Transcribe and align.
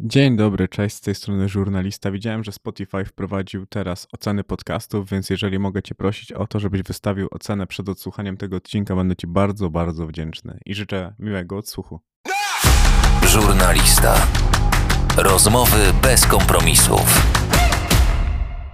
Dzień 0.00 0.36
dobry, 0.36 0.68
cześć, 0.68 0.96
z 0.96 1.00
tej 1.00 1.14
strony 1.14 1.48
żurnalista. 1.48 2.10
Widziałem, 2.10 2.44
że 2.44 2.52
Spotify 2.52 3.04
wprowadził 3.04 3.66
teraz 3.66 4.08
oceny 4.12 4.44
podcastów, 4.44 5.10
więc 5.10 5.30
jeżeli 5.30 5.58
mogę 5.58 5.82
Cię 5.82 5.94
prosić 5.94 6.32
o 6.32 6.46
to, 6.46 6.60
żebyś 6.60 6.82
wystawił 6.82 7.28
ocenę 7.30 7.66
przed 7.66 7.88
odsłuchaniem 7.88 8.36
tego 8.36 8.56
odcinka, 8.56 8.96
będę 8.96 9.16
Ci 9.16 9.26
bardzo, 9.26 9.70
bardzo 9.70 10.06
wdzięczny 10.06 10.58
i 10.66 10.74
życzę 10.74 11.14
miłego 11.18 11.56
odsłuchu. 11.56 12.00
Żurnalista. 13.26 14.26
Rozmowy 15.16 15.78
bez 16.02 16.26
kompromisów. 16.26 17.22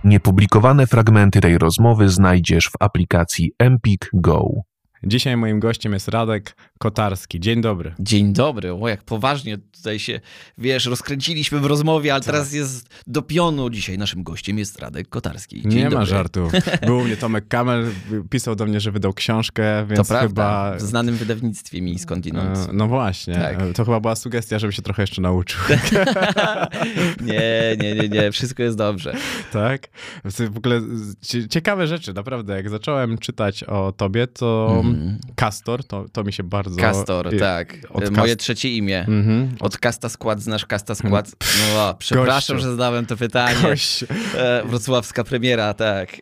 Niepublikowane 0.04 0.86
fragmenty 0.86 1.41
tej 1.41 1.59
rozmowy 1.59 2.09
znajdziesz 2.09 2.70
w 2.70 2.75
aplikacji 2.80 3.52
Empik 3.59 4.11
Go. 4.14 4.71
Dzisiaj 5.05 5.37
moim 5.37 5.61
gościem 5.61 5.93
jest 5.93 6.09
Radek 6.09 6.57
Kotarski. 6.79 7.41
Dzień 7.41 7.61
dobry. 7.61 7.95
Dzień 7.98 8.32
dobry. 8.32 8.73
O, 8.73 8.89
jak 8.89 9.02
poważnie 9.02 9.59
tutaj 9.59 9.98
się, 9.98 10.21
wiesz, 10.59 10.87
rozkręciliśmy 10.87 11.61
w 11.61 11.64
rozmowie, 11.66 12.12
ale 12.12 12.21
Tak. 12.21 12.27
teraz 12.27 12.52
jest 12.52 12.88
do 13.07 13.23
pionu. 13.23 13.70
Dzisiaj 13.70 13.98
naszym 13.98 14.23
gościem 14.23 14.59
jest 14.59 14.79
Radek 14.79 15.09
Kotarski. 15.09 15.62
Dzień 15.62 15.74
Nie 15.74 15.83
dobry. 15.84 15.98
ma 15.98 16.05
żartów. 16.05 16.52
Był 16.87 16.98
u 16.98 17.05
mnie 17.05 17.16
Tomek 17.16 17.48
Kamel, 17.48 17.91
pisał 18.30 18.57
do 18.57 18.66
mnie, 18.66 18.80
że 18.80 18.91
wydał 18.93 19.12
książkę, 19.12 19.87
więc 19.87 19.98
To 20.09 20.15
prawda, 20.15 20.65
chyba... 20.65 20.77
w 20.77 20.80
znanym 20.80 21.16
wydawnictwie 21.16 21.82
mi 21.82 21.98
skądinąd. 21.98 22.59
E, 22.59 22.73
No 22.73 22.88
właśnie, 22.88 23.34
Tak. 23.34 23.60
E, 23.62 23.73
to 23.73 23.84
chyba 23.84 24.01
była 24.01 24.16
sugestia, 24.16 24.59
żeby 24.59 24.73
się 24.73 24.82
trochę 24.82 25.02
jeszcze 25.02 25.23
nauczył. 25.23 25.60
nie, 27.21 27.77
nie, 27.80 27.95
nie, 27.95 28.09
nie, 28.09 28.32
wszystko 28.32 28.62
jest 28.62 28.77
dobrze. 28.79 29.15
Tak? 29.52 29.88
W 30.24 30.57
ogóle 30.57 30.80
cie- 31.21 31.48
ciekawe 31.48 31.87
rzeczy, 31.87 32.12
naprawdę. 32.15 32.57
Jak 32.57 32.71
zacząłem 32.71 33.19
czytać 33.19 33.65
o 33.65 33.93
tobie, 33.96 34.27
to 34.27 34.73
Mhm. 34.77 34.91
Castor, 35.34 35.84
to, 35.84 36.06
to 36.12 36.24
mi 36.24 36.32
się 36.32 36.42
bardzo... 36.42 36.77
Kastor, 36.80 37.34
i- 37.34 37.38
tak. 37.38 37.77
od 37.91 38.10
Moje 38.10 38.37
trzecie 38.37 38.69
imię. 38.77 39.01
Mhm. 39.09 39.56
Od 39.60 39.78
Kasta 39.78 40.09
Skład, 40.09 40.42
znasz 40.42 40.66
Kasta 40.66 40.95
Skład? 40.95 41.30
No, 41.74 41.88
o, 41.88 41.95
przepraszam, 41.95 42.56
Gościu. 42.56 42.68
że 42.68 42.70
zadałem 42.70 43.06
to 43.06 43.16
pytanie. 43.16 43.56
Gość. 43.62 44.05
E, 44.37 44.63
wrocławska 44.66 45.24
premiera, 45.24 45.74
tak. 45.74 46.16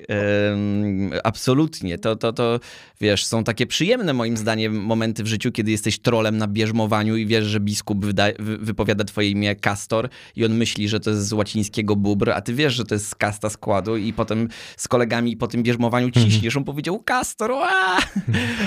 Absolutnie. 1.24 1.98
To, 1.98 2.16
to, 2.16 2.32
to, 2.32 2.60
wiesz, 3.00 3.24
są 3.26 3.44
takie 3.44 3.66
przyjemne 3.66 4.12
moim 4.12 4.36
zdaniem 4.36 4.76
momenty 4.82 5.22
w 5.22 5.26
życiu, 5.26 5.52
kiedy 5.52 5.70
jesteś 5.70 5.98
trolem 5.98 6.38
na 6.38 6.46
bierzmowaniu 6.48 7.16
i 7.16 7.26
wiesz, 7.26 7.44
że 7.44 7.60
biskup 7.60 8.04
wyda, 8.04 8.24
wy, 8.38 8.58
wypowiada 8.58 9.04
twoje 9.04 9.30
imię 9.30 9.56
Kastor 9.56 10.08
i 10.36 10.44
on 10.44 10.54
myśli, 10.54 10.88
że 10.88 11.00
to 11.00 11.10
jest 11.10 11.28
z 11.28 11.32
łacińskiego 11.32 11.96
bubr, 11.96 12.30
a 12.30 12.41
ty 12.41 12.54
wiesz, 12.54 12.74
że 12.74 12.84
to 12.84 12.94
jest 12.94 13.08
z 13.08 13.14
kasta 13.14 13.50
składu 13.50 13.96
i 13.96 14.12
potem 14.12 14.48
z 14.76 14.88
kolegami 14.88 15.36
po 15.36 15.46
tym 15.46 15.62
bierzmowaniu 15.62 16.10
ciśniesz. 16.10 16.56
On 16.56 16.64
powiedział 16.64 17.02
Kastor, 17.02 17.50
ła! 17.50 17.98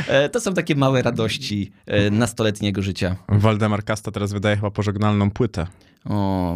E, 0.07 0.29
To 0.29 0.39
są 0.39 0.53
takie 0.53 0.75
małe 0.75 1.01
radości 1.01 1.71
e, 1.85 2.09
nastoletniego 2.09 2.81
życia. 2.81 3.15
Waldemar 3.29 3.83
Kasta 3.83 4.11
teraz 4.11 4.33
wydaje 4.33 4.55
chyba 4.55 4.71
pożegnalną 4.71 5.31
płytę. 5.31 5.67
O, 6.09 6.55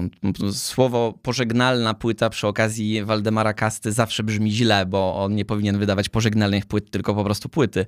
słowo 0.51 1.13
pożegnalna 1.21 1.93
płyta 1.93 2.29
przy 2.29 2.47
okazji 2.47 3.03
Waldemara 3.03 3.53
Kasty 3.53 3.91
zawsze 3.91 4.23
brzmi 4.23 4.51
źle, 4.51 4.85
bo 4.85 5.15
on 5.23 5.35
nie 5.35 5.45
powinien 5.45 5.79
wydawać 5.79 6.09
pożegnalnych 6.09 6.65
płyt, 6.65 6.91
tylko 6.91 7.15
po 7.15 7.23
prostu 7.23 7.49
płyty. 7.49 7.85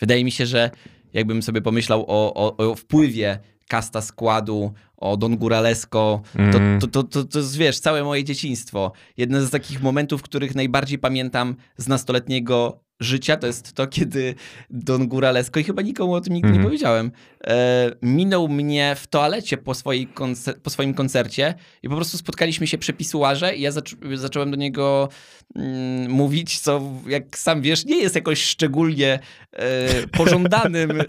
Wydaje 0.00 0.24
mi 0.24 0.30
się, 0.30 0.46
że 0.46 0.70
jakbym 1.12 1.42
sobie 1.42 1.60
pomyślał 1.62 2.04
o, 2.08 2.34
o, 2.34 2.56
o 2.70 2.74
wpływie 2.74 3.38
Kasta 3.68 4.00
składu, 4.00 4.72
o 4.96 5.16
Don 5.16 5.36
Guralesco, 5.36 6.22
to, 6.32 6.38
Mm. 6.58 6.80
to, 6.80 6.86
to, 6.86 7.02
to, 7.02 7.24
to 7.24 7.38
wiesz, 7.58 7.80
całe 7.80 8.04
moje 8.04 8.24
dzieciństwo. 8.24 8.92
Jeden 9.16 9.46
z 9.46 9.50
takich 9.50 9.82
momentów, 9.82 10.22
których 10.22 10.54
najbardziej 10.54 10.98
pamiętam 10.98 11.56
z 11.76 11.88
nastoletniego 11.88 12.80
życia, 13.00 13.36
to 13.36 13.46
jest 13.46 13.72
to, 13.72 13.86
kiedy 13.86 14.34
Don 14.70 15.08
Guralesco, 15.08 15.60
i 15.60 15.64
chyba 15.64 15.82
nikomu 15.82 16.14
o 16.14 16.20
tym 16.20 16.34
nigdy 16.34 16.48
nie 16.48 16.54
Mhm. 16.54 16.66
powiedziałem, 16.68 17.12
e, 17.46 17.90
minął 18.02 18.48
mnie 18.48 18.96
w 18.98 19.06
toalecie 19.06 19.56
po, 19.56 19.74
swojej 19.74 20.08
koncer- 20.08 20.54
po 20.62 20.70
swoim 20.70 20.94
koncercie 20.94 21.54
i 21.82 21.88
po 21.88 21.96
prostu 21.96 22.18
spotkaliśmy 22.18 22.66
się 22.66 22.78
przy 22.78 22.92
pisuarze 22.92 23.56
i 23.56 23.60
ja 23.60 23.70
zac- 23.70 24.16
zacząłem 24.16 24.50
do 24.50 24.56
niego 24.56 25.08
mm, 25.56 26.10
mówić, 26.10 26.58
co 26.60 26.82
jak 27.08 27.38
sam 27.38 27.62
wiesz, 27.62 27.84
nie 27.84 27.96
jest 27.98 28.14
jakoś 28.14 28.42
szczególnie 28.42 29.18
e, 29.52 30.06
pożądanym 30.06 30.90
e, 31.00 31.04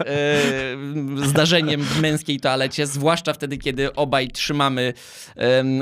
zdarzeniem 1.28 1.80
w 1.82 2.00
męskiej 2.00 2.40
toalecie, 2.40 2.86
zwłaszcza 2.86 3.32
wtedy, 3.32 3.58
kiedy 3.58 3.94
obaj 3.94 4.28
trzymamy 4.28 4.92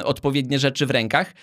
odpowiednie 0.04 0.58
rzeczy 0.58 0.86
w 0.86 0.90
rękach. 0.90 1.34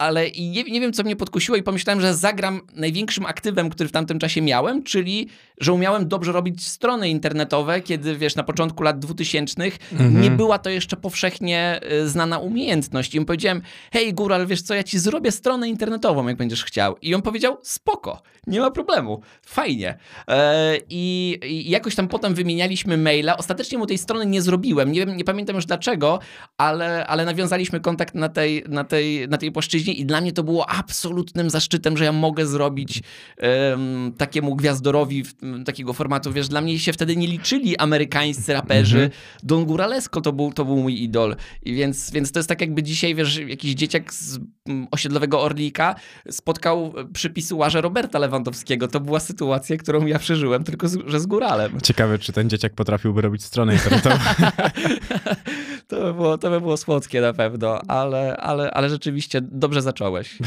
Ale 0.00 0.28
i 0.28 0.50
nie, 0.50 0.62
nie 0.62 0.80
wiem, 0.80 0.92
co 0.92 1.02
mnie 1.02 1.16
podkusiło 1.16 1.56
i 1.56 1.62
pomyślałem, 1.62 2.00
że 2.00 2.14
zagram 2.14 2.60
największym 2.74 3.26
aktywem, 3.26 3.70
który 3.70 3.88
w 3.88 3.92
tamtym 3.92 4.18
czasie 4.18 4.42
miałem, 4.42 4.82
czyli, 4.82 5.28
że 5.60 5.72
umiałem 5.72 6.08
dobrze 6.08 6.32
robić 6.32 6.66
strony 6.66 7.08
internetowe, 7.08 7.80
kiedy, 7.80 8.16
wiesz, 8.16 8.36
na 8.36 8.42
początku 8.42 8.82
lat 8.82 8.98
2000 8.98 9.62
nie 10.10 10.30
była 10.30 10.58
to 10.58 10.70
jeszcze 10.70 10.96
powszechnie 10.96 11.80
y, 11.92 12.08
znana 12.08 12.38
umiejętność. 12.38 13.14
I 13.14 13.18
on 13.18 13.24
powiedziałem, 13.24 13.62
hej 13.92 14.14
Góral, 14.14 14.46
wiesz 14.46 14.62
co, 14.62 14.74
ja 14.74 14.82
ci 14.82 14.98
zrobię 14.98 15.32
stronę 15.32 15.68
internetową, 15.68 16.28
jak 16.28 16.36
będziesz 16.36 16.64
chciał. 16.64 16.96
I 17.02 17.14
on 17.14 17.22
powiedział, 17.22 17.58
spoko, 17.62 18.22
nie 18.46 18.60
ma 18.60 18.70
problemu, 18.70 19.20
fajnie. 19.46 19.98
E, 20.28 20.76
I, 20.90 21.38
I 21.42 21.70
jakoś 21.70 21.94
tam 21.94 22.08
potem 22.08 22.34
wymienialiśmy 22.34 22.96
maila. 22.96 23.36
Ostatecznie 23.36 23.78
mu 23.78 23.86
tej 23.86 23.98
strony 23.98 24.26
nie 24.26 24.42
zrobiłem, 24.42 24.92
nie, 24.92 25.06
wiem, 25.06 25.16
nie 25.16 25.24
pamiętam 25.24 25.56
już 25.56 25.66
dlaczego, 25.66 26.18
ale, 26.58 27.06
ale 27.06 27.24
nawiązaliśmy 27.24 27.80
kontakt 27.80 28.14
na 28.14 28.28
tej, 28.28 28.64
na, 28.68 28.84
tej, 28.84 29.28
na 29.28 29.38
tej 29.38 29.52
płaszczyźnie 29.52 29.89
i 29.92 30.06
dla 30.06 30.20
mnie 30.20 30.32
to 30.32 30.42
było 30.42 30.70
absolutnym 30.70 31.50
zaszczytem, 31.50 31.96
że 31.96 32.04
ja 32.04 32.12
mogę 32.12 32.46
zrobić 32.46 33.02
em, 33.36 34.12
takiemu 34.18 34.56
gwiazdorowi 34.56 35.24
w, 35.24 35.34
m, 35.42 35.64
takiego 35.64 35.92
formatu. 35.92 36.32
Wiesz, 36.32 36.48
dla 36.48 36.60
mnie 36.60 36.78
się 36.78 36.92
wtedy 36.92 37.16
nie 37.16 37.26
liczyli 37.26 37.76
amerykańscy 37.76 38.52
raperzy. 38.52 39.10
Don 39.42 39.64
Guralesco 39.64 40.20
to 40.20 40.32
był, 40.32 40.52
to 40.52 40.64
był 40.64 40.76
mój 40.76 41.02
idol. 41.02 41.36
I 41.62 41.74
więc, 41.74 42.10
więc 42.10 42.32
to 42.32 42.38
jest 42.38 42.48
tak 42.48 42.60
jakby 42.60 42.82
dzisiaj, 42.82 43.14
wiesz, 43.14 43.38
jakiś 43.38 43.74
dzieciak 43.74 44.14
z 44.14 44.38
mm, 44.68 44.86
osiedlowego 44.90 45.42
Orlika 45.42 45.94
spotkał 46.30 46.94
e, 46.96 47.04
przy 47.12 47.30
pisuarze 47.30 47.80
Roberta 47.80 48.18
Lewandowskiego. 48.18 48.88
To 48.88 49.00
była 49.00 49.20
sytuacja, 49.20 49.76
którą 49.76 50.06
ja 50.06 50.18
przeżyłem, 50.18 50.64
tylko 50.64 50.88
z, 50.88 50.98
że 51.06 51.20
z 51.20 51.26
góralem. 51.26 51.80
Ciekawe, 51.82 52.18
czy 52.18 52.32
ten 52.32 52.50
dzieciak 52.50 52.74
potrafiłby 52.74 53.20
robić 53.20 53.44
stronę 53.44 53.72
internetową. 53.72 54.16
To 55.90 55.96
by 56.00 56.14
było, 56.14 56.38
to 56.38 56.50
by 56.50 56.60
było 56.60 56.76
słodkie 56.76 57.20
na 57.20 57.32
pewno, 57.32 57.80
ale, 57.88 58.36
ale, 58.36 58.70
ale 58.70 58.90
rzeczywiście 58.90 59.40
dobrze 59.42 59.82
zacząłeś. 59.82 60.38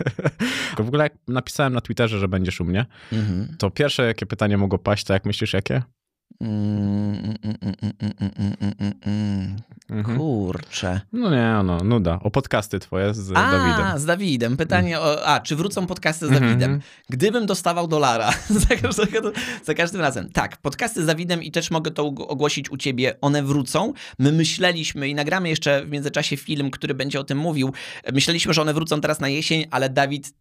w 0.76 0.80
ogóle 0.80 1.04
jak 1.04 1.12
napisałem 1.28 1.72
na 1.72 1.80
Twitterze, 1.80 2.18
że 2.18 2.28
będziesz 2.28 2.60
u 2.60 2.64
mnie, 2.64 2.86
Mhm. 3.12 3.56
to 3.58 3.70
pierwsze, 3.70 4.06
jakie 4.06 4.26
pytanie 4.26 4.58
mogło 4.58 4.78
paść, 4.78 5.04
to 5.04 5.12
jak 5.12 5.24
myślisz, 5.24 5.52
jakie? 5.52 5.82
Kurczę. 10.16 11.00
No 11.12 11.30
nie, 11.30 11.62
no, 11.64 11.84
nuda. 11.84 12.20
O 12.22 12.30
podcasty 12.30 12.78
twoje 12.78 13.14
z 13.14 13.30
a, 13.34 13.50
Dawidem. 13.50 13.98
z 13.98 14.04
Dawidem. 14.04 14.56
Pytanie 14.56 15.00
o, 15.00 15.26
a, 15.26 15.40
czy 15.40 15.56
wrócą 15.56 15.86
podcasty 15.86 16.26
z 16.26 16.30
Dawidem? 16.30 16.80
Gdybym 17.10 17.46
dostawał 17.46 17.88
dolara 17.88 18.32
za, 18.50 18.76
każdym, 18.76 19.06
za 19.64 19.74
każdym 19.74 20.00
razem. 20.00 20.30
Tak, 20.32 20.56
podcasty 20.56 21.02
z 21.02 21.06
Dawidem 21.06 21.42
i 21.42 21.50
też 21.50 21.70
mogę 21.70 21.90
to 21.90 22.06
ogłosić 22.06 22.70
u 22.70 22.76
ciebie, 22.76 23.14
one 23.20 23.42
wrócą. 23.42 23.92
My 24.18 24.32
myśleliśmy 24.32 25.08
i 25.08 25.14
nagramy 25.14 25.48
jeszcze 25.48 25.84
w 25.84 25.90
międzyczasie 25.90 26.36
film, 26.36 26.70
który 26.70 26.94
będzie 26.94 27.20
o 27.20 27.24
tym 27.24 27.38
mówił. 27.38 27.72
Myśleliśmy, 28.12 28.54
że 28.54 28.62
one 28.62 28.74
wrócą 28.74 29.00
teraz 29.00 29.20
na 29.20 29.28
jesień, 29.28 29.64
ale 29.70 29.90
Dawid 29.90 30.32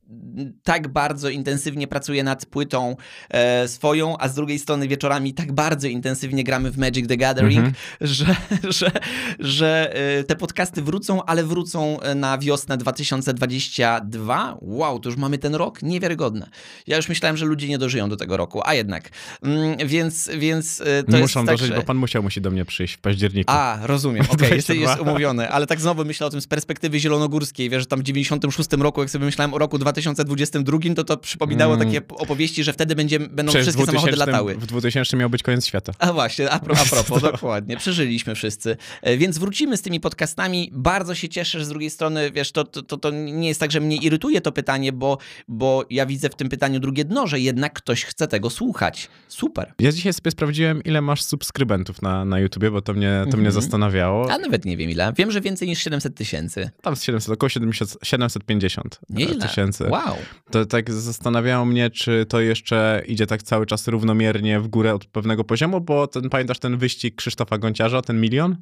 tak 0.63 0.87
bardzo 0.87 1.29
intensywnie 1.29 1.87
pracuje 1.87 2.23
nad 2.23 2.45
płytą 2.45 2.95
e, 3.29 3.67
swoją, 3.67 4.17
a 4.17 4.27
z 4.27 4.35
drugiej 4.35 4.59
strony 4.59 4.87
wieczorami 4.87 5.33
tak 5.33 5.51
bardzo 5.51 5.87
intensywnie 5.87 6.43
gramy 6.43 6.71
w 6.71 6.77
Magic 6.77 7.07
the 7.07 7.17
Gathering, 7.17 7.65
Mhm. 7.65 7.73
że, 8.01 8.35
że, 8.69 8.91
że 9.39 9.95
e, 10.19 10.23
te 10.23 10.35
podcasty 10.35 10.81
wrócą, 10.81 11.23
ale 11.23 11.43
wrócą 11.43 11.99
e, 11.99 12.15
na 12.15 12.37
wiosnę 12.37 12.77
2022. 12.77 14.57
Wow, 14.61 14.99
to 14.99 15.09
już 15.09 15.17
mamy 15.17 15.37
ten 15.37 15.55
rok? 15.55 15.81
Niewiarygodne. 15.83 16.49
Ja 16.87 16.97
już 16.97 17.09
myślałem, 17.09 17.37
że 17.37 17.45
ludzie 17.45 17.67
nie 17.67 17.77
dożyją 17.77 18.09
do 18.09 18.17
tego 18.17 18.37
roku, 18.37 18.61
a 18.65 18.73
jednak. 18.73 19.09
Mm, 19.41 19.77
Więc, 19.87 20.29
więc 20.37 20.81
e, 20.81 21.03
to 21.03 21.11
Muszą 21.11 21.21
jest 21.21 21.33
tak, 21.33 21.45
dożyć, 21.45 21.67
że... 21.67 21.75
bo 21.75 21.83
pan 21.83 21.97
musiał 21.97 22.23
musi 22.23 22.41
do 22.41 22.51
mnie 22.51 22.65
przyjść 22.65 22.93
w 22.93 22.99
październiku. 22.99 23.51
A, 23.51 23.79
rozumiem, 23.83 24.25
okej, 24.31 24.55
jest, 24.55 24.67
22. 24.67 24.91
jest 24.91 25.01
umówiony, 25.01 25.49
ale 25.49 25.67
tak 25.67 25.81
znowu 25.81 26.05
myślę 26.05 26.27
o 26.27 26.29
tym 26.29 26.41
z 26.41 26.47
perspektywy 26.47 26.99
zielonogórskiej, 26.99 27.69
wiesz, 27.69 27.81
że 27.81 27.87
tam 27.87 27.99
w 27.99 28.03
96 28.03 28.69
roku, 28.71 29.01
jak 29.01 29.09
sobie 29.09 29.25
myślałem 29.25 29.53
o 29.53 29.57
roku 29.57 29.77
2022, 30.01 30.79
to 30.95 31.03
to 31.03 31.17
przypominało 31.17 31.73
Mm. 31.75 31.87
takie 31.87 32.01
opowieści, 32.07 32.63
że 32.63 32.73
wtedy 32.73 32.95
będzie, 32.95 33.19
będą 33.19 33.43
Przecież 33.51 33.61
wszystkie 33.63 33.83
w 33.83 33.85
2000, 33.85 34.11
samochody 34.17 34.31
latały. 34.31 34.55
w 34.55 34.65
2000 34.65 35.17
miał 35.17 35.29
być 35.29 35.43
koniec 35.43 35.65
świata. 35.65 35.91
A 35.99 36.13
właśnie, 36.13 36.49
a, 36.49 36.59
pro, 36.59 36.75
a 36.77 36.85
propos, 36.95 37.21
dokładnie, 37.21 37.77
przeżyliśmy 37.77 38.35
wszyscy. 38.35 38.77
E, 39.01 39.17
Więc 39.17 39.37
wrócimy 39.37 39.77
z 39.77 39.81
tymi 39.81 39.99
podcastami. 39.99 40.69
Bardzo 40.73 41.15
się 41.15 41.29
cieszę, 41.29 41.59
że 41.59 41.65
z 41.65 41.69
drugiej 41.69 41.89
strony, 41.89 42.31
wiesz, 42.31 42.51
to, 42.51 42.63
to, 42.63 42.81
to, 42.81 42.97
to 42.97 43.11
nie 43.11 43.47
jest 43.47 43.59
tak, 43.59 43.71
że 43.71 43.79
mnie 43.79 43.95
irytuje 43.97 44.41
to 44.41 44.51
pytanie, 44.51 44.93
bo, 44.93 45.17
bo 45.47 45.85
ja 45.89 46.05
widzę 46.05 46.29
w 46.29 46.35
tym 46.35 46.49
pytaniu 46.49 46.79
drugie 46.79 47.05
dno, 47.05 47.27
że 47.27 47.39
jednak 47.39 47.73
ktoś 47.73 48.05
chce 48.05 48.27
tego 48.27 48.49
słuchać. 48.49 49.09
Super. 49.27 49.73
Ja 49.79 49.91
dzisiaj 49.91 50.13
sobie 50.13 50.31
sprawdziłem, 50.31 50.83
ile 50.83 51.01
masz 51.01 51.21
subskrybentów 51.23 52.01
na, 52.01 52.25
na 52.25 52.39
YouTubie, 52.39 52.71
bo 52.71 52.81
to 52.81 52.93
mnie, 52.93 53.19
to 53.31 53.37
mnie 53.37 53.47
Mhm. 53.47 53.51
zastanawiało. 53.51 54.31
A 54.31 54.37
nawet 54.37 54.65
nie 54.65 54.77
wiem 54.77 54.89
ile. 54.89 55.13
Wiem, 55.17 55.31
że 55.31 55.41
więcej 55.41 55.67
niż 55.67 55.79
700 55.79 56.15
tysięcy. 56.15 56.69
Tam 56.81 56.95
z 56.95 57.03
700, 57.03 57.33
około 57.33 57.49
70, 57.49 57.97
750 58.03 58.99
Nieźle. 59.09 59.47
tysięcy. 59.47 59.84
Wow. 59.89 60.15
To 60.51 60.65
tak 60.65 60.91
zastanawiało 60.91 61.65
mnie, 61.65 61.89
czy 61.89 62.25
to 62.29 62.39
jeszcze 62.39 63.03
idzie 63.07 63.27
tak 63.27 63.43
cały 63.43 63.65
czas 63.65 63.87
równomiernie 63.87 64.59
w 64.59 64.67
górę 64.67 64.93
od 64.95 65.05
pewnego 65.05 65.43
poziomu, 65.43 65.81
bo 65.81 66.07
ten, 66.07 66.29
pamiętasz 66.29 66.59
ten 66.59 66.77
wyścig 66.77 67.15
Krzysztofa 67.15 67.57
Gonciarza, 67.57 68.01
ten 68.01 68.21
milion? 68.21 68.55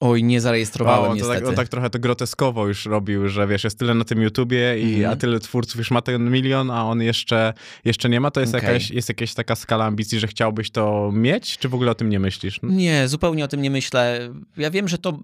Oj, 0.00 0.24
nie 0.24 0.40
zarejestrowałem 0.40 1.04
O, 1.04 1.08
to 1.08 1.14
niestety. 1.14 1.40
tak, 1.40 1.48
on 1.48 1.54
tak 1.54 1.68
trochę 1.68 1.90
to 1.90 1.98
groteskowo 1.98 2.66
już 2.68 2.86
robił, 2.86 3.28
że 3.28 3.46
wiesz, 3.46 3.64
jest 3.64 3.78
tyle 3.78 3.94
na 3.94 4.04
tym 4.04 4.22
YouTubie, 4.22 4.78
i, 4.78 4.94
Mhm. 4.94 5.12
a 5.12 5.16
tyle 5.16 5.40
twórców 5.40 5.76
już 5.78 5.90
ma 5.90 6.02
ten 6.02 6.30
milion, 6.30 6.70
a 6.70 6.84
on 6.84 7.02
jeszcze, 7.02 7.52
jeszcze 7.84 8.08
nie 8.08 8.20
ma. 8.20 8.30
To 8.30 8.40
jest, 8.40 8.54
Okej. 8.54 8.68
jakaś, 8.68 8.90
jest 8.90 9.08
jakaś 9.08 9.34
taka 9.34 9.54
skala 9.54 9.84
ambicji, 9.84 10.18
że 10.18 10.26
chciałbyś 10.26 10.70
to 10.70 11.10
mieć, 11.14 11.58
czy 11.58 11.68
w 11.68 11.74
ogóle 11.74 11.90
o 11.90 11.94
tym 11.94 12.08
nie 12.08 12.20
myślisz? 12.20 12.60
Nie, 12.62 13.08
zupełnie 13.08 13.44
o 13.44 13.48
tym 13.48 13.62
nie 13.62 13.70
myślę. 13.70 14.30
Ja 14.56 14.70
wiem, 14.70 14.88
że 14.88 14.98
to, 14.98 15.18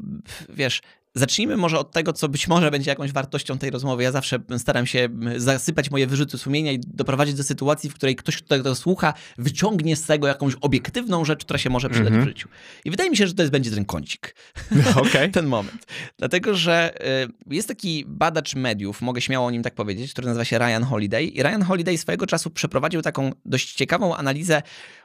wiesz, 0.48 0.80
zacznijmy 1.18 1.56
może 1.56 1.78
od 1.78 1.90
tego, 1.92 2.12
co 2.12 2.28
być 2.28 2.48
może 2.48 2.70
będzie 2.70 2.90
jakąś 2.90 3.12
wartością 3.12 3.58
tej 3.58 3.70
rozmowy. 3.70 4.02
Ja 4.02 4.12
zawsze 4.12 4.38
staram 4.58 4.86
się 4.86 4.98
mm, 4.98 5.40
zasypać 5.40 5.90
moje 5.90 6.06
wyrzuty 6.06 6.38
sumienia 6.38 6.72
i 6.72 6.78
doprowadzić 6.86 7.34
do 7.34 7.42
sytuacji, 7.42 7.90
w 7.90 7.94
której 7.94 8.16
ktoś, 8.16 8.36
kto 8.36 8.48
tego 8.48 8.74
słucha, 8.74 9.14
wyciągnie 9.38 9.96
z 9.96 10.02
tego 10.02 10.26
jakąś 10.26 10.54
obiektywną 10.60 11.24
rzecz, 11.24 11.44
która 11.44 11.58
się 11.58 11.70
może 11.70 11.88
przydać 11.90 12.08
Mhm. 12.08 12.24
w 12.24 12.28
życiu. 12.28 12.48
I 12.84 12.90
wydaje 12.90 13.10
mi 13.10 13.16
się, 13.16 13.26
że 13.26 13.34
to 13.34 13.42
jest, 13.42 13.52
będzie 13.52 13.70
ten 13.70 13.84
kącik. 13.84 14.34
Okej. 14.96 15.30
ten 15.38 15.46
moment. 15.46 15.86
Dlatego, 16.18 16.54
że 16.54 16.94
y, 17.50 17.54
jest 17.54 17.68
taki 17.68 18.04
badacz 18.06 18.54
mediów, 18.54 19.00
mogę 19.00 19.20
śmiało 19.20 19.46
o 19.46 19.50
nim 19.50 19.62
tak 19.62 19.74
powiedzieć, 19.74 20.12
który 20.12 20.26
nazywa 20.26 20.44
się 20.44 20.58
Ryan 20.58 20.84
Holiday. 20.84 21.24
I 21.24 21.42
Ryan 21.42 21.62
Holiday 21.62 21.98
swojego 21.98 22.26
czasu 22.26 22.50
przeprowadził 22.50 23.02
taką 23.02 23.32
dość 23.44 23.74
ciekawą 23.74 24.16
analizę 24.16 24.62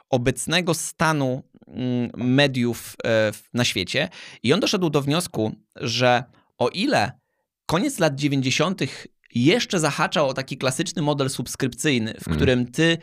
obecnego 0.09 0.73
stanu 0.73 1.43
mm, 1.67 2.09
mediów 2.15 2.95
e, 3.05 3.31
na 3.53 3.63
świecie. 3.65 4.09
I 4.43 4.53
on 4.53 4.59
doszedł 4.59 4.89
do 4.89 5.01
wniosku, 5.01 5.55
że 5.75 6.23
o 6.57 6.69
ile 6.69 7.11
koniec 7.65 7.99
lat 7.99 8.15
90. 8.15 8.81
jeszcze 9.35 9.79
zahaczał 9.79 10.29
o 10.29 10.33
taki 10.33 10.57
klasyczny 10.57 11.01
model 11.01 11.29
subskrypcyjny, 11.29 12.13
w 12.21 12.27
Mm. 12.27 12.37
którym 12.37 12.71
ty 12.71 12.97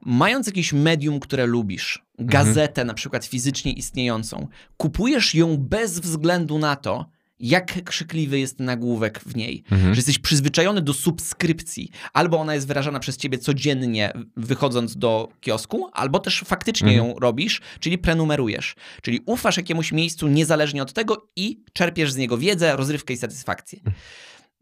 mając 0.00 0.46
jakieś 0.46 0.72
medium, 0.72 1.20
które 1.20 1.46
lubisz, 1.46 2.04
gazetę 2.18 2.84
na 2.84 2.94
przykład 2.94 3.24
fizycznie 3.24 3.72
istniejącą, 3.72 4.48
kupujesz 4.76 5.34
ją 5.34 5.56
bez 5.56 6.00
względu 6.00 6.58
na 6.58 6.76
to, 6.76 7.10
jak 7.40 7.84
krzykliwy 7.84 8.38
jest 8.38 8.60
nagłówek 8.60 9.20
w 9.20 9.36
niej. 9.36 9.64
Mhm. 9.70 9.94
Że 9.94 9.98
jesteś 9.98 10.18
przyzwyczajony 10.18 10.82
do 10.82 10.94
subskrypcji. 10.94 11.90
Albo 12.12 12.38
ona 12.38 12.54
jest 12.54 12.66
wyrażana 12.66 13.00
przez 13.00 13.16
ciebie 13.16 13.38
codziennie, 13.38 14.12
wychodząc 14.36 14.96
do 14.96 15.28
kiosku, 15.40 15.90
albo 15.92 16.18
też 16.18 16.44
faktycznie 16.46 16.88
Mhm. 16.88 17.08
ją 17.08 17.18
robisz, 17.18 17.60
czyli 17.80 17.98
prenumerujesz. 17.98 18.74
Czyli 19.02 19.20
ufasz 19.26 19.56
jakiemuś 19.56 19.92
miejscu 19.92 20.28
niezależnie 20.28 20.82
od 20.82 20.92
tego 20.92 21.28
i 21.36 21.60
czerpiesz 21.72 22.12
z 22.12 22.16
niego 22.16 22.38
wiedzę, 22.38 22.76
rozrywkę 22.76 23.14
i 23.14 23.16
satysfakcję. 23.16 23.80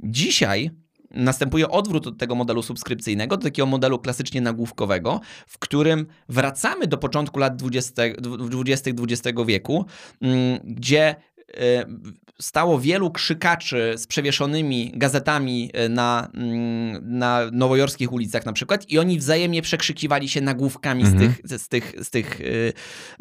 Dzisiaj 0.00 0.70
następuje 1.10 1.68
odwrót 1.68 2.06
od 2.06 2.18
tego 2.18 2.34
modelu 2.34 2.62
subskrypcyjnego 2.62 3.36
do 3.36 3.42
takiego 3.42 3.66
modelu 3.66 3.98
klasycznie 3.98 4.40
nagłówkowego, 4.40 5.20
w 5.46 5.58
którym 5.58 6.06
wracamy 6.28 6.86
do 6.86 6.98
początku 6.98 7.38
lat 7.38 7.56
20. 7.56 8.02
XX 9.08 9.38
wieku, 9.46 9.86
mm, 10.20 10.60
gdzie 10.64 11.16
stało 12.40 12.80
wielu 12.80 13.10
krzykaczy 13.10 13.94
z 13.96 14.06
przewieszonymi 14.06 14.92
gazetami 14.94 15.70
e, 15.74 15.88
na, 15.88 16.28
mm, 16.34 17.18
na 17.18 17.40
nowojorskich 17.52 18.12
ulicach 18.12 18.46
na 18.46 18.52
przykład 18.52 18.90
i 18.90 18.98
oni 18.98 19.18
wzajemnie 19.18 19.62
przekrzykiwali 19.62 20.28
się 20.28 20.40
nagłówkami 20.40 21.02
Mhm. 21.02 21.34
z 21.44 21.48
tych, 21.48 21.60
z 21.60 21.68
tych, 21.68 21.94
z 22.06 22.10
tych 22.10 22.40
y, 22.40 22.72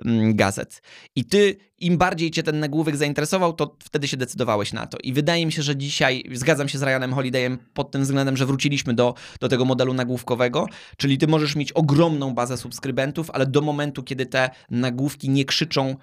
mm, 0.06 0.36
gazet. 0.36 0.82
I 1.16 1.26
ty, 1.26 1.58
im 1.80 1.98
bardziej 1.98 2.32
cię 2.32 2.44
ten 2.44 2.60
nagłówek 2.60 2.96
zainteresował, 2.96 3.54
to 3.54 3.76
wtedy 3.84 4.08
się 4.08 4.18
decydowałeś 4.18 4.74
na 4.74 4.88
to. 4.88 4.98
I 5.04 5.14
wydaje 5.14 5.46
mi 5.46 5.52
się, 5.52 5.62
że 5.62 5.76
dzisiaj, 5.76 6.24
zgadzam 6.34 6.70
się 6.70 6.78
z 6.78 6.84
Ryanem 6.84 7.14
Holidayem 7.14 7.58
pod 7.74 7.92
tym 7.92 8.02
względem, 8.02 8.38
że 8.38 8.46
wróciliśmy 8.46 8.94
do, 8.94 9.14
do 9.40 9.50
tego 9.50 9.66
modelu 9.66 9.94
nagłówkowego, 9.94 10.68
czyli 10.98 11.18
ty 11.18 11.28
możesz 11.28 11.56
mieć 11.56 11.72
ogromną 11.72 12.34
bazę 12.34 12.58
subskrybentów, 12.58 13.32
ale 13.32 13.46
do 13.46 13.62
momentu, 13.62 14.04
kiedy 14.04 14.26
te 14.26 14.50
nagłówki 14.70 15.30
nie 15.30 15.46
krzyczą 15.46 15.96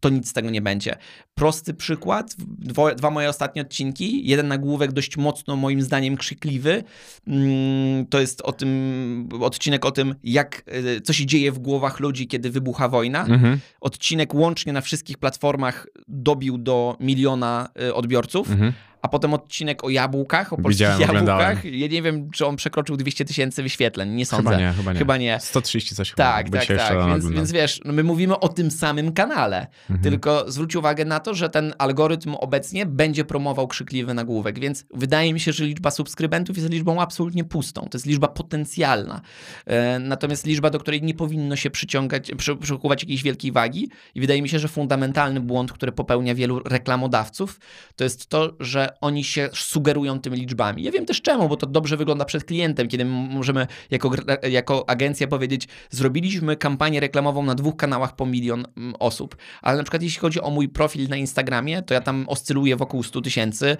to 0.00 0.08
nic 0.08 0.28
z 0.28 0.32
tego 0.32 0.50
nie 0.50 0.62
będzie. 0.62 0.96
Prosty 1.34 1.74
przykład, 1.74 2.34
dwo, 2.38 2.94
dwa 2.94 3.10
moje 3.10 3.28
ostatnie 3.28 3.62
odcinki, 3.62 4.28
jeden 4.28 4.48
nagłówek 4.48 4.92
dość 4.92 5.16
mocno 5.16 5.56
moim 5.56 5.82
zdaniem 5.82 6.16
krzykliwy, 6.16 6.84
Mm, 7.28 8.06
to 8.06 8.20
jest 8.20 8.40
o 8.40 8.52
tym, 8.52 9.28
odcinek 9.40 9.84
o 9.84 9.90
tym, 9.90 10.14
jak, 10.24 10.62
y, 10.96 11.00
co 11.00 11.12
się 11.12 11.26
dzieje 11.26 11.52
w 11.52 11.58
głowach 11.58 12.00
ludzi, 12.00 12.28
kiedy 12.28 12.50
wybucha 12.50 12.88
wojna. 12.88 13.26
Mhm. 13.26 13.58
Odcinek 13.80 14.34
łącznie 14.34 14.72
na 14.72 14.80
wszystkich 14.80 15.18
platformach 15.18 15.86
dobił 16.08 16.58
do 16.58 16.96
miliona 17.00 17.68
y, 17.82 17.94
odbiorców, 17.94 18.50
Mhm. 18.50 18.72
A 19.02 19.08
potem 19.08 19.34
odcinek 19.34 19.84
o 19.84 19.90
jabłkach, 19.90 20.52
o 20.52 20.56
polskich 20.56 20.86
Widziałem, 20.86 21.10
oglądałem. 21.10 21.48
jabłkach. 21.48 21.72
Ja 21.72 21.86
nie 21.86 22.02
wiem, 22.02 22.30
czy 22.30 22.46
on 22.46 22.56
przekroczył 22.56 22.96
200 22.96 23.24
tysięcy 23.24 23.62
wyświetleń, 23.62 24.10
nie 24.10 24.26
sądzę. 24.26 24.50
Chyba 24.50 24.60
nie, 24.60 24.72
chyba 24.72 24.92
nie. 24.92 24.98
Chyba 24.98 25.16
nie. 25.16 25.38
130 25.40 25.94
coś 25.94 26.12
Tak, 26.14 26.46
chyba, 26.46 26.58
tak, 26.58 26.66
tak. 26.68 26.78
rano 26.78 26.90
Więc, 26.90 27.00
oglądałem. 27.08 27.34
więc 27.34 27.52
wiesz, 27.52 27.80
no 27.84 27.92
my 27.92 28.02
mówimy 28.04 28.38
o 28.40 28.48
tym 28.48 28.70
samym 28.70 29.12
kanale. 29.12 29.66
Mhm. 29.90 30.00
Tylko 30.02 30.44
zwróć 30.52 30.76
uwagę 30.76 31.04
na 31.04 31.20
to, 31.20 31.34
że 31.34 31.48
ten 31.50 31.74
algorytm 31.78 32.34
obecnie 32.34 32.86
będzie 32.86 33.24
promował 33.24 33.68
krzykliwy 33.68 34.14
nagłówek, 34.14 34.58
więc 34.58 34.84
wydaje 34.94 35.34
mi 35.34 35.40
się, 35.40 35.52
że 35.52 35.64
liczba 35.64 35.90
subskrybentów 35.90 36.56
jest 36.56 36.70
liczbą 36.70 37.00
absolutnie 37.00 37.44
pustą. 37.44 37.80
To 37.90 37.98
jest 37.98 38.06
liczba 38.06 38.28
potencjalna. 38.28 39.20
E, 39.66 39.98
natomiast 39.98 40.46
liczba, 40.46 40.70
do 40.70 40.78
której 40.78 41.02
nie 41.02 41.14
powinno 41.14 41.56
się 41.56 41.70
przyciągać, 41.70 42.30
przy, 42.36 42.56
przykuwać 42.56 43.02
jakiejś 43.02 43.22
wielkiej 43.22 43.52
wagi. 43.52 43.88
I 44.14 44.20
wydaje 44.20 44.42
mi 44.42 44.48
się, 44.48 44.58
że 44.58 44.68
fundamentalny 44.68 45.40
błąd, 45.40 45.72
który 45.72 45.92
popełnia 45.92 46.34
wielu 46.34 46.60
reklamodawców, 46.60 47.60
to 47.96 48.04
jest 48.04 48.26
to, 48.26 48.52
że 48.60 48.87
oni 49.00 49.24
się 49.24 49.48
sugerują 49.54 50.20
tymi 50.20 50.36
liczbami. 50.36 50.82
Ja 50.82 50.92
wiem 50.92 51.06
też 51.06 51.22
czemu, 51.22 51.48
bo 51.48 51.56
to 51.56 51.66
dobrze 51.66 51.96
wygląda 51.96 52.24
przed 52.24 52.44
klientem, 52.44 52.88
kiedy 52.88 53.04
możemy 53.04 53.66
jako, 53.90 54.08
gr- 54.10 54.48
jako 54.48 54.90
agencja 54.90 55.26
powiedzieć, 55.26 55.68
zrobiliśmy 55.90 56.56
kampanię 56.56 57.00
reklamową 57.00 57.42
na 57.42 57.54
dwóch 57.54 57.76
kanałach 57.76 58.16
po 58.16 58.26
milion 58.26 58.64
osób, 58.98 59.36
ale 59.62 59.76
na 59.76 59.82
przykład 59.82 60.02
jeśli 60.02 60.20
chodzi 60.20 60.40
o 60.40 60.50
mój 60.50 60.68
profil 60.68 61.08
na 61.08 61.16
Instagramie, 61.16 61.82
to 61.82 61.94
ja 61.94 62.00
tam 62.00 62.24
oscyluję 62.28 62.76
wokół 62.76 63.02
100 63.02 63.20
tysięcy, 63.20 63.76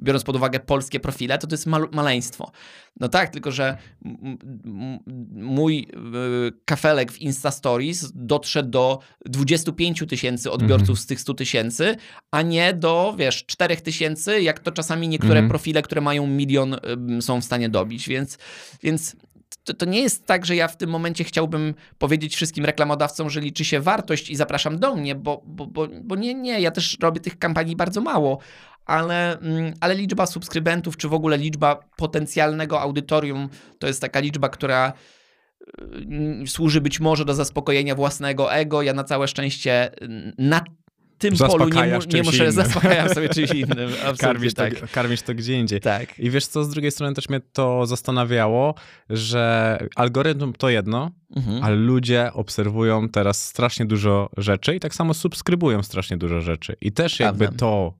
biorąc 0.00 0.24
pod 0.24 0.36
uwagę 0.36 0.60
polskie 0.60 1.00
profile, 1.00 1.38
to 1.38 1.46
to 1.46 1.54
jest 1.54 1.66
mal- 1.66 1.88
maleństwo. 1.92 2.50
No 3.00 3.08
tak, 3.08 3.30
tylko 3.30 3.50
że 3.52 3.76
mój 5.32 5.88
y, 6.48 6.52
kafelek 6.64 7.12
w 7.12 7.20
Insta 7.20 7.50
Stories 7.50 8.12
dotrze 8.14 8.62
do 8.62 8.98
25 9.26 10.04
tysięcy 10.08 10.50
odbiorców 10.50 11.00
z 11.00 11.06
tych 11.06 11.20
100 11.20 11.34
tysięcy, 11.34 11.96
a 12.30 12.42
nie 12.42 12.74
do, 12.74 13.14
wiesz, 13.18 13.44
4 13.46 13.76
tysięcy, 13.76 14.39
jak 14.42 14.60
to 14.60 14.72
czasami 14.72 15.08
niektóre 15.08 15.32
Mhm. 15.34 15.48
profile, 15.48 15.82
które 15.82 16.00
mają 16.00 16.26
milion, 16.26 16.76
są 17.20 17.40
w 17.40 17.44
stanie 17.44 17.68
dobić, 17.68 18.08
więc, 18.08 18.38
więc 18.82 19.16
to, 19.64 19.74
to 19.74 19.86
nie 19.86 20.00
jest 20.00 20.26
tak, 20.26 20.46
że 20.46 20.56
ja 20.56 20.68
w 20.68 20.76
tym 20.76 20.90
momencie 20.90 21.24
chciałbym 21.24 21.74
powiedzieć 21.98 22.36
wszystkim 22.36 22.64
reklamodawcom, 22.64 23.30
że 23.30 23.40
liczy 23.40 23.64
się 23.64 23.80
wartość 23.80 24.30
i 24.30 24.36
zapraszam 24.36 24.78
do 24.78 24.96
mnie, 24.96 25.14
bo, 25.14 25.42
bo, 25.46 25.66
bo, 25.66 25.88
bo 26.02 26.16
nie, 26.16 26.34
nie, 26.34 26.60
ja 26.60 26.70
też 26.70 26.96
robię 27.00 27.20
tych 27.20 27.38
kampanii 27.38 27.76
bardzo 27.76 28.00
mało, 28.00 28.38
ale, 28.86 29.38
mm, 29.38 29.74
ale 29.80 29.94
liczba 29.94 30.26
subskrybentów, 30.26 30.96
czy 30.96 31.08
w 31.08 31.14
ogóle 31.14 31.38
liczba 31.38 31.80
potencjalnego 31.96 32.80
audytorium, 32.80 33.48
to 33.78 33.86
jest 33.86 34.00
taka 34.00 34.20
liczba, 34.20 34.48
która 34.48 34.92
y, 36.42 36.46
służy 36.46 36.80
być 36.80 37.00
może 37.00 37.24
do 37.24 37.34
zaspokojenia 37.34 37.94
własnego 37.94 38.52
ego. 38.52 38.82
Ja 38.82 38.92
na 38.92 39.04
całe 39.04 39.28
szczęście 39.28 39.90
y, 40.02 40.32
na 40.38 40.64
tym 41.20 41.36
polu 41.36 41.68
nie, 41.68 41.82
mu, 41.98 41.98
nie 42.12 42.22
muszę, 42.22 42.36
innym. 42.38 42.52
zaspokajam 42.52 43.08
sobie 43.08 43.28
czymś 43.38 43.50
innym. 43.50 43.88
Absolutnie 43.92 44.16
Karmisz, 44.18 44.54
tak. 44.54 44.80
to, 44.80 44.86
karmisz 44.92 45.22
to 45.22 45.34
gdzie 45.34 45.58
indziej. 45.60 45.80
Tak. 45.80 46.18
I 46.18 46.30
wiesz 46.30 46.46
co, 46.46 46.64
z 46.64 46.68
drugiej 46.70 46.90
strony 46.90 47.14
też 47.14 47.28
mnie 47.28 47.40
to 47.52 47.86
zastanawiało, 47.86 48.74
że 49.10 49.78
algorytm 49.96 50.52
to 50.52 50.68
jedno, 50.70 51.10
Mhm. 51.36 51.64
ale 51.64 51.76
ludzie 51.76 52.30
obserwują 52.32 53.08
teraz 53.08 53.44
strasznie 53.46 53.86
dużo 53.86 54.30
rzeczy 54.36 54.74
i 54.76 54.80
tak 54.80 54.94
samo 54.94 55.14
subskrybują 55.14 55.82
strasznie 55.82 56.16
dużo 56.16 56.40
rzeczy. 56.40 56.76
I 56.80 56.92
też 56.92 57.20
jakby 57.20 57.38
Prawda. 57.44 57.58
to 57.58 57.94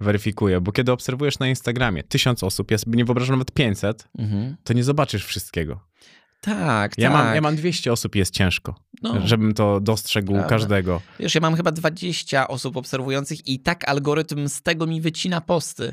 weryfikuje, 0.00 0.60
bo 0.60 0.72
kiedy 0.72 0.92
obserwujesz 0.92 1.38
na 1.38 1.48
Instagramie 1.48 2.02
tysiąc 2.02 2.42
osób, 2.42 2.70
ja 2.70 2.78
sobie 2.78 2.96
nie 2.96 3.04
wyobrażam 3.04 3.34
nawet 3.36 3.52
500, 3.52 4.08
Mhm. 4.18 4.56
to 4.64 4.72
nie 4.72 4.84
zobaczysz 4.84 5.24
wszystkiego. 5.24 5.80
Tak, 6.40 6.92
Ja, 6.98 7.10
tak. 7.10 7.18
mam, 7.24 7.34
ja 7.34 7.40
mam 7.40 7.56
200 7.56 7.92
osób 7.92 8.16
i 8.16 8.18
jest 8.18 8.34
ciężko, 8.34 8.74
No. 9.02 9.14
żebym 9.26 9.54
to 9.54 9.80
dostrzegł 9.80 10.32
Prawda. 10.32 10.48
każdego. 10.48 11.00
Wiesz, 11.20 11.34
ja 11.34 11.40
mam 11.40 11.56
chyba 11.56 11.72
20 11.72 12.48
osób 12.48 12.76
obserwujących 12.76 13.46
i 13.48 13.60
tak 13.60 13.88
algorytm 13.88 14.48
z 14.48 14.62
tego 14.62 14.86
mi 14.86 15.00
wycina 15.00 15.40
posty. 15.40 15.92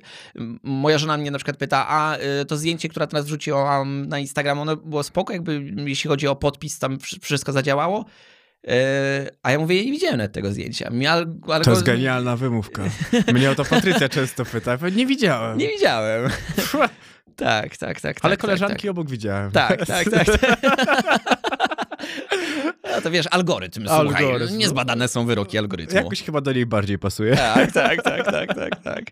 Moja 0.63 0.97
żona 0.97 1.17
mnie 1.17 1.31
na 1.31 1.37
przykład 1.37 1.57
pyta, 1.57 1.85
a 1.89 2.17
y, 2.41 2.45
to 2.45 2.57
zdjęcie, 2.57 2.89
które 2.89 3.07
teraz 3.07 3.25
wrzuciłam 3.25 4.05
na 4.07 4.19
Instagram, 4.19 4.59
ono 4.59 4.75
było 4.77 5.03
spoko, 5.03 5.33
jakby 5.33 5.73
jeśli 5.85 6.07
chodzi 6.07 6.27
o 6.27 6.35
podpis, 6.35 6.79
tam 6.79 6.97
wsz- 6.97 7.19
wszystko 7.21 7.51
zadziałało? 7.51 8.05
Y, 8.67 8.69
A 9.43 9.51
ja 9.51 9.59
mówię, 9.59 9.85
nie 9.85 9.91
widziałem 9.91 10.17
nawet 10.17 10.31
tego 10.33 10.51
zdjęcia. 10.51 10.89
Mi 10.89 11.07
al- 11.07 11.25
To 11.25 11.47
algorytm- 11.53 11.69
jest 11.69 11.83
genialna 11.83 12.35
wymówka. 12.37 12.83
Mnie 13.33 13.51
o 13.51 13.55
to 13.55 13.65
Patrycja 13.65 14.09
często 14.19 14.45
pyta. 14.45 14.77
Nie 14.95 15.05
widziałem. 15.05 15.57
Nie 15.57 15.67
widziałem. 15.67 16.29
Tak, 17.35 17.77
tak, 17.77 18.01
tak. 18.01 18.17
Ale 18.21 18.33
tak, 18.37 18.41
koleżanki 18.41 18.81
Tak, 18.81 18.91
obok 18.91 19.09
widziałem. 19.09 19.51
tak, 19.51 19.85
tak. 19.85 20.09
tak, 20.09 20.25
tak. 20.39 20.59
No 22.95 23.01
to 23.03 23.11
wiesz, 23.11 23.25
algorytm, 23.31 23.81
słuchaj, 23.87 24.25
Algorytm. 24.25 24.57
niezbadane 24.57 25.07
są 25.07 25.25
wyroki 25.25 25.57
algorytmu. 25.57 25.95
Jakoś 25.97 26.23
chyba 26.23 26.41
do 26.41 26.53
niej 26.53 26.65
bardziej 26.65 26.99
pasuje. 26.99 27.35
Tak, 27.35 27.71
tak, 27.71 28.01
tak, 28.03 28.25
tak, 28.25 28.55
tak, 28.55 28.83
tak. 28.83 29.03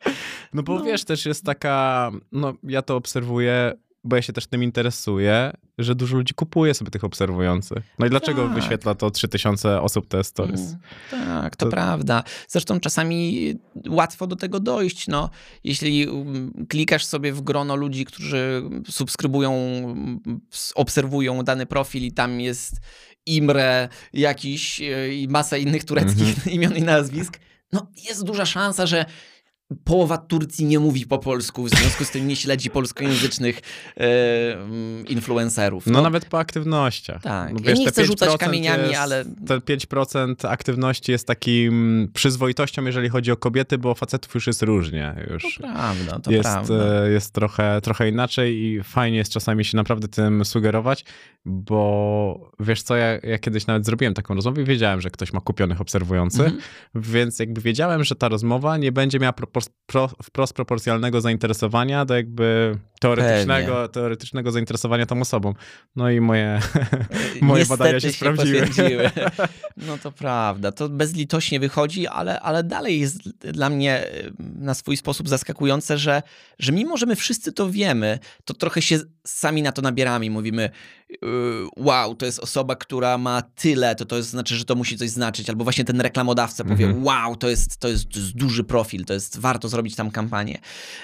No 0.54 0.64
bo 0.64 0.76
No. 0.80 0.84
wiesz, 0.86 1.04
też 1.06 1.26
jest 1.26 1.46
taka, 1.46 2.12
no 2.32 2.54
ja 2.64 2.82
to 2.82 2.96
obserwuję, 2.96 3.74
bo 4.04 4.16
ja 4.16 4.22
się 4.22 4.34
też 4.34 4.48
tym 4.48 4.64
interesuję, 4.64 5.52
że 5.84 5.96
dużo 5.96 6.18
ludzi 6.18 6.34
kupuje 6.34 6.74
sobie 6.74 6.92
tych 6.92 7.04
obserwujących. 7.04 7.84
No 8.00 8.06
i 8.06 8.10
dlaczego 8.10 8.46
Tak. 8.46 8.54
wyświetla 8.56 8.96
to 8.96 9.12
3000 9.12 9.82
osób 9.82 10.08
te 10.08 10.24
stories? 10.24 10.62
Mm, 10.62 11.28
Tak, 11.28 11.56
to, 11.56 11.66
To- 11.66 11.72
prawda. 11.72 12.24
Zresztą 12.48 12.80
czasami 12.80 13.54
łatwo 13.90 14.28
do 14.28 14.36
tego 14.36 14.60
dojść. 14.60 15.08
No, 15.08 15.30
jeśli 15.64 16.08
um, 16.08 16.66
klikasz 16.70 17.06
sobie 17.06 17.34
w 17.34 17.42
grono 17.42 17.76
ludzi, 17.76 18.06
którzy 18.06 18.64
subskrybują, 18.90 19.52
obserwują 20.76 21.44
dany 21.44 21.66
profil 21.66 22.04
i 22.04 22.12
tam 22.12 22.42
jest 22.42 22.76
Imre 23.26 23.90
jakiś 24.14 24.82
e, 24.82 25.14
i 25.16 25.28
masa 25.28 25.58
innych 25.58 25.84
tureckich 25.84 26.48
imion 26.54 26.76
i 26.78 26.82
nazwisk, 26.82 27.40
no 27.74 27.88
jest 28.10 28.24
duża 28.24 28.46
szansa, 28.46 28.86
że 28.86 29.06
połowa 29.84 30.18
Turcji 30.18 30.66
nie 30.66 30.80
mówi 30.80 31.06
po 31.06 31.20
polsku, 31.20 31.64
w 31.64 31.70
związku 31.70 32.06
z 32.06 32.12
tym 32.12 32.28
nie 32.28 32.36
śledzi 32.36 32.70
polskojęzycznych 32.70 33.60
e, 33.98 34.54
mm, 34.54 35.08
influencerów. 35.08 35.88
No, 35.88 36.02
nawet 36.02 36.26
po 36.26 36.40
aktywnościach. 36.40 37.22
Tak. 37.22 37.54
No, 37.54 37.60
Ja 37.64 37.74
nie 37.74 37.88
chcę 37.88 38.06
rzucać 38.06 38.30
5% 38.30 38.38
kamieniami, 38.38 38.84
jest, 38.88 39.00
ale- 39.00 39.26
Te 39.48 39.60
5% 39.60 40.36
aktywności 40.50 41.12
jest 41.12 41.28
takim 41.28 42.08
przyzwoitością, 42.14 42.86
jeżeli 42.86 43.10
chodzi 43.10 43.32
o 43.32 43.38
kobiety, 43.38 43.78
bo 43.78 43.96
facetów 43.96 44.36
już 44.36 44.48
jest 44.48 44.62
różnie. 44.64 45.16
Już. 45.32 45.56
To 45.56 45.62
prawda, 45.62 46.20
to 46.20 46.32
jest, 46.32 46.44
prawda. 46.44 46.74
e, 47.04 47.12
jest 47.12 47.34
trochę, 47.34 47.82
trochę 47.84 48.10
inaczej 48.10 48.64
i 48.64 48.84
fajnie 48.84 49.18
jest 49.18 49.32
czasami 49.32 49.66
się 49.66 49.78
naprawdę 49.78 50.08
tym 50.08 50.46
sugerować, 50.46 51.06
bo 51.46 52.52
wiesz 52.60 52.82
co, 52.82 52.96
ja, 52.96 53.08
ja 53.24 53.40
kiedyś 53.40 53.68
nawet 53.68 53.86
zrobiłem 53.86 54.14
taką 54.14 54.36
rozmowę 54.36 54.62
i 54.62 54.66
wiedziałem, 54.66 55.02
że 55.02 55.10
ktoś 55.10 55.34
ma 55.34 55.42
kupionych 55.42 55.82
obserwujących, 55.82 56.42
Mhm. 56.46 56.62
więc 56.96 57.40
jakby 57.40 57.62
wiedziałem, 57.62 58.04
że 58.04 58.16
ta 58.16 58.30
rozmowa 58.30 58.78
nie 58.78 58.92
będzie 58.92 59.20
miała 59.20 59.32
propor- 59.34 59.61
pro, 59.86 60.10
wprost 60.24 60.54
proporcjonalnego 60.54 61.22
zainteresowania 61.22 62.06
do 62.06 62.16
jakby 62.16 62.78
teoretycznego, 63.00 63.88
teoretycznego 63.88 64.52
zainteresowania 64.52 65.06
tą 65.06 65.22
osobą. 65.22 65.54
No 65.96 66.10
i 66.10 66.22
moje, 66.22 66.60
moje 67.42 67.60
Niestety 67.60 67.80
badania 67.80 68.00
się 68.00 68.12
sprawdziły. 68.12 68.60
potwierdziły. 68.62 69.12
No 69.78 69.98
to 69.98 70.12
prawda, 70.12 70.72
to 70.72 70.90
bezlitośnie 70.90 71.60
wychodzi, 71.60 72.08
ale, 72.08 72.40
ale 72.40 72.64
dalej 72.64 73.00
jest 73.00 73.30
dla 73.40 73.70
mnie 73.70 74.08
y, 74.08 74.34
na 74.40 74.74
swój 74.74 74.98
sposób 74.98 75.30
zaskakujące, 75.30 75.98
że, 75.98 76.22
że 76.60 76.72
mimo, 76.72 76.98
że 76.98 77.06
my 77.06 77.16
wszyscy 77.16 77.52
to 77.52 77.70
wiemy, 77.70 78.20
to 78.46 78.54
trochę 78.54 78.82
się 78.82 79.00
sami 79.28 79.62
na 79.62 79.72
to 79.72 79.82
nabieramy 79.82 80.26
i 80.26 80.30
mówimy 80.30 80.70
wow, 81.78 82.16
to 82.16 82.26
jest 82.26 82.40
osoba, 82.40 82.76
która 82.76 83.18
ma 83.18 83.42
tyle, 83.42 83.96
to 83.96 84.06
to 84.06 84.18
jest, 84.18 84.30
znaczy, 84.30 84.56
że 84.56 84.66
to 84.66 84.76
musi 84.76 84.98
coś 84.98 85.10
znaczyć, 85.10 85.50
albo 85.50 85.64
właśnie 85.64 85.86
ten 85.86 86.02
reklamodawca 86.02 86.64
powie 86.64 86.86
Mhm. 86.86 87.04
wow, 87.06 87.36
to 87.36 87.50
jest, 87.50 87.78
to, 87.78 87.88
jest, 87.88 88.10
to 88.10 88.20
jest 88.20 88.32
duży 88.32 88.64
profil, 88.64 89.06
to 89.06 89.14
jest, 89.14 89.40
warto 89.40 89.70
zrobić 89.70 89.96
tam 89.96 90.12
kampanię. 90.12 90.60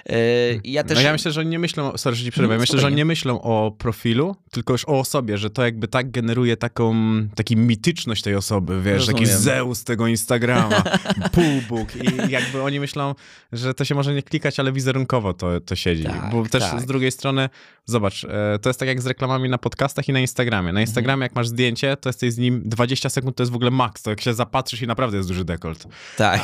Y, 0.09 0.61
Ja 0.63 0.83
też... 0.83 0.95
No 0.97 1.01
ja 1.01 1.11
myślę, 1.11 1.31
że 1.31 1.39
oni 1.41 1.49
nie 1.49 1.59
myślą, 1.59 1.97
sorry, 1.97 2.15
że 2.15 2.23
ci 2.23 2.31
przerwę, 2.31 2.53
No, 2.53 2.59
myślę, 2.59 2.79
że 2.79 2.87
oni 2.87 2.95
nie 2.95 3.05
myślą 3.05 3.41
o 3.41 3.71
profilu, 3.77 4.35
tylko 4.51 4.73
już 4.73 4.85
o 4.85 4.99
osobie, 4.99 5.37
że 5.37 5.49
to 5.49 5.65
jakby 5.65 5.87
tak 5.87 6.11
generuje 6.11 6.57
taką, 6.57 6.95
taki 7.35 7.57
mityczność 7.57 8.21
tej 8.21 8.35
osoby, 8.35 8.81
wiesz, 8.81 9.05
taki 9.05 9.19
Rozumiem. 9.19 9.41
Zeus 9.41 9.83
tego 9.83 10.07
Instagrama, 10.07 10.83
półbóg 11.31 11.89
i 11.95 12.31
jakby 12.31 12.61
oni 12.61 12.79
myślą, 12.79 13.15
że 13.51 13.73
to 13.73 13.85
się 13.85 13.95
może 13.95 14.13
nie 14.13 14.23
klikać, 14.23 14.59
ale 14.59 14.71
wizerunkowo 14.71 15.33
to, 15.33 15.61
to 15.61 15.75
siedzi. 15.75 16.03
Tak, 16.03 16.31
Bo 16.31 16.45
też 16.45 16.63
tak. 16.63 16.81
z 16.81 16.85
drugiej 16.85 17.11
strony, 17.11 17.49
zobacz, 17.85 18.23
e, 18.23 18.59
to 18.61 18.69
jest 18.69 18.79
tak 18.79 18.87
jak 18.87 19.01
z 19.01 19.05
reklamami 19.05 19.49
na 19.49 19.57
podcastach 19.97 20.09
i 20.09 20.13
na 20.13 20.19
Instagramie. 20.19 20.73
Na 20.73 20.81
Instagramie 20.81 21.23
jak 21.23 21.35
masz 21.35 21.47
zdjęcie, 21.47 21.97
to 21.97 22.09
jesteś 22.09 22.33
z 22.33 22.37
nim 22.37 22.61
20 22.65 23.09
sekund, 23.09 23.35
to 23.35 23.43
jest 23.43 23.51
w 23.51 23.55
ogóle 23.55 23.71
maks, 23.71 24.01
to 24.01 24.09
jak 24.09 24.21
się 24.21 24.33
zapatrzysz 24.33 24.81
i 24.81 24.87
naprawdę 24.87 25.17
jest 25.17 25.29
duży 25.29 25.45
dekolt. 25.45 25.87
Tak. 26.17 26.41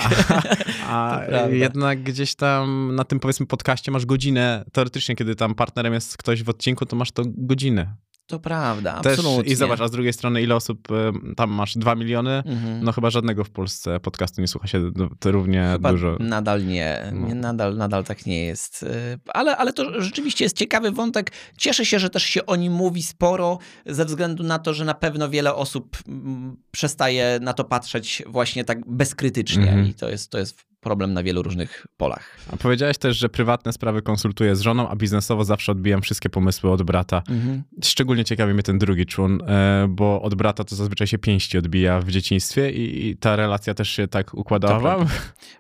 A 0.88 1.20
prawda. 1.30 1.56
jednak 1.56 2.04
gdzieś 2.04 2.36
tam 2.36 2.96
na 2.96 3.04
tym 3.04 3.20
powiedzmy 3.20 3.46
podcaście 3.46 3.92
masz 3.92 4.06
godzinę, 4.06 4.66
teoretycznie 4.72 5.16
kiedy 5.16 5.36
tam 5.36 5.56
partnerem 5.56 5.94
jest 5.94 6.18
ktoś 6.18 6.44
w 6.44 6.50
odcinku, 6.50 6.86
to 6.86 6.96
masz 6.96 7.12
to 7.12 7.24
godzinę. 7.28 7.96
To 8.28 8.40
prawda, 8.40 9.02
Też, 9.02 9.20
absolutnie. 9.20 9.52
I 9.54 9.56
zobacz, 9.56 9.82
a 9.82 9.88
z 9.88 9.92
drugiej 9.92 10.14
strony 10.14 10.42
ile 10.42 10.56
osób, 10.56 10.92
y, 10.92 11.36
tam 11.36 11.52
masz 11.52 11.78
dwa 11.78 11.96
miliony, 11.96 12.32
Mhm. 12.46 12.84
no 12.84 12.92
chyba 12.92 13.10
żadnego 13.10 13.44
w 13.44 13.50
Polsce 13.50 14.00
podcastu 14.00 14.42
nie 14.42 14.48
słucha 14.48 14.68
się 14.68 14.92
no, 14.96 15.10
to 15.20 15.32
równie 15.32 15.70
Chyba 15.74 15.92
dużo. 15.92 16.18
nadal 16.20 16.66
nie, 16.66 17.12
No. 17.14 17.36
nadal, 17.36 17.78
nadal 17.78 18.04
tak 18.04 18.26
nie 18.26 18.46
jest. 18.46 18.84
Y, 18.84 19.20
Ale, 19.34 19.58
ale 19.58 19.74
to 19.74 20.02
rzeczywiście 20.02 20.46
jest 20.46 20.58
ciekawy 20.58 20.92
wątek. 20.92 21.32
Cieszę 21.58 21.86
się, 21.86 22.00
że 22.00 22.10
też 22.10 22.24
się 22.24 22.46
o 22.46 22.56
nim 22.56 22.74
mówi 22.74 23.04
sporo, 23.04 23.60
ze 23.86 24.06
względu 24.06 24.44
na 24.44 24.60
to, 24.60 24.74
że 24.74 24.86
na 24.86 24.94
pewno 24.94 25.30
wiele 25.30 25.56
osób 25.56 25.98
mm, 26.08 26.58
przestaje 26.72 27.40
na 27.42 27.54
to 27.54 27.64
patrzeć 27.64 28.24
właśnie 28.28 28.64
tak 28.66 28.80
bezkrytycznie 28.88 29.64
Mhm. 29.70 29.88
i 29.88 29.94
to 29.94 30.10
jest, 30.10 30.32
to 30.32 30.38
jest 30.38 30.73
problem 30.84 31.14
na 31.14 31.24
wielu 31.24 31.44
różnych 31.44 31.88
polach. 31.98 32.38
A 32.52 32.58
powiedziałeś 32.58 32.98
też, 32.98 33.18
że 33.18 33.30
prywatne 33.30 33.74
sprawy 33.74 34.02
konsultuję 34.02 34.56
z 34.56 34.62
żoną, 34.62 34.90
a 34.90 34.96
biznesowo 34.96 35.44
zawsze 35.44 35.72
odbijam 35.72 36.02
wszystkie 36.02 36.30
pomysły 36.30 36.72
od 36.72 36.84
brata. 36.84 37.24
Szczególnie 37.84 38.26
ciekawi 38.26 38.54
mnie 38.54 38.64
ten 38.64 38.80
drugi 38.80 39.06
człon, 39.06 39.42
e, 39.42 39.86
bo 39.90 40.22
od 40.22 40.36
brata 40.36 40.64
to 40.64 40.76
zazwyczaj 40.76 41.08
się 41.08 41.18
pięści 41.18 41.58
odbija 41.58 42.00
w 42.00 42.10
dzieciństwie 42.10 42.72
i, 42.72 43.18
ta 43.18 43.36
relacja 43.36 43.74
też 43.74 43.90
się 43.90 44.08
tak 44.08 44.34
układała. 44.34 45.06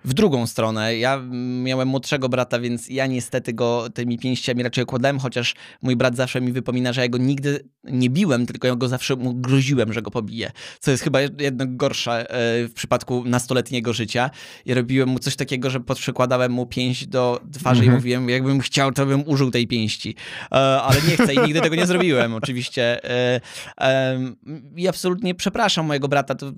W 0.06 0.14
drugą 0.14 0.48
stronę, 0.48 0.98
ja 0.98 1.22
miałem 1.64 1.88
młodszego 1.88 2.30
brata, 2.30 2.60
więc 2.60 2.90
ja 2.90 3.08
niestety 3.08 3.54
go 3.54 3.90
tymi 3.94 4.18
pięściami 4.18 4.64
raczej 4.64 4.84
okładałem, 4.84 5.20
chociaż 5.20 5.56
mój 5.82 5.96
brat 5.96 6.16
zawsze 6.16 6.42
mi 6.42 6.52
wypomina, 6.52 6.94
że 6.94 7.02
ja 7.02 7.08
go 7.08 7.18
nigdy 7.18 7.70
nie 7.84 8.10
biłem, 8.10 8.46
tylko 8.46 8.68
ja 8.68 8.76
go 8.76 8.88
zawsze 8.88 9.16
mu 9.16 9.34
groziłem, 9.34 9.94
że 9.94 10.02
go 10.02 10.12
pobiję. 10.12 10.52
Co 10.80 10.92
jest 10.92 11.04
chyba 11.04 11.22
jednak 11.22 11.78
gorsze 11.78 12.32
e, 12.32 12.68
w 12.68 12.74
przypadku 12.74 13.24
nastoletniego 13.26 13.94
życia. 13.94 14.30
I 14.66 14.74
robiłem 14.74 15.10
mu 15.14 15.20
coś 15.20 15.36
takiego, 15.36 15.70
że 15.70 15.80
podprzykładałem 15.80 16.52
mu 16.52 16.66
pięść 16.66 17.08
do 17.08 17.42
twarzy 17.54 17.80
Mhm. 17.82 17.94
i 17.94 17.96
mówiłem, 17.96 18.30
jakbym 18.30 18.60
chciał, 18.60 18.92
to 18.92 19.06
bym 19.06 19.24
użył 19.28 19.52
tej 19.52 19.68
pięści. 19.68 20.16
E, 20.52 20.56
ale 20.56 21.02
nie 21.02 21.18
chcę 21.18 21.34
i 21.34 21.40
nigdy 21.40 21.62
tego 21.62 21.76
nie 21.76 21.86
zrobiłem, 21.86 22.34
oczywiście. 22.44 23.04
E, 23.10 23.42
em, 23.78 24.36
I 24.76 24.88
absolutnie 24.88 25.36
przepraszam 25.36 25.86
mojego 25.86 26.08
brata. 26.08 26.36
To 26.36 26.52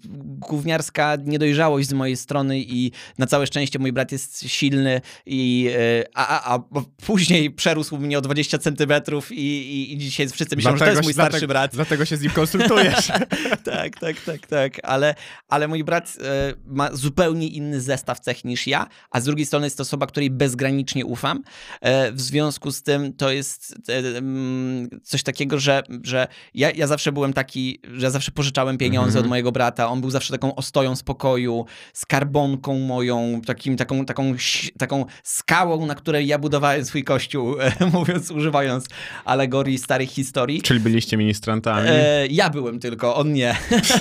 gówniarska 0.49 1.17
niedojrzałość 1.25 1.87
z 1.87 1.93
mojej 1.93 2.17
strony 2.17 2.59
i 2.59 2.91
na 3.17 3.25
całe 3.27 3.47
szczęście 3.47 3.79
mój 3.79 3.93
brat 3.93 4.11
jest 4.11 4.49
silny 4.49 5.01
i 5.25 5.69
e, 5.77 6.03
a, 6.15 6.27
a, 6.27 6.55
a 6.55 6.59
później 7.05 7.51
przerósł 7.51 7.97
mnie 7.97 8.17
o 8.17 8.21
20 8.21 8.57
centymetrów 8.57 9.31
i, 9.31 9.35
i, 9.35 9.93
i 9.93 9.97
dzisiaj 9.97 10.29
wszyscy 10.29 10.55
myślą, 10.55 10.77
że 10.77 10.85
to 10.85 10.91
jest 10.91 11.03
mój 11.03 11.13
starszy 11.13 11.31
dlatego, 11.31 11.47
brat. 11.47 11.71
Dlatego 11.75 12.05
się 12.05 12.17
z 12.17 12.21
nim 12.21 12.31
konsultujesz. 12.31 13.07
tak, 13.63 13.99
tak, 13.99 14.21
tak, 14.25 14.47
tak, 14.47 14.79
ale, 14.83 15.15
ale 15.49 15.67
mój 15.67 15.83
brat 15.83 16.17
e, 16.23 16.53
ma 16.65 16.89
zupełnie 16.93 17.47
inny 17.47 17.81
zestaw 17.81 18.19
cech 18.19 18.44
niż 18.45 18.67
ja, 18.67 18.87
a 19.11 19.21
z 19.21 19.23
drugiej 19.23 19.45
strony 19.45 19.65
jest 19.65 19.77
to 19.77 19.81
osoba, 19.81 20.07
której 20.07 20.29
bezgranicznie 20.29 21.05
ufam. 21.05 21.43
E, 21.81 22.11
w 22.11 22.21
związku 22.21 22.71
z 22.71 22.83
tym 22.83 23.13
to 23.13 23.31
jest 23.31 23.75
e, 23.89 23.97
mm, 24.17 24.89
coś 25.03 25.23
takiego, 25.23 25.59
że, 25.59 25.83
że 26.03 26.27
ja, 26.53 26.71
ja 26.71 26.87
zawsze 26.87 27.11
byłem 27.11 27.33
taki, 27.33 27.79
że 27.93 28.05
ja 28.05 28.09
zawsze 28.09 28.31
pożyczałem 28.31 28.77
pieniądze 28.77 29.09
Mhm. 29.09 29.25
od 29.25 29.29
mojego 29.29 29.51
brata, 29.51 29.89
on 29.89 30.01
był 30.01 30.09
zawsze 30.09 30.33
taką 30.33 30.55
ostoją 30.55 30.95
spokoju, 30.95 31.65
skarbonką 31.93 32.79
moją, 32.79 33.41
takim, 33.45 33.77
taką, 33.77 34.05
taką, 34.05 34.35
taką 34.77 35.05
skałą, 35.23 35.85
na 35.85 35.95
której 35.95 36.27
ja 36.27 36.39
budowałem 36.39 36.85
swój 36.85 37.03
kościół, 37.03 37.55
e, 37.61 37.85
mówiąc, 37.93 38.31
używając 38.31 38.85
alegorii 39.25 39.77
starych 39.77 40.09
historii. 40.09 40.61
Czyli 40.61 40.79
byliście 40.79 41.17
ministrantami. 41.17 41.87
E, 41.91 42.27
ja 42.27 42.49
byłem 42.49 42.79
tylko, 42.79 43.15
on 43.15 43.33
nie. 43.33 43.55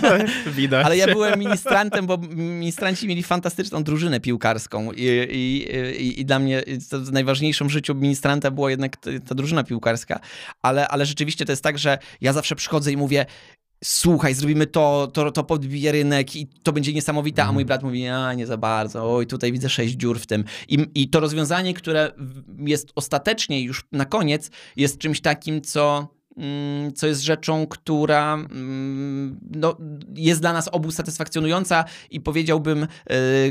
Widać. 0.56 0.86
Ale 0.86 0.96
ja 0.96 1.06
byłem 1.06 1.38
ministrantem, 1.38 2.06
bo 2.06 2.18
ministranci 2.36 3.08
mieli 3.08 3.22
fantastyczną 3.22 3.82
drużynę 3.84 4.20
piłkarską 4.20 4.33
i, 4.96 5.02
i, 5.30 5.68
i, 6.02 6.20
i 6.20 6.24
dla 6.24 6.38
mnie 6.38 6.62
najważniejszą 7.12 7.66
w 7.66 7.70
życiu 7.70 7.94
ministranta 7.94 8.50
była 8.50 8.70
jednak 8.70 8.96
ta 8.96 9.34
drużyna 9.34 9.64
piłkarska. 9.64 10.20
Ale, 10.62 10.88
ale 10.88 11.06
rzeczywiście 11.06 11.44
to 11.44 11.52
jest 11.52 11.62
tak, 11.62 11.78
że 11.78 11.98
ja 12.20 12.32
zawsze 12.32 12.56
przychodzę 12.56 12.92
i 12.92 12.96
mówię 12.96 13.26
słuchaj, 13.84 14.34
zrobimy 14.34 14.66
to, 14.66 15.10
to, 15.12 15.32
to 15.32 15.44
podbije 15.44 15.92
rynek 15.92 16.36
i 16.36 16.46
to 16.62 16.72
będzie 16.72 16.92
niesamowite, 16.92 17.44
a 17.44 17.52
mój 17.52 17.64
brat 17.64 17.82
mówi, 17.82 18.06
a 18.06 18.34
nie 18.34 18.46
za 18.46 18.56
bardzo, 18.56 19.14
oj, 19.14 19.26
tutaj 19.26 19.52
widzę 19.52 19.68
sześć 19.68 19.94
dziur 19.94 20.18
w 20.18 20.26
tym. 20.26 20.44
I, 20.68 20.86
I 20.94 21.08
to 21.08 21.20
rozwiązanie, 21.20 21.74
które 21.74 22.12
jest 22.58 22.92
ostatecznie 22.94 23.62
już 23.62 23.84
na 23.92 24.04
koniec, 24.04 24.50
jest 24.76 24.98
czymś 24.98 25.20
takim, 25.20 25.62
co 25.62 26.13
co 26.94 27.06
jest 27.06 27.22
rzeczą, 27.22 27.66
która 27.66 28.34
mm, 28.34 29.38
no, 29.50 29.76
jest 30.14 30.40
dla 30.40 30.52
nas 30.52 30.68
obu 30.68 30.90
satysfakcjonująca 30.90 31.84
i 32.10 32.20
powiedziałbym, 32.20 32.82
y, 32.82 32.86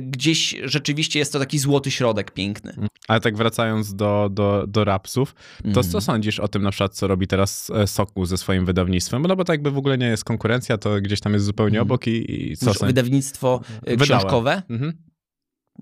gdzieś 0.02 0.56
rzeczywiście 0.64 1.20
jest 1.20 1.34
to 1.34 1.40
taki 1.40 1.60
złoty 1.60 1.92
środek 1.92 2.32
piękny. 2.32 2.76
Ale 3.08 3.20
tak 3.20 3.38
wracając 3.38 3.96
do, 3.96 4.30
do, 4.32 4.66
do 4.68 4.84
rapsów, 4.84 5.34
to 5.62 5.68
Mhm. 5.68 5.90
co 5.90 6.02
sądzisz 6.02 6.40
o 6.40 6.48
tym 6.48 6.62
na 6.62 6.72
przykład, 6.72 6.96
co 6.96 7.08
robi 7.08 7.28
teraz 7.28 7.70
e, 7.76 7.88
Sokół 7.88 8.26
ze 8.26 8.38
swoim 8.38 8.66
wydawnictwem? 8.66 9.22
No 9.22 9.36
bo 9.36 9.44
tak 9.44 9.54
jakby 9.54 9.72
w 9.72 9.78
ogóle 9.78 9.98
nie 9.98 10.08
jest 10.08 10.24
konkurencja, 10.24 10.78
to 10.78 11.02
gdzieś 11.02 11.20
tam 11.20 11.34
jest 11.34 11.46
zupełnie 11.46 11.78
Mhm. 11.80 11.88
obok 11.88 12.08
i, 12.08 12.52
i 12.52 12.58
co 12.58 12.66
Już 12.70 12.78
sądzisz? 12.78 12.96
wydawnictwo 12.96 13.62
y, 13.88 13.98
Wydałem. 13.98 14.00
książkowe. 14.22 14.62
Mhm. 14.70 14.94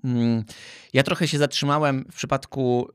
Mm, 0.04 0.44
Ja 0.94 1.04
trochę 1.04 1.28
się 1.28 1.38
zatrzymałem 1.38 2.06
w 2.12 2.16
przypadku 2.16 2.88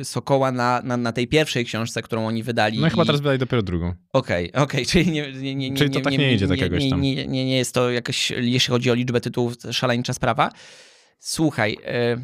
y, 0.00 0.04
Sokoła 0.04 0.52
na, 0.52 0.82
na, 0.84 0.96
na 0.96 1.12
tej 1.12 1.28
pierwszej 1.28 1.64
książce, 1.64 2.02
którą 2.02 2.26
oni 2.26 2.42
wydali. 2.42 2.78
No 2.80 2.86
i 2.86 2.90
chyba 2.90 3.04
teraz 3.04 3.20
wydaj 3.20 3.38
dopiero 3.38 3.62
drugą. 3.62 3.94
Okej, 4.12 4.52
okej, 4.52 4.86
czyli 4.90 5.10
nie, 5.10 5.32
nie, 5.32 5.54
nie, 5.54 5.70
nie, 5.70 5.76
Czyli 5.76 5.90
to 5.90 6.00
tak 6.00 6.12
nie 6.18 6.34
idzie 6.34 6.48
tak 6.48 6.58
nie, 6.58 6.64
jakoś 6.64 6.84
nie, 6.84 6.90
tam. 6.90 7.00
Nie, 7.00 7.26
nie, 7.26 7.44
nie 7.44 7.56
jest 7.56 7.74
to 7.74 7.90
jakoś, 7.90 8.30
jeśli 8.30 8.70
chodzi 8.70 8.90
o 8.90 8.94
liczbę 8.94 9.20
tytułów, 9.20 9.54
szaleńcza 9.72 10.12
sprawa. 10.12 10.50
Słuchaj, 11.18 11.76
e, 11.84 12.16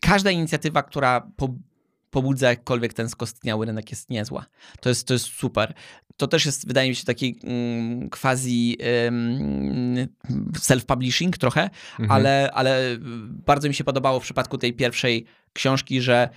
każda 0.00 0.30
inicjatywa, 0.30 0.82
która 0.82 1.30
po, 1.36 1.54
pobudza 2.12 2.48
jakkolwiek 2.48 2.94
ten 2.94 3.08
skostniały 3.08 3.66
rynek 3.66 3.90
jest 3.90 4.10
niezła. 4.10 4.46
To 4.80 4.88
jest, 4.88 5.06
to 5.06 5.14
jest 5.14 5.26
super. 5.26 5.74
To 6.16 6.26
też 6.26 6.46
jest, 6.46 6.66
wydaje 6.66 6.88
mi 6.88 6.94
się, 6.94 7.04
taki 7.04 7.38
mm, 7.44 8.10
quasi 8.10 8.78
self-publishing 10.58 11.30
trochę, 11.30 11.70
mhm. 11.90 12.10
ale, 12.10 12.50
ale 12.54 12.96
bardzo 13.46 13.68
mi 13.68 13.74
się 13.74 13.84
podobało 13.84 14.20
w 14.20 14.22
przypadku 14.22 14.58
tej 14.58 14.72
pierwszej 14.72 15.24
książki, 15.52 16.00
że, 16.00 16.28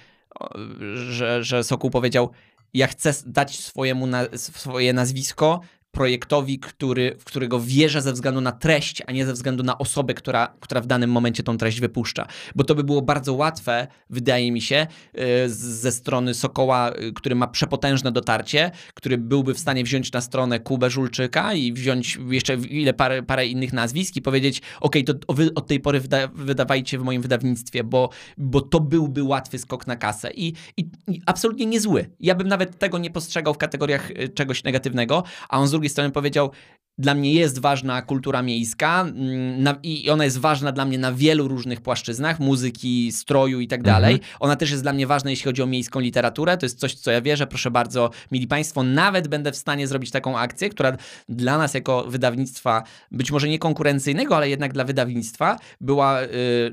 że, 1.10 1.44
że 1.44 1.64
Sokół 1.64 1.90
powiedział, 1.90 2.32
ja 2.74 2.88
chcę 2.88 3.14
dać 3.26 3.60
swojemu 3.60 4.08
na, 4.08 4.24
swoje 4.36 4.94
nazwisko 4.94 5.62
projektowi, 5.96 6.60
który, 6.60 7.16
w 7.20 7.24
którego 7.24 7.60
wierzę 7.60 8.02
ze 8.02 8.14
względu 8.14 8.42
na 8.42 8.52
treść, 8.52 9.02
a 9.08 9.12
nie 9.12 9.26
ze 9.26 9.34
względu 9.34 9.64
na 9.64 9.78
osobę, 9.78 10.14
która, 10.14 10.56
która 10.60 10.82
w 10.82 10.88
danym 10.88 11.12
momencie 11.12 11.44
tą 11.44 11.58
treść 11.58 11.80
wypuszcza. 11.80 12.28
Bo 12.56 12.64
to 12.64 12.76
by 12.76 12.84
było 12.84 13.02
bardzo 13.02 13.34
łatwe, 13.34 13.88
wydaje 14.10 14.52
mi 14.52 14.62
się, 14.62 14.88
e, 15.14 15.50
ze 15.50 15.92
strony 15.92 16.34
Sokoła, 16.34 16.90
e, 16.90 17.12
który 17.12 17.36
ma 17.36 17.48
przepotężne 17.48 18.12
dotarcie, 18.12 18.72
który 18.94 19.18
byłby 19.18 19.54
w 19.54 19.60
stanie 19.60 19.84
wziąć 19.84 20.12
na 20.12 20.22
stronę 20.22 20.60
Kubę 20.60 20.90
Żulczyka 20.90 21.54
i 21.54 21.74
wziąć 21.74 22.20
jeszcze 22.30 22.54
ile 22.54 22.94
parę, 22.94 23.24
parę 23.24 23.48
innych 23.48 23.74
nazwisk 23.74 24.16
i 24.16 24.22
powiedzieć, 24.22 24.62
ok, 24.82 24.96
to 25.06 25.34
wy 25.34 25.54
od 25.54 25.68
tej 25.68 25.80
pory 25.80 26.00
wyda 26.00 26.28
wydawajcie 26.28 27.00
w 27.00 27.04
moim 27.04 27.22
wydawnictwie, 27.22 27.84
bo, 27.84 28.10
bo 28.38 28.62
to 28.62 28.80
byłby 28.80 29.24
łatwy 29.24 29.60
skok 29.60 29.88
na 29.88 29.96
kasę. 29.96 30.32
I, 30.32 30.54
i, 30.78 30.90
i 31.08 31.22
absolutnie 31.26 31.66
niezły. 31.66 32.10
Ja 32.20 32.36
bym 32.36 32.48
nawet 32.48 32.80
tego 32.80 32.98
nie 32.98 33.10
postrzegał 33.10 33.54
w 33.54 33.58
kategoriach 33.58 34.12
e, 34.12 34.30
czegoś 34.30 34.64
negatywnego, 34.64 35.24
a 35.50 35.60
on 35.60 35.68
z 35.68 35.72
drugiej 35.72 35.85
drugiej 35.86 35.90
strony 35.90 36.12
powiedział, 36.12 36.52
dla 36.98 37.14
mnie 37.14 37.34
jest 37.34 37.60
ważna 37.60 38.02
kultura 38.02 38.42
miejska 38.42 39.02
mm, 39.02 39.64
na, 39.64 39.76
i 39.84 40.10
ona 40.10 40.26
jest 40.26 40.38
ważna 40.38 40.72
dla 40.72 40.86
mnie 40.86 40.98
na 40.98 41.12
wielu 41.12 41.48
różnych 41.48 41.82
płaszczyznach, 41.82 42.40
muzyki, 42.40 43.12
stroju 43.12 43.60
i 43.60 43.68
tak 43.68 43.80
mhm. 43.80 43.96
dalej. 43.96 44.20
Ona 44.40 44.56
też 44.56 44.72
jest 44.72 44.84
dla 44.84 44.94
mnie 44.94 45.08
ważna, 45.08 45.30
jeśli 45.30 45.46
chodzi 45.46 45.62
o 45.62 45.66
miejską 45.66 46.00
literaturę. 46.00 46.58
To 46.58 46.66
jest 46.66 46.80
coś, 46.80 46.94
co 46.94 47.12
ja 47.12 47.22
wierzę. 47.22 47.48
Proszę 47.48 47.72
bardzo, 47.72 48.10
mili 48.32 48.48
Państwo, 48.48 48.84
nawet 48.84 49.28
będę 49.28 49.52
w 49.52 49.56
stanie 49.56 49.88
zrobić 49.88 50.12
taką 50.12 50.38
akcję, 50.38 50.70
która 50.70 50.98
dla 51.30 51.58
nas 51.58 51.74
jako 51.74 52.04
wydawnictwa, 52.04 52.84
być 53.12 53.32
może 53.32 53.50
nie 53.50 53.60
konkurencyjnego, 53.60 54.38
ale 54.38 54.50
jednak 54.50 54.74
dla 54.74 54.84
wydawnictwa 54.84 55.60
była 55.82 56.22
y, 56.24 56.28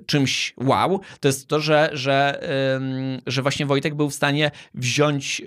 czymś 0.06 0.54
wow. 0.56 1.00
To 1.20 1.28
jest 1.28 1.46
to, 1.46 1.60
że, 1.60 1.90
że, 1.92 2.42
y, 3.16 3.22
że 3.26 3.42
właśnie 3.42 3.66
Wojtek 3.66 3.94
był 3.94 4.10
w 4.10 4.14
stanie 4.14 4.50
wziąć 4.74 5.40
y, 5.40 5.44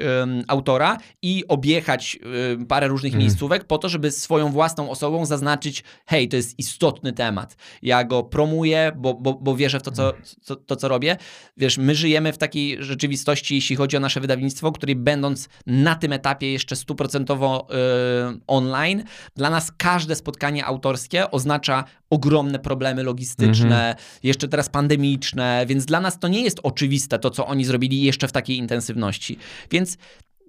autora 0.47 0.97
i 1.21 1.43
objechać 1.47 2.19
y, 2.61 2.65
parę 2.65 2.87
różnych 2.87 3.13
mhm. 3.13 3.21
miejscówek 3.21 3.63
po 3.63 3.77
to, 3.77 3.89
żeby 3.89 4.11
swoją 4.11 4.51
własną 4.51 4.64
własną 4.65 4.89
osobą 4.89 5.25
zaznaczyć, 5.25 5.83
hej, 6.05 6.29
to 6.29 6.35
jest 6.35 6.59
istotny 6.59 7.13
temat. 7.13 7.55
Ja 7.81 8.03
go 8.03 8.23
promuję, 8.23 8.91
bo, 8.95 9.13
bo, 9.13 9.33
bo 9.33 9.55
wierzę 9.55 9.79
w 9.79 9.83
to 9.83 9.91
co, 9.91 10.13
to, 10.45 10.55
to, 10.55 10.75
co 10.75 10.87
robię. 10.87 11.17
Wiesz, 11.57 11.77
my 11.77 11.95
żyjemy 11.95 12.33
w 12.33 12.37
takiej 12.37 12.83
rzeczywistości, 12.83 13.55
jeśli 13.55 13.75
chodzi 13.75 13.97
o 13.97 13.99
nasze 13.99 14.19
wydawnictwo, 14.21 14.71
której 14.71 14.95
będąc 14.95 15.49
na 15.65 15.95
tym 15.95 16.13
etapie 16.13 16.51
jeszcze 16.51 16.75
stuprocentowo 16.75 17.67
yy, 17.69 18.39
online, 18.47 19.03
dla 19.35 19.49
nas 19.49 19.71
każde 19.77 20.15
spotkanie 20.15 20.65
autorskie 20.65 21.31
oznacza 21.31 21.83
ogromne 22.09 22.59
problemy 22.59 23.03
logistyczne, 23.03 23.89
mhm. 23.89 23.95
jeszcze 24.23 24.47
teraz 24.47 24.69
pandemiczne, 24.69 25.65
więc 25.67 25.85
dla 25.85 25.99
nas 25.99 26.19
to 26.19 26.27
nie 26.27 26.41
jest 26.41 26.59
oczywiste 26.63 27.19
to, 27.19 27.29
co 27.29 27.47
oni 27.47 27.65
zrobili 27.65 28.01
jeszcze 28.01 28.27
w 28.27 28.31
takiej 28.31 28.57
intensywności. 28.57 29.37
Więc 29.71 29.97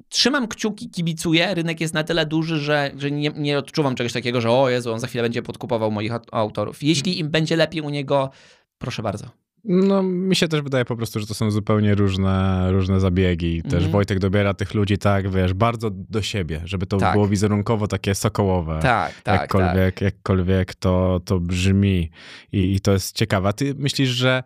trzymam 0.09 0.49
kciuki, 0.49 0.91
kibicuję. 0.91 1.55
Rynek 1.55 1.81
jest 1.81 1.95
na 1.95 2.05
tyle 2.05 2.27
duży, 2.27 2.59
że, 2.59 2.91
że 2.97 3.11
nie, 3.11 3.31
nie 3.37 3.59
odczuwam 3.59 3.95
czegoś 3.95 4.13
takiego, 4.13 4.41
że 4.41 4.51
o 4.51 4.71
Jezu, 4.71 4.93
on 4.93 5.01
za 5.01 5.07
chwilę 5.07 5.23
będzie 5.23 5.43
podkupował 5.43 5.91
moich 5.91 6.13
autorów. 6.33 6.83
Jeśli 6.83 7.19
im 7.19 7.31
będzie 7.31 7.57
lepiej 7.57 7.83
u 7.83 7.91
niego, 7.91 8.31
proszę 8.79 9.03
bardzo. 9.03 9.27
No, 9.69 10.03
mi 10.03 10.37
się 10.37 10.49
też 10.49 10.63
wydaje 10.63 10.85
po 10.85 10.97
prostu, 10.97 11.21
że 11.21 11.27
to 11.27 11.35
są 11.35 11.51
zupełnie 11.51 11.95
różne, 11.95 12.67
różne 12.73 13.01
zabiegi. 13.01 13.63
Też 13.63 13.81
mm. 13.81 13.91
Wojtek 13.91 14.19
dobiera 14.19 14.55
tych 14.55 14.75
ludzi 14.75 14.99
tak, 14.99 15.31
wiesz, 15.31 15.55
bardzo 15.55 15.91
do 15.91 16.23
siebie, 16.23 16.61
żeby 16.65 16.87
to 16.87 16.97
tak. 16.97 17.13
było 17.13 17.29
wizerunkowo 17.29 17.89
takie 17.89 18.15
sokołowe. 18.15 18.79
Tak, 18.83 19.23
tak, 19.23 19.41
jakkolwiek, 19.41 19.95
tak. 19.95 20.01
Jakkolwiek 20.01 20.75
to, 20.75 21.21
to 21.25 21.41
brzmi 21.41 22.11
I, 22.53 22.75
i 22.75 22.81
to 22.81 22.93
jest 22.93 23.17
ciekawe. 23.17 23.49
A 23.49 23.53
ty 23.53 23.75
myślisz, 23.79 24.09
że, 24.09 24.43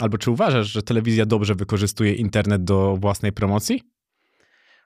albo 0.00 0.18
czy 0.18 0.30
uważasz, 0.30 0.66
że 0.66 0.82
telewizja 0.82 1.26
dobrze 1.26 1.54
wykorzystuje 1.54 2.12
internet 2.12 2.64
do 2.64 2.96
własnej 2.96 3.32
promocji? 3.32 3.82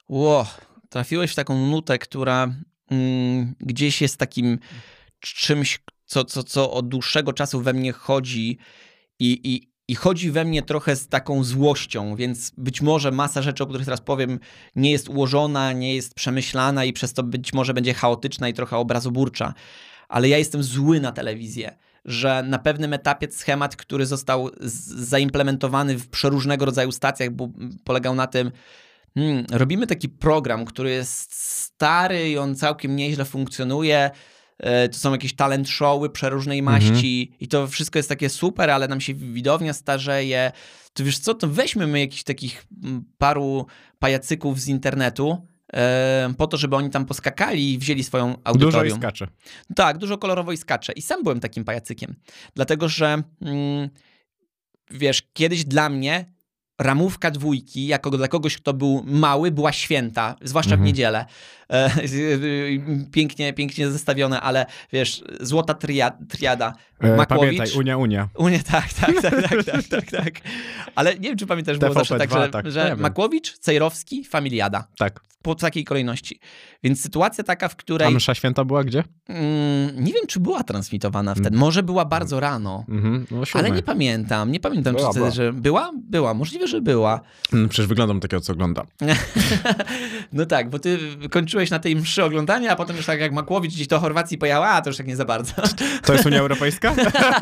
Ło, 0.09 0.47
trafiłeś 0.89 1.33
w 1.33 1.35
taką 1.35 1.67
nutę, 1.67 1.99
która 1.99 2.55
mm, 2.91 3.55
gdzieś 3.61 4.03
jest 4.03 4.17
takim 4.17 4.59
czymś, 5.21 5.81
co, 6.05 6.25
co, 6.25 6.43
co 6.43 6.73
od 6.73 6.89
dłuższego 6.89 7.33
czasu 7.33 7.61
we 7.61 7.73
mnie 7.73 7.93
chodzi 7.93 8.59
i, 9.19 9.41
i, 9.45 9.71
i 9.89 9.95
chodzi 9.95 10.31
we 10.31 10.45
mnie 10.45 10.63
trochę 10.63 10.97
z 10.97 11.09
taką 11.09 11.45
złością, 11.45 12.17
więc 12.17 12.53
być 12.57 12.83
może 12.83 13.11
masa 13.11 13.43
rzeczy, 13.43 13.65
o 13.65 13.67
których 13.67 13.85
teraz 13.85 14.01
powiem, 14.01 14.41
nie 14.77 14.91
jest 14.91 15.09
ułożona, 15.09 15.73
nie 15.73 15.95
jest 15.95 16.15
przemyślana 16.15 16.85
i 16.85 16.93
przez 16.93 17.13
to 17.13 17.23
być 17.23 17.53
może 17.53 17.75
będzie 17.75 17.95
chaotyczna 17.95 18.49
i 18.49 18.55
trochę 18.55 18.77
obrazoburcza. 18.77 19.55
Ale 20.09 20.29
ja 20.29 20.39
jestem 20.39 20.63
zły 20.63 21.01
na 21.01 21.13
telewizję, 21.13 21.77
że 22.05 22.43
na 22.43 22.59
pewnym 22.59 22.93
etapie 22.93 23.29
schemat, 23.31 23.77
który 23.77 24.07
został 24.07 24.51
zaimplementowany 24.61 25.99
w 25.99 26.09
przeróżnego 26.09 26.65
rodzaju 26.65 26.93
stacjach, 26.93 27.31
bo 27.31 27.49
polegał 27.85 28.15
na 28.15 28.27
tym, 28.27 28.51
hmm, 29.17 29.45
robimy 29.53 29.87
taki 29.87 30.09
program, 30.09 30.65
który 30.65 30.91
jest 30.91 31.35
stary 31.35 32.31
i 32.31 32.39
on 32.39 32.57
całkiem 32.57 32.97
nieźle 32.97 33.25
funkcjonuje. 33.25 34.11
E, 34.59 34.89
to 34.89 34.99
są 34.99 35.13
jakieś 35.13 35.35
talent 35.37 35.69
showy 35.69 36.11
przeróżnej 36.11 36.59
mhm. 36.59 36.77
maści 36.77 37.23
mhm. 37.23 37.41
i 37.41 37.49
to 37.49 37.67
wszystko 37.67 37.99
jest 37.99 38.09
takie 38.09 38.29
super, 38.29 38.71
ale 38.71 38.89
nam 38.89 39.01
się 39.01 39.15
widownia 39.15 39.73
starzeje. 39.73 40.53
To 40.93 41.05
wiesz 41.05 41.19
co, 41.19 41.35
to 41.35 41.49
weźmy 41.49 41.87
my 41.87 42.01
jakichś 42.01 42.23
takich 42.23 42.67
mm, 42.85 43.05
paru 43.19 43.67
pajacyków 43.99 44.61
z 44.61 44.69
internetu, 44.69 45.47
e, 45.73 46.35
po 46.39 46.47
to, 46.47 46.57
żeby 46.57 46.77
oni 46.77 46.91
tam 46.91 47.07
poskakali 47.07 47.73
i 47.73 47.79
wzięli 47.79 48.05
swoją 48.05 48.35
audytorium. 48.45 48.83
Dużo 48.83 48.97
i 48.97 48.99
skacze. 48.99 49.29
Tak, 49.75 49.99
dużo 49.99 50.19
kolorowo 50.19 50.53
i 50.53 50.57
skacze. 50.57 50.93
I 50.93 51.03
sam 51.03 51.23
byłem 51.23 51.41
takim 51.41 51.65
pajacykiem. 51.65 52.15
Dlatego, 52.55 52.89
że 52.89 53.23
mm, 53.43 53.89
wiesz, 54.91 55.23
kiedyś 55.33 55.65
dla 55.65 55.89
mnie 55.89 56.36
ramówka 56.79 57.31
dwójki, 57.31 57.87
jako 57.87 58.11
dla 58.11 58.29
kogoś, 58.29 58.57
kto 58.57 58.75
był 58.75 59.03
mały, 59.07 59.51
była 59.51 59.73
święta, 59.73 60.37
zwłaszcza 60.43 60.75
mhm. 60.75 60.85
w 60.85 60.87
niedzielę. 60.87 61.27
E, 61.71 61.91
pięknie, 63.13 63.53
pięknie 63.53 63.91
zestawione, 63.91 64.41
ale 64.41 64.67
wiesz, 64.93 65.25
złota 65.41 65.75
triada, 65.75 66.19
triada 66.29 66.73
e, 67.01 67.17
Makłowicz. 67.17 67.59
Pamiętaj, 67.59 67.81
Unia, 67.81 67.97
Unia. 67.97 68.29
Unia, 68.35 68.59
tak, 68.63 68.93
tak, 68.93 69.23
tak, 69.23 69.49
tak, 69.49 69.65
tak, 69.65 69.85
tak, 69.91 70.11
tak. 70.11 70.35
Ale 70.95 71.15
nie 71.15 71.29
wiem, 71.29 71.37
czy 71.37 71.47
pamiętasz, 71.47 71.79
było 71.79 71.95
zawsze 71.95 72.19
tak, 72.19 72.31
że, 72.31 72.49
tak. 72.49 72.71
że 72.71 72.97
Makłowicz, 72.97 73.59
Cejrowski, 73.59 74.25
Familiada. 74.25 74.85
Tak. 74.99 75.21
Po 75.43 75.55
takiej 75.55 75.85
kolejności. 75.85 76.41
Więc 76.83 77.01
sytuacja 77.01 77.45
taka, 77.45 77.69
w 77.69 77.77
której... 77.77 78.09
A 78.09 78.11
msza 78.11 78.35
święta 78.35 78.65
była 78.65 78.85
gdzie? 78.85 79.05
Mm, 79.29 80.05
nie 80.05 80.13
wiem, 80.13 80.27
czy 80.29 80.41
była 80.41 80.63
transmitowana 80.63 81.35
wtedy. 81.35 81.49
Mm. 81.49 81.61
Może 81.61 81.83
była 81.83 82.05
bardzo 82.05 82.41
rano. 82.41 82.85
Mm 82.89 83.03
-hmm. 83.03 83.27
no, 83.31 83.43
ale 83.53 83.71
nie 83.71 83.83
pamiętam. 83.83 84.53
Nie 84.53 84.61
pamiętam, 84.61 84.95
była, 84.97 85.13
czy 85.13 85.19
była. 85.19 85.31
że 85.31 85.53
była? 85.53 85.91
Była. 85.95 86.35
Możliwe, 86.35 86.66
że 86.67 86.81
była. 86.81 87.21
No, 87.53 87.69
przecież 87.69 87.87
wyglądam 87.87 88.21
takiego, 88.21 88.41
co 88.41 88.53
oglądam. 88.53 88.87
no 90.33 90.47
tak, 90.47 90.71
bo 90.71 90.79
ty 90.79 90.99
kończyłeś 91.31 91.71
na 91.71 91.79
tej 91.79 91.97
mszy 91.97 92.25
oglądania, 92.25 92.73
a 92.73 92.77
potem 92.77 92.97
już 92.97 93.07
tak 93.07 93.21
jak 93.21 93.33
Makłowicz 93.33 93.73
gdzieś 93.75 93.87
do 93.87 94.01
Chorwacji 94.01 94.39
pojechał, 94.39 94.63
a 94.63 94.83
to 94.83 94.91
już 94.91 94.97
tak 94.97 95.07
nie 95.07 95.17
za 95.17 95.25
bardzo. 95.25 95.53
To 96.05 96.13
jest 96.13 96.27
Unia 96.27 96.39
Europejska? 96.39 96.95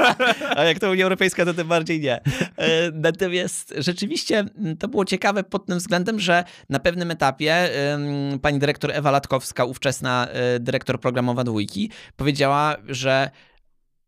a 0.56 0.64
jak 0.64 0.78
to 0.78 0.90
Unia 0.90 1.04
Europejska, 1.04 1.44
to 1.44 1.54
tym 1.54 1.68
bardziej 1.68 2.00
nie. 2.00 2.20
E, 2.56 2.90
natomiast 2.92 3.74
rzeczywiście 3.78 4.38
mm, 4.38 4.76
to 4.76 4.88
było 4.88 5.04
ciekawe 5.04 5.44
pod 5.44 5.66
tym 5.66 5.78
względem, 5.78 6.20
że 6.20 6.44
na 6.70 6.78
pewnym 6.78 7.10
etapie 7.10 7.70
pani 8.42 8.58
dyrektor 8.58 8.90
Ewa 8.92 9.10
Latkowska, 9.10 9.64
ówczesna 9.64 10.28
e, 10.28 10.60
dyrektor 10.60 11.00
programowa 11.00 11.44
Dwójki, 11.44 11.90
powiedziała, 12.16 12.76
że 12.88 13.30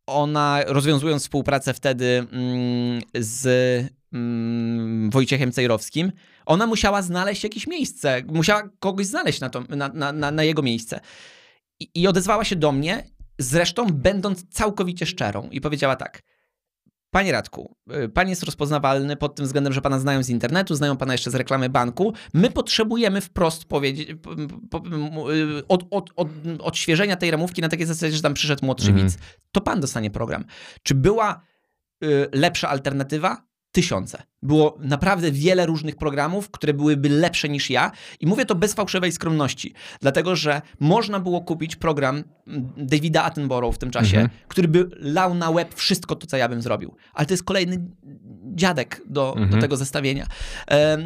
ona 0.06 0.60
rozwiązując 0.66 1.22
współpracę 1.22 1.74
wtedy 1.74 2.26
mm, 2.32 3.00
z 3.14 3.46
mm, 4.16 5.10
Wojciechem 5.10 5.52
Cejrowskim, 5.52 6.12
ona 6.46 6.66
musiała 6.66 7.02
znaleźć 7.02 7.44
jakieś 7.44 7.66
miejsce, 7.66 8.22
musiała 8.26 8.68
kogoś 8.78 9.06
znaleźć 9.06 9.40
na, 9.40 9.50
to, 9.50 9.62
na, 9.68 10.12
na, 10.12 10.30
na 10.32 10.44
jego 10.44 10.62
miejsce. 10.62 11.00
I, 11.80 11.90
I 11.94 12.06
odezwała 12.06 12.44
się 12.44 12.56
do 12.56 12.72
mnie, 12.72 13.10
zresztą 13.38 13.86
będąc 13.86 14.48
całkowicie 14.48 15.06
szczerą, 15.06 15.48
i 15.50 15.60
powiedziała 15.60 15.96
tak. 15.96 16.22
Panie 17.10 17.32
Radku, 17.32 17.76
y, 18.04 18.08
pan 18.08 18.28
jest 18.28 18.42
rozpoznawalny 18.42 19.16
pod 19.16 19.34
tym 19.34 19.46
względem, 19.46 19.72
że 19.72 19.80
pana 19.80 19.98
znają 19.98 20.22
z 20.22 20.28
internetu, 20.28 20.74
znają 20.74 20.96
pana 20.96 21.14
jeszcze 21.14 21.30
z 21.30 21.34
reklamy 21.34 21.68
banku. 21.68 22.12
My 22.34 22.50
potrzebujemy 22.50 23.20
wprost 23.20 23.64
powiedzieć, 23.64 24.10
y, 24.10 24.16
od, 25.68 25.84
od, 25.90 26.10
od, 26.16 26.28
odświeżenia 26.58 27.16
tej 27.16 27.30
ramówki 27.30 27.62
na 27.62 27.68
takiej 27.68 27.86
zasadzie, 27.86 28.16
że 28.16 28.22
tam 28.22 28.34
przyszedł 28.34 28.66
młodszy 28.66 28.90
mm. 28.90 29.02
widz. 29.02 29.18
To 29.52 29.60
pan 29.60 29.80
dostanie 29.80 30.10
program. 30.10 30.44
Czy 30.82 30.94
była 30.94 31.40
y, 32.04 32.28
lepsza 32.32 32.68
alternatywa? 32.68 33.46
Tysiące. 33.76 34.22
Było 34.42 34.78
naprawdę 34.80 35.32
wiele 35.32 35.66
różnych 35.66 35.96
programów, 35.96 36.50
które 36.50 36.74
byłyby 36.74 37.08
lepsze 37.08 37.48
niż 37.48 37.70
ja. 37.70 37.90
I 38.20 38.26
mówię 38.26 38.44
to 38.46 38.54
bez 38.54 38.74
fałszywej 38.74 39.12
skromności, 39.12 39.74
dlatego 40.00 40.36
że 40.36 40.62
można 40.80 41.20
było 41.20 41.40
kupić 41.40 41.76
program 41.76 42.24
mm, 42.46 42.72
Davida 42.76 43.24
Attenborough 43.24 43.74
w 43.74 43.78
tym 43.78 43.90
czasie, 43.90 44.16
Mhm. 44.20 44.28
który 44.48 44.68
by 44.68 44.88
lał 44.98 45.34
na 45.34 45.52
web 45.52 45.74
wszystko 45.74 46.14
to, 46.16 46.26
co 46.26 46.36
ja 46.36 46.48
bym 46.48 46.62
zrobił. 46.62 46.94
Ale 47.14 47.26
to 47.26 47.32
jest 47.34 47.44
kolejny 47.44 47.84
dziadek 48.54 49.02
do, 49.06 49.32
do 49.36 49.40
Mhm. 49.42 49.60
tego 49.60 49.76
zestawienia. 49.76 50.26
Em, 50.66 51.04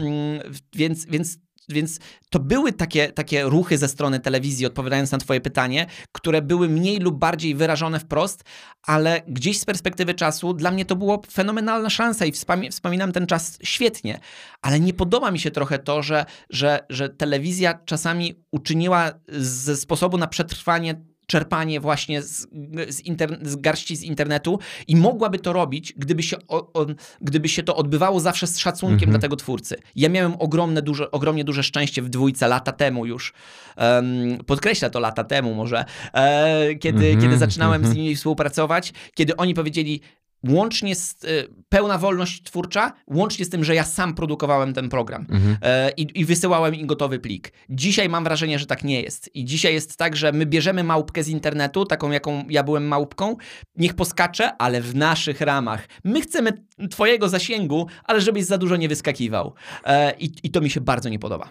więc, 0.75 1.07
więc 1.07 1.39
więc 1.73 1.99
to 2.31 2.39
były 2.39 2.73
takie, 2.73 3.13
takie 3.13 3.43
ruchy 3.43 3.79
ze 3.79 3.89
strony 3.89 4.21
telewizji, 4.21 4.67
odpowiadając 4.67 5.13
na 5.13 5.19
Twoje 5.19 5.41
pytanie, 5.41 5.87
które 6.13 6.43
były 6.43 6.69
mniej 6.69 6.99
lub 6.99 7.19
bardziej 7.19 7.55
wyrażone 7.55 8.01
wprost, 8.01 8.45
ale 8.83 9.23
gdzieś 9.29 9.61
z 9.61 9.65
perspektywy 9.65 10.15
czasu 10.15 10.55
dla 10.55 10.71
mnie 10.71 10.85
to 10.85 10.97
było 10.97 11.23
fenomenalna 11.33 11.91
szansa 11.91 12.27
i 12.27 12.33
wspominam 12.71 13.13
ten 13.13 13.27
czas 13.27 13.59
świetnie. 13.63 14.21
Ale 14.63 14.81
nie 14.81 14.95
podoba 14.95 15.31
mi 15.31 15.39
się 15.39 15.51
trochę 15.51 15.79
to, 15.79 16.03
że, 16.03 16.25
że, 16.51 16.81
że 16.91 17.09
telewizja 17.09 17.75
czasami 17.85 18.35
uczyniła 18.53 19.11
ze 19.39 19.77
sposobu 19.77 20.19
na 20.19 20.27
przetrwanie 20.27 21.10
czerpanie 21.31 21.81
właśnie 21.81 22.23
z, 22.23 22.47
z, 22.89 23.03
z 23.43 23.57
garści 23.57 23.97
z 23.97 24.03
internetu 24.03 24.59
i 24.89 24.97
mogłaby 24.97 25.39
to 25.39 25.53
robić, 25.53 25.93
gdyby 25.97 26.23
się, 26.23 26.37
o, 26.49 26.73
o, 26.73 26.87
gdyby 27.21 27.49
się 27.49 27.63
to 27.63 27.77
odbywało 27.77 28.21
zawsze 28.21 28.47
z 28.47 28.59
szacunkiem 28.59 28.95
Mhm. 28.95 29.11
dla 29.11 29.19
tego 29.19 29.37
twórcy. 29.37 29.77
Ja 29.97 30.09
miałem 30.09 30.35
ogromne, 30.39 30.83
duże, 30.83 31.11
ogromnie 31.11 31.45
duże 31.45 31.63
szczęście 31.63 32.03
w 32.03 32.09
dwójce 32.09 32.49
lata 32.49 32.73
temu 32.73 33.07
już. 33.07 33.33
Um, 33.77 34.39
podkreślę 34.47 34.91
to 34.91 35.01
lata 35.01 35.25
temu 35.25 35.55
może, 35.55 35.85
e, 36.15 36.75
kiedy, 36.75 37.07
Mhm, 37.07 37.21
kiedy 37.21 37.39
zaczynałem 37.39 37.83
z 37.83 37.85
mhm. 37.85 38.03
nimi 38.03 38.17
współpracować, 38.17 38.93
kiedy 39.15 39.37
oni 39.37 39.55
powiedzieli, 39.55 40.01
łącznie 40.49 40.95
z 40.95 41.25
y, 41.25 41.49
pełna 41.69 41.99
wolność 41.99 42.43
twórcza, 42.43 42.93
łącznie 43.07 43.45
z 43.45 43.49
tym, 43.51 43.65
że 43.65 43.75
ja 43.75 43.85
sam 43.85 44.15
produkowałem 44.15 44.73
ten 44.75 44.89
program 44.89 45.27
Mhm. 45.31 45.57
e, 45.63 45.91
i, 45.91 46.25
wysyłałem 46.25 46.75
im 46.75 46.87
gotowy 46.87 47.19
plik. 47.19 47.53
Dzisiaj 47.71 48.09
mam 48.09 48.25
wrażenie, 48.25 48.59
że 48.59 48.67
tak 48.67 48.85
nie 48.85 49.03
jest. 49.03 49.31
I 49.35 49.45
dzisiaj 49.45 49.75
jest 49.75 49.97
tak, 49.97 50.17
że 50.17 50.33
my 50.33 50.47
bierzemy 50.47 50.85
małpkę 50.85 51.23
z 51.23 51.29
internetu, 51.29 51.85
taką 51.85 52.11
jaką 52.11 52.45
ja 52.49 52.63
byłem 52.63 52.87
małpką, 52.89 53.37
niech 53.77 53.95
poskacze, 53.95 54.57
ale 54.57 54.81
w 54.81 54.95
naszych 54.95 55.41
ramach. 55.41 55.89
My 56.05 56.21
chcemy 56.21 56.53
twojego 56.91 57.29
zasięgu, 57.29 57.87
ale 58.05 58.21
żebyś 58.21 58.45
za 58.45 58.59
dużo 58.59 58.77
nie 58.77 58.89
wyskakiwał. 58.89 59.55
E, 59.85 60.13
I 60.43 60.51
to 60.51 60.61
mi 60.61 60.71
się 60.71 60.81
bardzo 60.81 61.09
nie 61.09 61.19
podoba. 61.19 61.49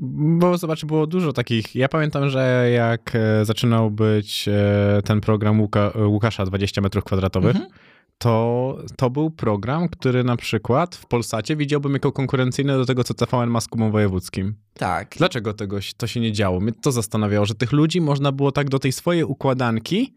Bo 0.00 0.58
zobacz, 0.58 0.84
było 0.84 1.06
dużo 1.06 1.32
takich. 1.32 1.74
Ja 1.74 1.88
pamiętam, 1.88 2.30
że 2.30 2.70
jak 2.74 3.12
e, 3.14 3.44
zaczynał 3.44 3.90
być 3.90 4.48
e, 4.48 5.02
ten 5.04 5.20
program 5.20 5.60
Łuka, 5.60 5.92
e, 5.94 6.06
Łukasza 6.06 6.44
20 6.46 6.80
metrów 6.80 7.04
kwadratowych, 7.04 7.56
Mhm. 7.56 7.70
to, 8.18 8.78
to 8.96 9.10
był 9.10 9.30
program, 9.30 9.88
który 9.88 10.24
na 10.24 10.36
przykład 10.36 10.96
w 10.96 11.06
Polsacie 11.06 11.56
widziałbym 11.56 11.92
jako 11.92 12.12
konkurencyjny 12.12 12.72
do 12.72 12.84
tego, 12.86 13.04
co 13.04 13.14
TVN 13.14 13.50
ma 13.50 13.60
z 13.60 13.68
Kubą 13.68 13.90
Wojewódzkim. 13.90 14.54
Tak. 14.74 15.14
Dlaczego 15.18 15.54
tego, 15.54 15.78
to 15.96 16.06
się 16.06 16.20
nie 16.20 16.32
działo? 16.32 16.60
Mnie 16.60 16.72
to 16.72 16.92
zastanawiało, 16.92 17.46
że 17.46 17.54
tych 17.54 17.72
ludzi 17.72 18.00
można 18.00 18.32
było 18.32 18.52
tak 18.52 18.68
do 18.68 18.78
tej 18.78 18.92
swojej 18.92 19.24
układanki 19.24 20.14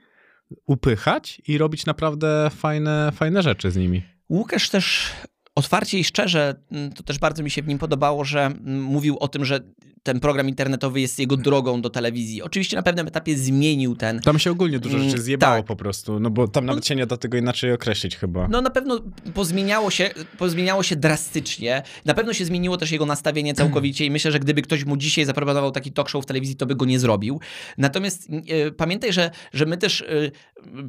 upychać 0.65 1.41
i 1.47 1.57
robić 1.57 1.85
naprawdę 1.85 2.49
fajne, 2.55 3.11
fajne 3.15 3.41
rzeczy 3.41 3.71
z 3.71 3.77
nimi. 3.77 4.01
Łukasz 4.29 4.69
też 4.69 5.11
otwarcie 5.55 5.99
i 5.99 6.03
szczerze, 6.03 6.55
mm, 6.71 6.93
to 6.93 7.03
też 7.03 7.19
bardzo 7.19 7.43
mi 7.43 7.51
się 7.51 7.61
w 7.61 7.67
nim 7.67 7.77
podobało, 7.77 8.25
że 8.25 8.45
mm, 8.45 8.83
mówił 8.83 9.17
o 9.19 9.27
tym, 9.27 9.45
że 9.45 9.59
ten 10.03 10.19
program 10.19 10.49
internetowy 10.49 11.01
jest 11.01 11.19
jego 11.19 11.37
drogą 11.37 11.81
do 11.81 11.89
telewizji. 11.89 12.41
Oczywiście 12.41 12.77
na 12.77 12.83
pewnym 12.83 13.07
etapie 13.07 13.37
zmienił 13.37 13.95
ten. 13.95 14.19
Tam 14.19 14.39
się 14.39 14.51
ogólnie 14.51 14.79
dużo 14.79 14.97
Mm, 14.97 15.09
rzeczy 15.09 15.21
zjebało 15.21 15.57
tak. 15.57 15.65
po 15.65 15.75
prostu, 15.75 16.19
no 16.19 16.29
bo 16.29 16.47
tam 16.47 16.65
nawet 16.65 16.87
się 16.87 16.95
nie 16.95 17.05
da 17.05 17.17
tego 17.17 17.37
inaczej 17.37 17.73
określić 17.73 18.17
chyba. 18.17 18.47
No 18.47 18.61
na 18.61 18.69
pewno 18.69 18.99
pozmieniało 19.33 19.91
się, 19.91 20.09
pozmieniało 20.37 20.83
się 20.83 20.95
drastycznie. 20.95 21.83
Na 22.05 22.13
pewno 22.13 22.33
się 22.33 22.45
zmieniło 22.45 22.77
też 22.77 22.91
jego 22.91 23.05
nastawienie 23.05 23.53
całkowicie 23.53 24.05
i 24.05 24.11
myślę, 24.11 24.31
że 24.31 24.39
gdyby 24.39 24.61
ktoś 24.61 24.85
mu 24.85 24.97
dzisiaj 24.97 25.25
zaproponował 25.25 25.71
taki 25.71 25.91
talk 25.91 26.09
show 26.09 26.23
w 26.23 26.27
telewizji, 26.27 26.55
to 26.55 26.65
by 26.65 26.75
go 26.75 26.85
nie 26.85 26.99
zrobił. 26.99 27.39
Natomiast 27.77 28.27
e, 28.47 28.71
pamiętaj, 28.71 29.13
że, 29.13 29.31
że 29.53 29.65
my 29.65 29.77
też 29.77 30.01
e, 30.01 30.05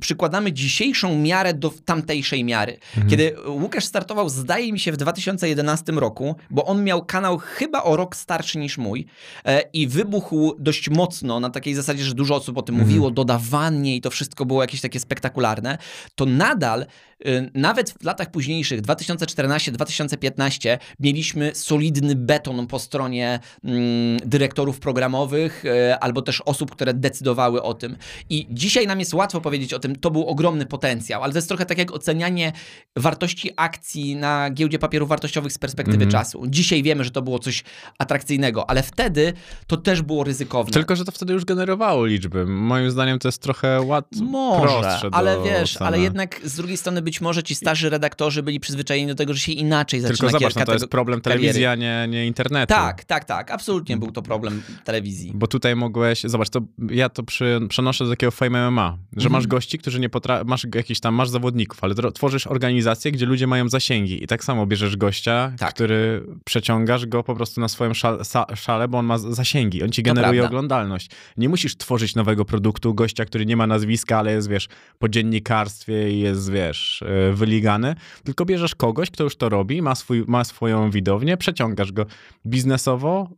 przykładamy 0.00 0.52
dzisiejszą 0.52 1.18
miarę 1.18 1.54
do 1.54 1.72
tamtejszej 1.84 2.44
miary. 2.44 2.78
Kiedy 3.10 3.34
Łukasz 3.46 3.84
startował, 3.84 4.28
zdaje 4.52 4.72
mi 4.72 4.78
się, 4.78 4.92
w 4.92 4.96
2011 4.96 5.92
roku, 5.92 6.36
bo 6.50 6.64
on 6.64 6.84
miał 6.84 7.04
kanał 7.04 7.38
chyba 7.38 7.82
o 7.82 7.96
rok 7.96 8.16
starszy 8.16 8.58
niż 8.58 8.78
mój 8.78 9.06
e, 9.44 9.60
i 9.72 9.88
wybuchł 9.88 10.54
dość 10.58 10.90
mocno 10.90 11.40
na 11.40 11.50
takiej 11.50 11.74
zasadzie, 11.74 12.04
że 12.04 12.14
dużo 12.14 12.34
osób 12.34 12.58
o 12.58 12.62
tym 12.62 12.74
mówiło, 12.74 13.10
dodawanie 13.10 13.96
i 13.96 14.00
to 14.00 14.10
wszystko 14.10 14.46
było 14.46 14.62
jakieś 14.62 14.80
takie 14.80 15.00
spektakularne, 15.00 15.78
to 16.14 16.26
nadal 16.26 16.86
y, 17.26 17.50
nawet 17.54 17.90
w 17.90 18.04
latach 18.04 18.30
późniejszych, 18.30 18.82
2014-2015, 18.82 20.78
mieliśmy 21.00 21.54
solidny 21.54 22.16
beton 22.16 22.66
po 22.66 22.78
stronie 22.78 23.40
mm, 23.64 24.20
dyrektorów 24.24 24.80
programowych 24.80 25.64
y, 25.64 25.94
albo 26.00 26.22
też 26.22 26.40
osób, 26.40 26.70
które 26.70 26.94
decydowały 26.94 27.62
o 27.62 27.74
tym. 27.74 27.96
I 28.30 28.46
dzisiaj 28.50 28.86
nam 28.86 29.00
jest 29.00 29.14
łatwo 29.14 29.40
powiedzieć 29.40 29.74
o 29.74 29.78
tym, 29.78 29.96
to 29.96 30.10
był 30.10 30.26
ogromny 30.26 30.66
potencjał, 30.66 31.22
ale 31.22 31.32
to 31.32 31.38
jest 31.38 31.48
trochę 31.48 31.66
tak 31.66 31.78
jak 31.78 31.92
ocenianie 31.92 32.52
wartości 32.96 33.50
akcji 33.56 34.16
na 34.16 34.41
giełdzie 34.50 34.78
papierów 34.78 35.08
wartościowych 35.08 35.52
z 35.52 35.58
perspektywy 35.58 36.04
Mhm. 36.04 36.10
czasu. 36.12 36.42
Dzisiaj 36.48 36.82
wiemy, 36.82 37.04
że 37.04 37.10
to 37.10 37.22
było 37.22 37.38
coś 37.38 37.64
atrakcyjnego, 37.98 38.70
ale 38.70 38.82
wtedy 38.82 39.32
to 39.66 39.76
też 39.76 40.02
było 40.02 40.24
ryzykowne. 40.24 40.72
Tylko, 40.72 40.96
że 40.96 41.04
to 41.04 41.12
wtedy 41.12 41.32
już 41.32 41.44
generowało 41.44 42.06
liczby. 42.06 42.46
Moim 42.46 42.90
zdaniem 42.90 43.18
to 43.18 43.28
jest 43.28 43.42
trochę 43.42 43.80
łat... 43.80 44.06
Może, 44.22 45.00
ale 45.12 45.42
wiesz, 45.44 45.76
oceny. 45.76 45.86
ale 45.88 46.00
jednak 46.00 46.40
z 46.44 46.56
drugiej 46.56 46.76
strony 46.76 47.02
być 47.02 47.20
może 47.20 47.42
ci 47.42 47.54
starzy 47.54 47.90
redaktorzy 47.90 48.42
byli 48.42 48.60
przyzwyczajeni 48.60 49.08
do 49.08 49.14
tego, 49.14 49.34
że 49.34 49.40
się 49.40 49.52
inaczej 49.52 50.00
zaczyna 50.00 50.16
Tylko 50.28 50.38
zobacz, 50.38 50.54
no 50.54 50.64
to 50.64 50.72
jest 50.72 50.86
problem 50.86 51.20
telewizji, 51.20 51.66
a 51.66 51.74
nie, 51.74 52.06
nie 52.08 52.26
internetu. 52.26 52.66
Tak, 52.74 53.04
tak, 53.04 53.24
tak. 53.24 53.50
Absolutnie 53.50 53.96
był 53.96 54.12
to 54.12 54.22
problem 54.22 54.62
telewizji. 54.84 55.32
Bo 55.34 55.46
tutaj 55.46 55.76
mogłeś, 55.76 56.22
zobacz, 56.24 56.48
to 56.50 56.60
ja 56.90 57.08
to 57.08 57.22
przy, 57.22 57.60
przenoszę 57.68 58.04
do 58.04 58.10
takiego 58.10 58.30
Fame 58.30 58.70
MMA, 58.70 58.98
że 59.12 59.16
Mhm. 59.16 59.32
masz 59.32 59.46
gości, 59.46 59.78
którzy 59.78 60.00
nie 60.00 60.08
potrafią, 60.08 60.44
masz 60.44 60.66
jakiś 60.74 61.00
tam, 61.00 61.14
masz 61.14 61.28
zawodników, 61.28 61.84
ale 61.84 61.94
tworzysz 62.14 62.46
organizację, 62.46 63.12
gdzie 63.12 63.26
ludzie 63.26 63.46
mają 63.46 63.68
zasięgi 63.68 64.24
i 64.24 64.26
tak 64.32 64.44
samo 64.44 64.66
bierzesz 64.66 64.96
gościa, 64.96 65.52
Tak. 65.58 65.74
który 65.74 66.26
przeciągasz 66.44 67.06
go 67.06 67.22
po 67.22 67.34
prostu 67.34 67.60
na 67.60 67.68
swoim 67.68 67.92
szale, 68.54 68.88
bo 68.88 68.98
on 68.98 69.06
ma 69.06 69.18
zasięgi, 69.18 69.82
on 69.82 69.90
ci 69.90 70.02
generuje 70.02 70.46
oglądalność. 70.46 71.10
Nie 71.36 71.48
musisz 71.48 71.76
tworzyć 71.76 72.14
nowego 72.14 72.44
produktu, 72.44 72.94
gościa, 72.94 73.24
który 73.24 73.46
nie 73.46 73.56
ma 73.56 73.66
nazwiska, 73.66 74.18
ale 74.18 74.32
jest, 74.32 74.48
wiesz, 74.48 74.68
po 74.98 75.08
dziennikarstwie 75.08 76.12
i 76.12 76.20
jest, 76.20 76.50
wiesz, 76.50 77.02
e, 77.02 77.32
wyligany, 77.32 77.94
tylko 78.24 78.44
bierzesz 78.44 78.74
kogoś, 78.74 79.10
kto 79.10 79.24
już 79.24 79.36
to 79.36 79.48
robi, 79.48 79.82
ma, 79.82 79.94
swój, 79.94 80.24
ma 80.26 80.44
swoją 80.44 80.90
widownię, 80.90 81.36
przeciągasz 81.36 81.92
go. 81.92 82.06
Biznesowo 82.46 83.30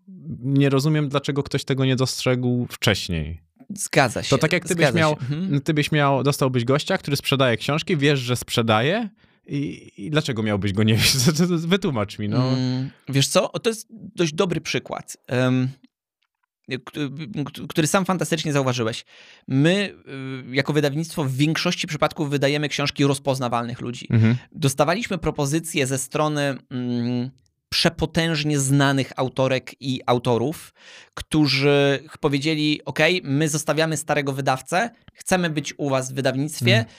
nie 0.42 0.70
rozumiem, 0.70 1.08
dlaczego 1.08 1.42
ktoś 1.42 1.64
tego 1.64 1.84
nie 1.84 1.96
dostrzegł 1.96 2.66
wcześniej. 2.70 3.40
Zgadza 3.74 4.22
się. 4.22 4.30
To 4.30 4.38
tak 4.38 4.52
jak 4.52 4.68
ty 4.68 4.74
byś 4.74 4.92
miał. 4.92 5.12
Mhm. 5.12 5.60
ty 5.60 5.74
byś 5.74 5.92
miał, 5.92 6.22
dostałbyś 6.22 6.64
gościa, 6.64 6.98
który 6.98 7.16
sprzedaje 7.16 7.56
książki, 7.56 7.96
wiesz, 7.96 8.20
że 8.20 8.36
sprzedaje 8.36 9.08
i, 9.46 9.92
i 9.96 10.10
dlaczego 10.10 10.42
miałbyś 10.42 10.72
go 10.72 10.82
nie 10.82 10.94
wiedzieć? 10.94 11.12
Wytłumacz 11.66 12.18
mi, 12.18 12.28
no. 12.28 12.48
Mm, 12.48 12.90
Wiesz 13.08 13.28
co, 13.28 13.48
to 13.48 13.70
jest 13.70 13.86
dość 13.90 14.32
dobry 14.32 14.60
przykład, 14.60 15.16
k- 16.84 17.00
który 17.68 17.86
sam 17.86 18.04
fantastycznie 18.04 18.52
zauważyłeś. 18.52 19.04
My, 19.48 19.94
y, 20.52 20.54
jako 20.56 20.72
wydawnictwo, 20.72 21.24
w 21.24 21.32
większości 21.36 21.86
przypadków 21.86 22.30
wydajemy 22.30 22.68
książki 22.68 23.04
rozpoznawalnych 23.04 23.80
ludzi. 23.80 24.06
Mhm. 24.10 24.36
dostawaliśmy 24.52 25.18
propozycje 25.18 25.86
ze 25.86 25.98
strony 25.98 26.56
mm, 26.70 27.30
przepotężnie 27.68 28.58
znanych 28.58 29.12
autorek 29.16 29.74
i 29.80 30.00
autorów, 30.06 30.74
którzy 31.14 32.04
powiedzieli: 32.20 32.80
OK, 32.84 32.98
my 33.22 33.48
zostawiamy 33.48 33.96
starego 33.96 34.32
wydawcę, 34.32 34.90
chcemy 35.14 35.50
być 35.50 35.74
u 35.78 35.88
Was 35.88 36.12
w 36.12 36.14
wydawnictwie. 36.14 36.76
Mhm. 36.78 36.94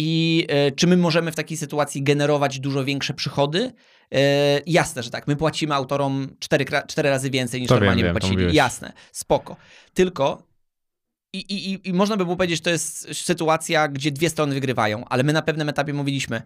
I 0.00 0.44
e, 0.48 0.72
czy 0.72 0.86
my 0.86 0.96
możemy 0.96 1.32
w 1.32 1.36
takiej 1.36 1.56
sytuacji 1.56 2.02
generować 2.02 2.60
dużo 2.60 2.84
większe 2.84 3.14
przychody? 3.14 3.72
E, 4.14 4.60
jasne, 4.66 5.02
że 5.02 5.10
tak. 5.10 5.26
My 5.28 5.36
płacimy 5.36 5.74
autorom 5.74 6.28
cztery, 6.38 6.64
cztery 6.88 7.10
razy 7.10 7.30
więcej 7.30 7.60
niż 7.60 7.68
To 7.68 7.74
normalnie 7.74 8.02
wiem, 8.04 8.16
płacili. 8.16 8.54
Jasne, 8.54 8.92
spoko. 9.12 9.56
Tylko 9.94 10.42
i, 11.32 11.38
i, 11.38 11.88
i- 11.88 11.92
można 11.92 12.16
by 12.16 12.24
było 12.24 12.36
powiedzieć, 12.36 12.58
że 12.58 12.62
to 12.62 12.70
jest 12.70 13.14
sytuacja, 13.16 13.88
gdzie 13.88 14.10
dwie 14.10 14.30
strony 14.30 14.54
wygrywają, 14.54 15.04
ale 15.04 15.22
my 15.22 15.32
na 15.32 15.42
pewnym 15.42 15.68
etapie 15.68 15.92
mówiliśmy, 15.92 16.42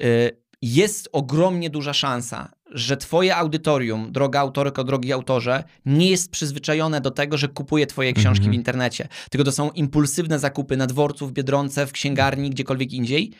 y, 0.00 0.42
jest 0.62 1.08
ogromnie 1.12 1.70
duża 1.70 1.92
szansa, 1.92 2.52
że 2.70 2.96
twoje 2.96 3.36
audytorium, 3.36 4.12
droga 4.12 4.40
autorko, 4.40 4.84
drogi 4.84 5.12
autorze, 5.12 5.64
nie 5.86 6.10
jest 6.10 6.30
przyzwyczajone 6.30 7.00
do 7.00 7.10
tego, 7.10 7.36
że 7.38 7.48
kupuje 7.48 7.86
twoje 7.86 8.12
książki 8.12 8.40
Mhm. 8.40 8.52
w 8.52 8.54
internecie. 8.54 9.08
Tylko 9.30 9.44
to 9.44 9.52
są 9.52 9.70
impulsywne 9.70 10.38
zakupy 10.38 10.76
na 10.76 10.86
dworcu, 10.86 11.26
w 11.26 11.32
Biedronce, 11.32 11.86
w 11.86 11.92
księgarni, 11.92 12.50
gdziekolwiek 12.50 12.92
indziej. 12.92 13.32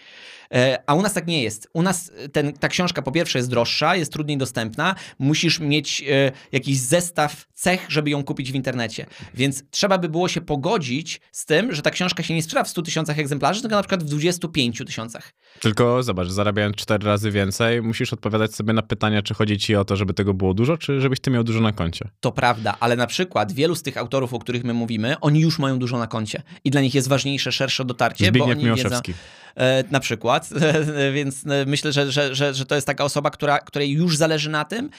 E, 0.54 0.78
a 0.86 0.94
u 0.94 1.02
nas 1.02 1.12
tak 1.12 1.26
nie 1.26 1.42
jest. 1.42 1.68
U 1.72 1.82
nas 1.82 2.12
ten, 2.32 2.52
ta 2.52 2.68
książka 2.68 3.02
po 3.02 3.12
pierwsze 3.12 3.38
jest 3.38 3.50
droższa, 3.50 3.96
jest 3.96 4.12
trudniej 4.12 4.38
dostępna, 4.38 4.94
musisz 5.18 5.60
mieć 5.60 6.02
e, 6.02 6.32
jakiś 6.52 6.78
zestaw 6.78 7.46
cech, 7.54 7.86
żeby 7.88 8.10
ją 8.10 8.24
kupić 8.24 8.52
w 8.52 8.54
internecie. 8.54 9.06
Więc 9.34 9.64
trzeba 9.70 9.98
by 9.98 10.08
było 10.08 10.28
się 10.28 10.40
pogodzić 10.40 11.20
z 11.32 11.46
tym, 11.46 11.74
że 11.74 11.82
ta 11.82 11.90
książka 11.90 12.22
się 12.22 12.34
nie 12.34 12.42
sprzeda 12.42 12.64
w 12.64 12.68
100 12.68 12.82
tysiącach 12.82 13.18
egzemplarzy, 13.18 13.60
tylko 13.60 13.76
na 13.76 13.82
przykład 13.82 14.04
w 14.04 14.06
25 14.06 14.82
tysiącach. 14.86 15.32
Tylko 15.60 16.02
zobacz, 16.02 16.28
zarabiając 16.28 16.76
cztery 16.76 17.06
razy 17.06 17.30
więcej, 17.30 17.82
musisz 17.82 18.12
odpowiadać 18.12 18.54
sobie 18.54 18.72
na 18.72 18.82
pytania, 18.82 19.22
czy 19.22 19.34
chodzi 19.34 19.58
ci 19.58 19.76
o 19.76 19.84
to, 19.84 19.96
żeby 19.96 20.14
tego 20.14 20.34
było 20.34 20.54
dużo, 20.54 20.76
czy 20.76 21.00
żebyś 21.00 21.20
ty 21.20 21.30
miał 21.30 21.44
dużo 21.44 21.60
na 21.60 21.72
koncie. 21.72 22.08
To 22.20 22.32
prawda, 22.32 22.76
ale 22.80 22.96
na 22.96 23.06
przykład 23.06 23.52
wielu 23.52 23.74
z 23.74 23.82
tych 23.82 23.96
autorów, 23.96 24.34
o 24.34 24.38
których 24.38 24.64
my 24.64 24.74
mówimy, 24.74 25.20
oni 25.20 25.40
już 25.40 25.58
mają 25.58 25.78
dużo 25.78 25.98
na 25.98 26.06
koncie 26.06 26.42
i 26.64 26.70
dla 26.70 26.80
nich 26.80 26.94
jest 26.94 27.08
ważniejsze 27.08 27.52
szersze 27.52 27.84
dotarcie, 27.84 28.26
Zbigniew 28.26 28.46
bo 28.46 28.52
oni 28.52 28.64
Miłoszewski. 28.64 29.12
Wiedzą, 29.12 29.22
e, 29.56 29.84
na 29.90 30.00
przykład, 30.00 30.39
więc 31.14 31.46
e, 31.46 31.66
myślę, 31.66 31.92
że, 31.92 32.12
że, 32.12 32.34
że, 32.34 32.54
że 32.54 32.66
to 32.66 32.74
jest 32.74 32.86
taka 32.86 33.04
osoba, 33.04 33.30
która, 33.30 33.58
której 33.58 33.90
już 33.90 34.16
zależy 34.16 34.50
na 34.50 34.64
tym. 34.64 34.90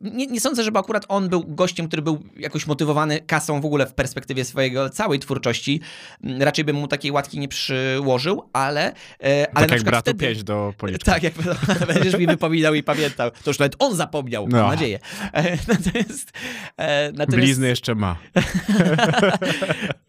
Nie, 0.00 0.26
nie 0.26 0.40
sądzę, 0.40 0.64
żeby 0.64 0.78
akurat 0.78 1.04
on 1.08 1.28
był 1.28 1.44
gościem, 1.48 1.88
który 1.88 2.02
był 2.02 2.22
jakoś 2.36 2.66
motywowany 2.66 3.20
kasą 3.20 3.60
w 3.60 3.64
ogóle 3.66 3.86
w 3.86 3.94
perspektywie 3.94 4.44
swojego 4.44 4.90
całej 4.90 5.18
twórczości. 5.18 5.80
Mm, 6.24 6.42
Raczej 6.42 6.64
bym 6.64 6.76
mu 6.76 6.88
takiej 6.88 7.10
łatki 7.10 7.38
nie 7.38 7.48
przyłożył, 7.48 8.42
ale... 8.52 8.82
e, 8.86 8.92
ale 9.22 9.44
tak 9.46 9.54
na 9.54 9.60
jak 9.60 9.68
przykład 9.68 9.84
bratu 9.84 10.02
wtedy, 10.10 10.26
pięć 10.26 10.44
do 10.44 10.74
policzki. 10.78 11.04
tak, 11.04 11.22
jak 11.22 11.34
będziesz 11.94 12.16
mi 12.18 12.26
wypominał 12.26 12.74
i 12.74 12.82
pamiętał. 12.82 13.30
To 13.30 13.50
już 13.50 13.58
nawet 13.58 13.76
on 13.78 13.94
zapomniał, 13.96 14.42
mam 14.48 14.60
No. 14.60 14.68
nadzieję. 14.68 14.98
E, 15.32 15.56
Natomiast, 15.68 16.32
natomiast, 17.12 17.30
Blizny 17.36 17.68
jeszcze 17.68 17.94
ma. 17.94 18.16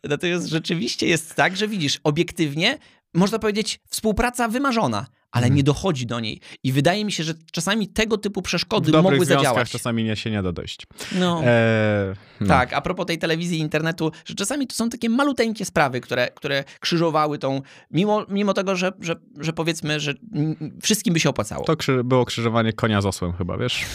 natomiast 0.03 0.47
rzeczywiście 0.47 1.07
jest 1.07 1.35
tak, 1.35 1.57
że 1.57 1.67
widzisz, 1.67 1.99
obiektywnie 2.03 2.77
można 3.13 3.39
powiedzieć 3.39 3.79
współpraca 3.87 4.47
wymarzona, 4.47 5.05
ale 5.33 5.43
Mhm. 5.45 5.55
nie 5.57 5.63
dochodzi 5.63 6.05
do 6.05 6.19
niej. 6.19 6.39
I 6.63 6.71
wydaje 6.71 7.05
mi 7.05 7.11
się, 7.11 7.23
że 7.23 7.33
czasami 7.51 7.87
tego 7.87 8.17
typu 8.17 8.41
W 8.41 8.43
przeszkody 8.43 8.91
dobrych 8.91 9.11
mogły 9.11 9.25
zadziałać. 9.25 9.71
czasami 9.71 10.03
nie 10.03 10.15
się 10.15 10.31
nie 10.31 10.43
da 10.43 10.51
dojść. 10.51 10.81
No. 11.19 11.41
Eee, 11.45 12.15
no. 12.41 12.47
Tak, 12.47 12.73
a 12.73 12.81
propos 12.81 13.05
tej 13.05 13.17
telewizji 13.17 13.57
i 13.57 13.61
internetu, 13.61 14.11
że 14.25 14.35
czasami 14.35 14.67
to 14.67 14.75
są 14.75 14.89
takie 14.89 15.09
maluteńkie 15.09 15.65
sprawy, 15.65 16.01
które, 16.01 16.27
które 16.35 16.63
krzyżowały 16.79 17.37
tą, 17.37 17.61
mimo, 17.91 18.25
mimo 18.29 18.53
tego, 18.53 18.75
że, 18.75 18.91
że, 18.99 19.15
że 19.39 19.53
powiedzmy, 19.53 19.99
że 19.99 20.13
wszystkim 20.81 21.13
by 21.13 21.19
się 21.19 21.29
opłacało. 21.29 21.65
To 21.65 21.73
krzy- 21.75 22.03
było 22.03 22.25
krzyżowanie 22.25 22.73
konia 22.73 23.01
z 23.01 23.05
osłem 23.05 23.33
chyba, 23.33 23.57
wiesz? 23.57 23.85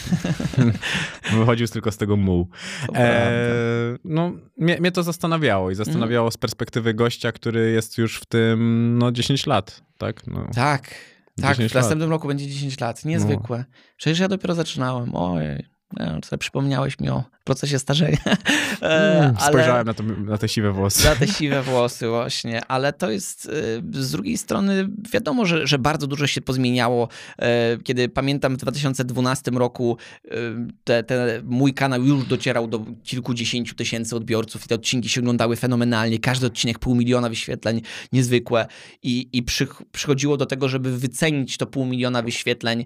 Wychodził 1.39 1.67
tylko 1.67 1.91
z 1.91 1.97
tego 1.97 2.15
muł. 2.17 2.47
Eee, 2.93 3.97
no, 4.03 4.31
mnie, 4.57 4.77
mnie 4.79 4.91
to 4.91 5.03
zastanawiało 5.03 5.71
i 5.71 5.75
zastanawiało 5.75 6.31
z 6.31 6.37
perspektywy 6.37 6.93
gościa, 6.93 7.31
który 7.31 7.71
jest 7.71 7.97
już 7.97 8.17
w 8.19 8.25
tym, 8.25 8.95
no 8.97 9.11
10 9.11 9.45
lat, 9.47 9.81
tak? 9.99 10.27
No. 10.27 10.47
Tak, 10.55 10.95
tak, 11.41 11.57
10 11.57 11.71
w 11.71 11.75
następnym 11.75 12.09
roku 12.09 12.27
będzie 12.27 12.47
10 12.47 12.79
lat. 12.79 13.05
Niezwykłe. 13.05 13.65
Przecież 13.97 14.19
ja 14.19 14.27
dopiero 14.27 14.55
zaczynałem. 14.55 15.15
Ojej. 15.15 15.78
No, 15.97 16.21
tutaj 16.21 16.39
przypomniałeś 16.39 16.99
mi 16.99 17.09
o 17.09 17.23
procesie 17.43 17.79
starzenia. 17.79 18.17
E, 18.81 19.19
Mm, 19.19 19.35
ale- 19.39 19.49
Spojrzałem 19.49 19.87
na, 19.87 19.93
to, 19.93 20.03
na 20.03 20.37
te 20.37 20.49
siwe 20.49 20.71
włosy. 20.71 21.03
Za 21.03 21.15
te 21.15 21.27
siwe 21.37 21.61
włosy 21.61 22.07
właśnie, 22.07 22.65
ale 22.65 22.93
to 22.93 23.11
jest 23.11 23.45
y, 23.45 24.03
z 24.03 24.11
drugiej 24.11 24.37
strony 24.37 24.89
wiadomo, 25.13 25.45
że, 25.45 25.67
że 25.67 25.79
bardzo 25.79 26.07
dużo 26.07 26.27
się 26.27 26.41
pozmieniało. 26.41 27.07
E, 27.39 27.77
Kiedy 27.83 28.09
pamiętam 28.09 28.53
w 28.53 28.57
2012 28.57 29.51
roku 29.51 29.97
te, 30.83 31.03
te, 31.03 31.41
mój 31.43 31.73
kanał 31.73 32.03
już 32.03 32.25
docierał 32.25 32.67
do 32.67 32.85
kilkudziesięciu 33.03 33.75
tysięcy 33.75 34.15
odbiorców 34.15 34.65
i 34.65 34.67
te 34.67 34.75
odcinki 34.75 35.09
się 35.09 35.21
oglądały 35.21 35.55
fenomenalnie. 35.55 36.19
Każdy 36.19 36.47
odcinek 36.47 36.79
pół 36.79 36.95
miliona 36.95 37.29
wyświetleń, 37.29 37.81
niezwykłe. 38.13 38.67
I, 39.03 39.29
i 39.33 39.43
przy, 39.43 39.67
przychodziło 39.91 40.37
do 40.37 40.45
tego, 40.45 40.69
żeby 40.69 40.97
wycenić 40.97 41.57
to 41.57 41.65
pół 41.65 41.85
miliona 41.85 42.21
wyświetleń 42.21 42.85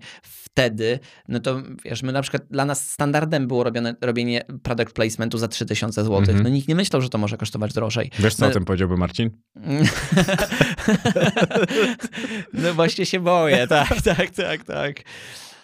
wtedy, 0.54 1.00
no 1.28 1.40
to 1.40 1.62
wiesz, 1.86 2.04
my 2.04 2.12
na 2.12 2.22
przykład 2.22 2.44
dla 2.52 2.66
nas 2.66 2.92
standardem 2.92 3.48
było 3.48 3.64
robione, 3.64 3.96
robienie 4.02 4.46
product 4.64 4.94
placementu 4.94 5.38
za 5.38 5.48
3000 5.48 6.04
zł. 6.04 6.18
Mhm. 6.18 6.44
No 6.44 6.50
nikt 6.50 6.68
nie 6.68 6.76
myślał, 6.76 7.02
że 7.02 7.10
to 7.10 7.18
może 7.18 7.38
kosztować 7.38 7.74
drożej. 7.74 8.12
Wiesz, 8.20 8.36
co 8.36 8.46
No- 8.46 8.52
o 8.52 8.54
tym 8.54 8.66
powiedziałby 8.66 8.98
Marcin? 8.98 9.30
no 12.54 12.74
właśnie 12.74 13.06
się 13.06 13.20
boję, 13.20 13.68
tak, 13.78 14.02
tak, 14.02 14.30
tak, 14.30 14.64
tak. 14.64 15.04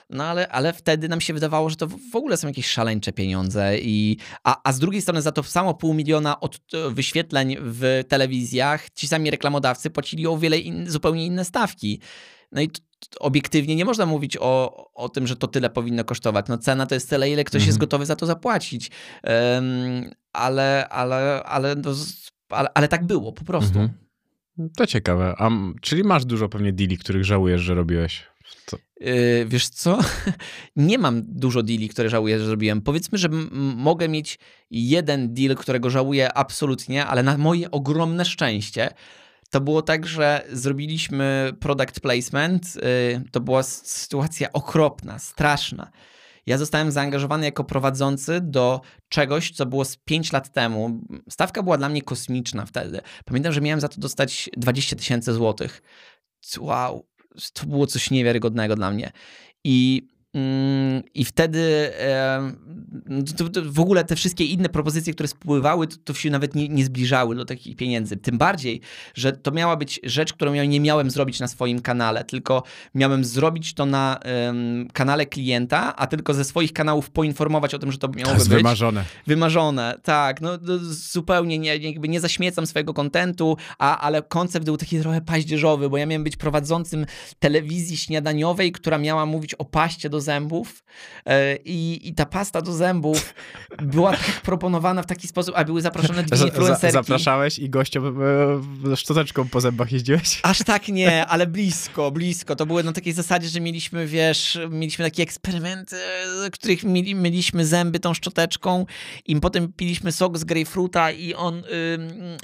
No 0.09 0.23
ale, 0.23 0.47
ale 0.47 0.73
wtedy 0.73 1.09
nam 1.09 1.21
się 1.21 1.33
wydawało, 1.33 1.69
że 1.69 1.75
to 1.75 1.87
w 1.87 1.95
w 2.11 2.15
ogóle 2.15 2.37
są 2.37 2.47
jakieś 2.47 2.67
szaleńcze 2.69 3.11
pieniądze. 3.11 3.79
I, 3.79 4.17
a, 4.43 4.61
a 4.63 4.73
z 4.73 4.79
drugiej 4.79 5.01
strony 5.01 5.21
za 5.21 5.31
to 5.31 5.43
samo 5.43 5.73
pół 5.73 5.93
miliona 5.93 6.39
od, 6.39 6.59
wyświetleń 6.91 7.57
w 7.61 8.03
telewizjach 8.07 8.89
ci 8.89 9.07
sami 9.07 9.31
reklamodawcy 9.31 9.89
płacili 9.89 10.27
o 10.27 10.37
wiele 10.37 10.57
in, 10.57 10.89
zupełnie 10.89 11.25
inne 11.25 11.45
stawki. 11.45 12.01
No 12.51 12.61
i 12.61 12.69
obiektywnie 13.19 13.75
nie 13.75 13.85
można 13.85 14.05
mówić 14.05 14.37
o, 14.39 14.85
o 14.93 15.09
tym, 15.09 15.27
że 15.27 15.35
to 15.35 15.47
tyle 15.47 15.69
powinno 15.69 16.03
kosztować. 16.03 16.45
No 16.49 16.57
cena 16.57 16.85
to 16.85 16.95
jest 16.95 17.09
tyle, 17.09 17.29
ile 17.29 17.43
ktoś 17.43 17.59
Mhm. 17.59 17.67
jest 17.67 17.79
gotowy 17.79 18.05
za 18.05 18.15
to 18.15 18.25
zapłacić. 18.25 18.91
Em, 19.23 20.09
ale, 20.33 20.89
ale, 20.89 21.43
ale, 21.43 21.75
no, 21.75 21.91
ale, 22.49 22.69
ale 22.73 22.87
tak 22.87 23.05
było 23.05 23.33
po 23.33 23.45
prostu. 23.45 23.79
Mhm. 23.79 23.99
To 24.77 24.87
ciekawe. 24.87 25.35
A, 25.37 25.49
czyli 25.81 26.03
masz 26.03 26.25
dużo 26.25 26.49
pewnie 26.49 26.73
deali, 26.73 26.97
których 26.97 27.25
żałujesz, 27.25 27.61
że 27.61 27.75
robiłeś. 27.75 28.23
Co? 28.65 28.77
Yy, 28.99 29.45
wiesz 29.47 29.69
co? 29.69 29.99
Nie 30.75 30.97
mam 30.97 31.21
dużo 31.25 31.63
deali, 31.63 31.89
które 31.89 32.09
żałuję, 32.09 32.39
że 32.39 32.45
zrobiłem. 32.45 32.81
Powiedzmy, 32.81 33.17
że 33.17 33.29
mogę 33.75 34.09
mieć 34.09 34.39
jeden 34.71 35.33
deal, 35.33 35.55
którego 35.55 35.89
żałuję 35.89 36.33
absolutnie, 36.33 37.05
ale 37.05 37.23
na 37.23 37.37
moje 37.37 37.71
ogromne 37.71 38.25
szczęście 38.25 38.89
to 39.49 39.61
było 39.61 39.81
tak, 39.81 40.07
że 40.07 40.45
zrobiliśmy 40.51 41.53
product 41.59 41.99
placement. 41.99 42.75
Yy, 42.75 42.81
to 43.31 43.39
była 43.39 43.63
sytuacja 43.63 44.51
okropna, 44.53 45.19
straszna. 45.19 45.91
Ja 46.45 46.57
zostałem 46.57 46.91
zaangażowany 46.91 47.45
jako 47.45 47.63
prowadzący 47.63 48.41
do 48.41 48.81
czegoś, 49.09 49.51
co 49.51 49.65
było 49.65 49.85
z 49.85 49.97
5 49.97 50.31
lat 50.31 50.53
temu. 50.53 51.01
Stawka 51.29 51.63
była 51.63 51.77
dla 51.77 51.89
mnie 51.89 52.01
kosmiczna 52.01 52.65
wtedy. 52.65 53.01
Pamiętam, 53.25 53.53
że 53.53 53.61
miałem 53.61 53.79
za 53.79 53.87
to 53.87 54.01
dostać 54.01 54.49
20 54.57 54.95
tysięcy 54.95 55.33
złotych. 55.33 55.81
Wow, 56.59 57.07
to 57.53 57.65
było 57.65 57.87
coś 57.87 58.11
niewiarygodnego 58.11 58.75
dla 58.75 58.91
mnie. 58.91 59.11
I, 59.63 60.07
i 61.13 61.25
wtedy 61.25 61.91
to 63.53 63.61
w 63.65 63.79
ogóle 63.79 64.03
te 64.03 64.15
wszystkie 64.15 64.45
inne 64.45 64.69
propozycje, 64.69 65.13
które 65.13 65.29
spływały, 65.29 65.87
to, 65.87 65.95
to 66.03 66.13
się 66.13 66.29
nawet 66.29 66.55
nie, 66.55 66.69
nie 66.69 66.85
zbliżały 66.85 67.35
do 67.35 67.45
takich 67.45 67.75
pieniędzy. 67.75 68.17
Tym 68.17 68.37
bardziej, 68.37 68.81
że 69.15 69.31
to 69.33 69.51
miała 69.51 69.75
być 69.75 69.99
rzecz, 70.03 70.33
którą 70.33 70.53
ja 70.53 70.65
nie 70.65 70.79
miałem 70.79 71.11
zrobić 71.11 71.39
na 71.39 71.47
swoim 71.47 71.81
kanale, 71.81 72.23
tylko 72.23 72.63
miałem 72.95 73.25
zrobić 73.25 73.73
to 73.73 73.85
na 73.85 74.19
em, 74.21 74.87
kanale 74.93 75.25
klienta, 75.25 75.95
a 75.95 76.07
tylko 76.07 76.33
ze 76.33 76.45
swoich 76.45 76.73
kanałów 76.73 77.09
poinformować 77.09 77.73
o 77.73 77.79
tym, 77.79 77.91
że 77.91 77.97
to 77.97 78.11
jest 78.17 78.49
być. 78.49 78.57
wymarzone. 78.57 79.05
Wymarzone, 79.27 79.95
tak. 80.03 80.41
No, 80.41 80.51
no, 80.61 80.77
zupełnie 80.91 81.59
nie, 81.59 81.77
jakby 81.77 82.09
nie 82.09 82.19
zaśmiecam 82.19 82.67
swojego 82.67 82.93
kontentu, 82.93 83.57
a, 83.77 83.99
ale 83.99 84.21
koncept 84.21 84.65
był 84.65 84.77
taki 84.77 84.99
trochę 84.99 85.21
paździerzowy, 85.21 85.89
bo 85.89 85.97
ja 85.97 86.05
miałem 86.05 86.23
być 86.23 86.37
prowadzącym 86.37 87.05
telewizji 87.39 87.97
śniadaniowej, 87.97 88.71
która 88.71 88.97
miała 88.97 89.25
mówić 89.25 89.53
o 89.53 89.65
paście 89.65 90.09
do 90.09 90.21
zębów 90.29 90.83
e, 91.25 91.55
i, 91.55 92.09
i 92.09 92.13
ta 92.13 92.25
pasta 92.25 92.61
do 92.61 92.73
zębów 92.73 93.33
była 93.81 94.11
tak 94.11 94.41
proponowana 94.41 95.03
w 95.03 95.05
taki 95.05 95.27
sposób, 95.27 95.55
a 95.57 95.63
były 95.63 95.81
zaproszone 95.81 96.23
dwie 96.23 96.45
influencerki. 96.45 96.93
zapraszałeś 96.93 97.59
i 97.59 97.69
gościom 97.69 98.21
e, 98.91 98.95
szczoteczką 98.95 99.47
po 99.47 99.61
zębach 99.61 99.91
jeździłeś? 99.91 100.39
Aż 100.43 100.57
tak 100.63 100.87
nie, 100.87 101.25
ale 101.25 101.47
blisko, 101.47 102.11
blisko. 102.11 102.55
To 102.55 102.65
było 102.65 102.83
na 102.83 102.93
takiej 102.93 103.13
zasadzie, 103.13 103.49
że 103.49 103.61
mieliśmy, 103.61 104.07
wiesz, 104.07 104.59
mieliśmy 104.69 105.05
takie 105.05 105.23
eksperymenty, 105.23 105.95
w 106.47 106.51
których 106.51 106.83
mieli, 106.83 107.15
myliśmy 107.15 107.65
zęby 107.65 107.99
tą 107.99 108.13
szczoteczką 108.13 108.85
i 109.25 109.39
potem 109.39 109.73
piliśmy 109.73 110.11
sok 110.11 110.37
z 110.37 110.43
grejpfruta 110.43 111.11
i 111.11 111.33
on, 111.33 111.63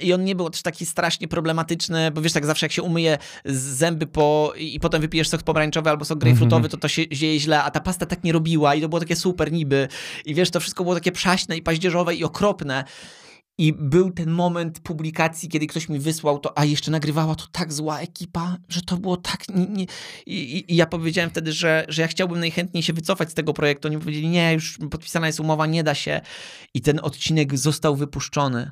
i 0.01 0.13
on 0.13 0.23
nie 0.23 0.35
był 0.35 0.49
też 0.49 0.61
taki 0.61 0.85
strasznie 0.85 1.27
problematyczny, 1.27 2.11
bo 2.11 2.21
wiesz, 2.21 2.33
tak 2.33 2.45
zawsze 2.45 2.65
jak 2.65 2.71
się 2.71 2.81
umyje 2.81 3.17
zęby 3.45 4.07
po, 4.07 4.53
i 4.57 4.79
potem 4.79 5.01
wypijesz 5.01 5.29
sok 5.29 5.43
pomarańczowy 5.43 5.89
albo 5.89 6.05
sok 6.05 6.19
grejpfrutowy, 6.19 6.69
to 6.69 6.77
to 6.77 6.87
się 6.87 7.09
dzieje 7.09 7.39
źle, 7.39 7.63
a 7.65 7.71
ta 7.71 7.79
pasta 7.79 8.05
tak 8.05 8.23
nie 8.23 8.31
robiła 8.31 8.75
i 8.75 8.81
to 8.81 8.89
było 8.89 8.99
takie 8.99 9.15
super 9.15 9.51
niby. 9.51 9.87
I 10.25 10.35
wiesz, 10.35 10.51
to 10.51 10.59
wszystko 10.59 10.83
było 10.83 10.95
takie 10.95 11.11
przaśne 11.11 11.57
i 11.57 11.61
paździerzowe 11.61 12.15
i 12.15 12.23
okropne. 12.23 12.83
I 13.57 13.73
był 13.73 14.11
ten 14.11 14.29
moment 14.31 14.79
publikacji, 14.79 15.49
kiedy 15.49 15.67
ktoś 15.67 15.89
mi 15.89 15.99
wysłał 15.99 16.39
to, 16.39 16.57
a 16.57 16.65
jeszcze 16.65 16.91
nagrywała 16.91 17.35
to 17.35 17.45
tak 17.51 17.73
zła 17.73 17.99
ekipa, 17.99 18.57
że 18.69 18.81
to 18.81 18.97
było 18.97 19.17
tak. 19.17 19.49
Nie, 19.49 19.65
nie. 19.65 19.85
I, 20.25 20.65
i- 20.71 20.75
ja 20.75 20.85
powiedziałem 20.85 21.29
wtedy, 21.29 21.51
że, 21.53 21.85
że 21.89 22.01
ja 22.01 22.07
chciałbym 22.07 22.39
najchętniej 22.39 22.83
się 22.83 22.93
wycofać 22.93 23.31
z 23.31 23.33
tego 23.33 23.53
projektu. 23.53 23.87
Oni 23.87 23.97
powiedzieli, 23.97 24.27
nie, 24.27 24.53
już 24.53 24.77
podpisana 24.91 25.27
jest 25.27 25.39
umowa, 25.39 25.65
nie 25.65 25.83
da 25.83 25.95
się. 25.95 26.21
I 26.73 26.81
ten 26.81 26.99
odcinek 27.03 27.57
został 27.57 27.95
wypuszczony. 27.95 28.71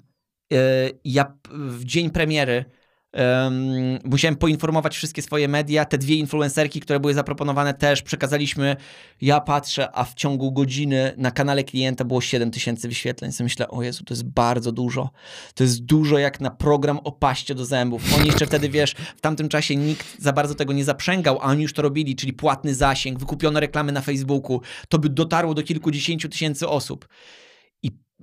Yy, 0.51 0.59
Ja 1.03 1.37
w 1.51 1.83
dzień 1.85 2.09
premiery 2.09 2.65
Um, 3.13 3.99
musiałem 4.03 4.35
poinformować 4.35 4.95
wszystkie 4.95 5.21
swoje 5.21 5.47
media. 5.47 5.85
Te 5.85 5.97
dwie 5.97 6.15
influencerki, 6.15 6.79
które 6.79 6.99
były 6.99 7.13
zaproponowane, 7.13 7.73
też 7.73 8.01
przekazaliśmy. 8.01 8.75
Ja 9.21 9.41
patrzę, 9.41 9.87
a 9.93 10.03
w 10.03 10.13
ciągu 10.13 10.51
godziny 10.51 11.13
na 11.17 11.31
kanale 11.31 11.63
klienta 11.63 12.05
było 12.05 12.21
7 12.21 12.51
tysięcy 12.51 12.87
wyświetleń. 12.87 13.31
So 13.31 13.43
myślę, 13.43 13.67
o 13.67 13.83
Jezu, 13.83 14.03
to 14.03 14.13
jest 14.13 14.23
bardzo 14.23 14.71
dużo. 14.71 15.09
To 15.55 15.63
jest 15.63 15.83
dużo 15.85 16.17
jak 16.17 16.41
na 16.41 16.49
program 16.49 16.99
o 17.03 17.11
paście 17.11 17.55
do 17.55 17.65
zębów. 17.65 18.15
Oni 18.17 18.27
jeszcze 18.27 18.45
wtedy, 18.45 18.69
wiesz, 18.69 18.95
w 19.17 19.21
tamtym 19.21 19.49
czasie 19.49 19.75
nikt 19.75 20.21
za 20.21 20.33
bardzo 20.33 20.55
tego 20.55 20.73
nie 20.73 20.83
zaprzęgał, 20.83 21.39
a 21.41 21.43
oni 21.43 21.61
już 21.63 21.73
to 21.73 21.81
robili, 21.81 22.15
czyli 22.15 22.33
płatny 22.33 22.75
zasięg, 22.75 23.19
wykupiono 23.19 23.59
reklamy 23.59 23.91
na 23.91 24.01
Facebooku. 24.01 24.61
To 24.89 24.99
by 24.99 25.09
dotarło 25.09 25.53
do 25.53 25.63
kilkudziesięciu 25.63 26.29
tysięcy 26.29 26.67
osób. 26.67 27.07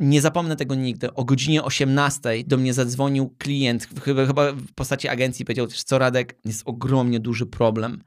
Nie 0.00 0.20
zapomnę 0.20 0.56
tego 0.56 0.74
nigdy. 0.74 1.14
O 1.14 1.24
godzinie 1.24 1.62
18 1.62 2.30
do 2.46 2.56
mnie 2.56 2.74
zadzwonił 2.74 3.34
klient, 3.38 3.88
chyba, 4.04 4.26
chyba 4.26 4.52
w 4.52 4.72
postaci 4.74 5.08
agencji, 5.08 5.44
powiedział 5.44 5.66
też, 5.66 5.82
co 5.82 5.98
Radek, 5.98 6.38
jest 6.44 6.62
ogromnie 6.64 7.20
duży 7.20 7.46
problem. 7.46 8.02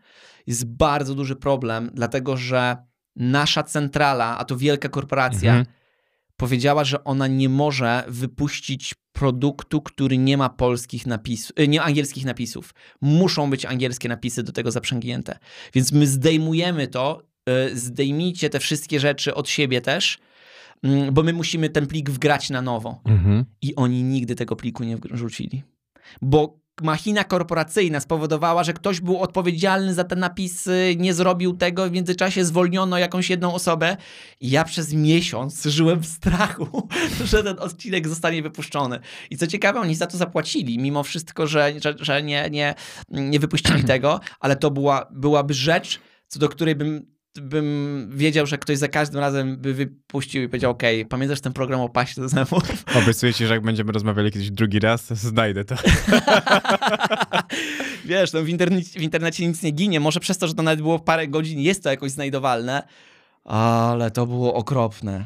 Jest 0.47 0.65
bardzo 0.65 1.15
duży 1.15 1.35
problem, 1.35 1.91
dlatego 1.93 2.37
że 2.37 2.77
nasza 3.15 3.63
centrala, 3.63 4.37
a 4.37 4.45
to 4.45 4.57
wielka 4.57 4.89
korporacja, 4.89 5.51
mhm. 5.51 5.75
powiedziała, 6.37 6.83
że 6.83 7.03
ona 7.03 7.27
nie 7.27 7.49
może 7.49 8.03
wypuścić 8.07 8.95
produktu, 9.11 9.81
który 9.81 10.17
nie 10.17 10.37
ma 10.37 10.49
polskich 10.49 11.05
napisów, 11.05 11.51
e, 11.55 11.67
nie 11.67 11.81
angielskich 11.81 12.25
napisów. 12.25 12.73
Muszą 13.01 13.49
być 13.49 13.65
angielskie 13.65 14.09
napisy 14.09 14.43
do 14.43 14.51
tego 14.51 14.71
zaprzęgnięte. 14.71 15.39
Więc 15.73 15.91
my 15.91 16.07
zdejmujemy 16.07 16.87
to, 16.87 17.23
e, 17.45 17.75
zdejmijcie 17.75 18.49
te 18.49 18.59
wszystkie 18.59 18.99
rzeczy 18.99 19.35
od 19.35 19.49
siebie 19.49 19.81
też, 19.81 20.19
bo 21.11 21.23
my 21.23 21.33
musimy 21.33 21.69
ten 21.69 21.87
plik 21.87 22.09
wgrać 22.09 22.49
na 22.49 22.61
nowo. 22.61 23.01
Mhm. 23.05 23.45
I 23.61 23.75
oni 23.75 24.03
nigdy 24.03 24.35
tego 24.35 24.55
pliku 24.55 24.83
nie 24.83 24.97
wrzucili. 24.97 25.63
Bo 26.21 26.63
machina 26.81 27.23
korporacyjna 27.23 27.99
spowodowała, 27.99 28.63
że 28.63 28.73
ktoś 28.73 29.01
był 29.01 29.19
odpowiedzialny 29.19 29.93
za 29.93 30.03
te 30.03 30.15
napisy, 30.15 30.95
nie 30.99 31.13
zrobił 31.13 31.53
tego, 31.53 31.89
w 31.89 31.91
międzyczasie 31.91 32.45
zwolniono 32.45 32.97
jakąś 32.97 33.29
jedną 33.29 33.53
osobę. 33.53 33.97
I 34.41 34.49
ja 34.49 34.63
przez 34.63 34.93
miesiąc 34.93 35.63
żyłem 35.63 35.99
w 35.99 36.05
strachu, 36.05 36.87
że 37.25 37.43
ten 37.43 37.59
odcinek 37.59 38.07
zostanie 38.07 38.41
wypuszczony. 38.41 38.99
I 39.29 39.37
co 39.37 39.47
ciekawe, 39.47 39.79
oni 39.79 39.95
za 39.95 40.07
to 40.07 40.17
zapłacili, 40.17 40.79
mimo 40.79 41.03
wszystko, 41.03 41.47
że, 41.47 41.73
że, 41.83 41.95
że 41.99 42.23
nie, 42.23 42.49
nie, 42.49 42.75
nie 43.09 43.39
wypuścili 43.39 43.83
tego, 43.93 44.19
ale 44.39 44.55
to 44.55 44.71
była, 44.71 45.07
byłaby 45.11 45.53
rzecz, 45.53 45.99
co 46.27 46.39
do 46.39 46.49
której 46.49 46.75
bym 46.75 47.12
bym 47.41 48.09
wiedział, 48.15 48.45
że 48.45 48.57
ktoś 48.57 48.77
za 48.77 48.87
każdym 48.87 49.19
razem 49.19 49.57
by 49.57 49.73
wypuścił 49.73 50.43
i 50.43 50.47
powiedział, 50.47 50.71
ok, 50.71 50.83
pamiętasz 51.09 51.41
ten 51.41 51.53
program 51.53 51.81
o 51.81 51.89
paście 51.89 52.21
do 52.21 52.29
zębów? 52.29 52.63
Obiecuję 53.03 53.33
ci, 53.33 53.45
że 53.45 53.53
jak 53.53 53.63
będziemy 53.63 53.91
rozmawiali 53.91 54.31
kiedyś 54.31 54.51
drugi 54.51 54.79
raz, 54.79 55.05
to 55.05 55.15
znajdę 55.15 55.65
to. 55.65 55.75
Wiesz, 58.05 58.33
no 58.33 58.41
w, 58.41 58.49
internecie, 58.49 58.99
w 58.99 59.03
internecie 59.03 59.47
nic 59.47 59.63
nie 59.63 59.71
ginie, 59.71 59.99
może 59.99 60.19
przez 60.19 60.37
to, 60.37 60.47
że 60.47 60.53
to 60.53 60.63
nawet 60.63 60.81
było 60.81 60.99
parę 60.99 61.27
godzin, 61.27 61.59
jest 61.59 61.83
to 61.83 61.89
jakoś 61.89 62.11
znajdowalne, 62.11 62.83
ale 63.43 64.11
to 64.11 64.25
było 64.25 64.53
okropne. 64.53 65.25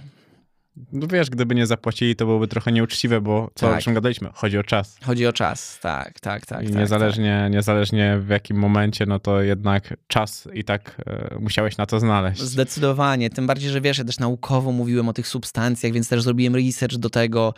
No 0.92 1.08
wiesz, 1.08 1.30
gdyby 1.30 1.56
nie 1.56 1.66
zapłacili, 1.66 2.16
to 2.16 2.26
byłoby 2.26 2.48
trochę 2.48 2.72
nieuczciwe, 2.72 3.22
bo 3.22 3.52
co 3.56 3.68
tak. 3.68 3.78
o 3.78 3.82
czym 3.82 3.94
gadaliśmy? 3.94 4.30
Chodzi 4.34 4.58
o 4.58 4.64
czas. 4.64 4.98
Chodzi 5.04 5.28
o 5.28 5.34
czas, 5.34 5.80
tak, 5.82 6.20
tak, 6.20 6.46
tak. 6.46 6.64
I 6.64 6.68
tak, 6.68 6.76
niezależnie, 6.76 7.40
tak. 7.44 7.54
niezależnie 7.54 8.18
w 8.20 8.30
jakim 8.30 8.58
momencie, 8.58 9.06
no 9.06 9.20
to 9.20 9.42
jednak 9.42 9.94
czas 10.08 10.48
i 10.54 10.64
tak 10.64 11.02
e, 11.06 11.38
musiałeś 11.40 11.78
na 11.78 11.86
to 11.86 12.00
znaleźć. 12.00 12.42
Zdecydowanie, 12.42 13.30
tym 13.30 13.48
bardziej, 13.48 13.70
że 13.70 13.82
wiesz, 13.82 13.98
ja 13.98 14.04
też 14.04 14.20
naukowo 14.20 14.72
mówiłem 14.72 15.10
o 15.10 15.14
tych 15.14 15.28
substancjach, 15.28 15.94
więc 15.94 16.10
też 16.10 16.22
zrobiłem 16.22 16.56
research 16.56 16.96
do 16.96 17.10
tego. 17.10 17.54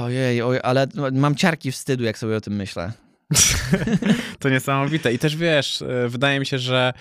Ojej, 0.00 0.42
oj, 0.42 0.58
ale 0.62 0.86
mam 1.12 1.34
ciarki 1.34 1.72
wstydu, 1.72 2.04
jak 2.04 2.18
sobie 2.18 2.36
o 2.36 2.40
tym 2.40 2.56
myślę. 2.56 2.92
to 4.40 4.48
niesamowite. 4.48 5.12
I 5.12 5.18
też 5.18 5.36
wiesz, 5.36 5.82
e, 5.82 6.08
wydaje 6.08 6.40
mi 6.40 6.46
się, 6.46 6.58
że 6.58 6.92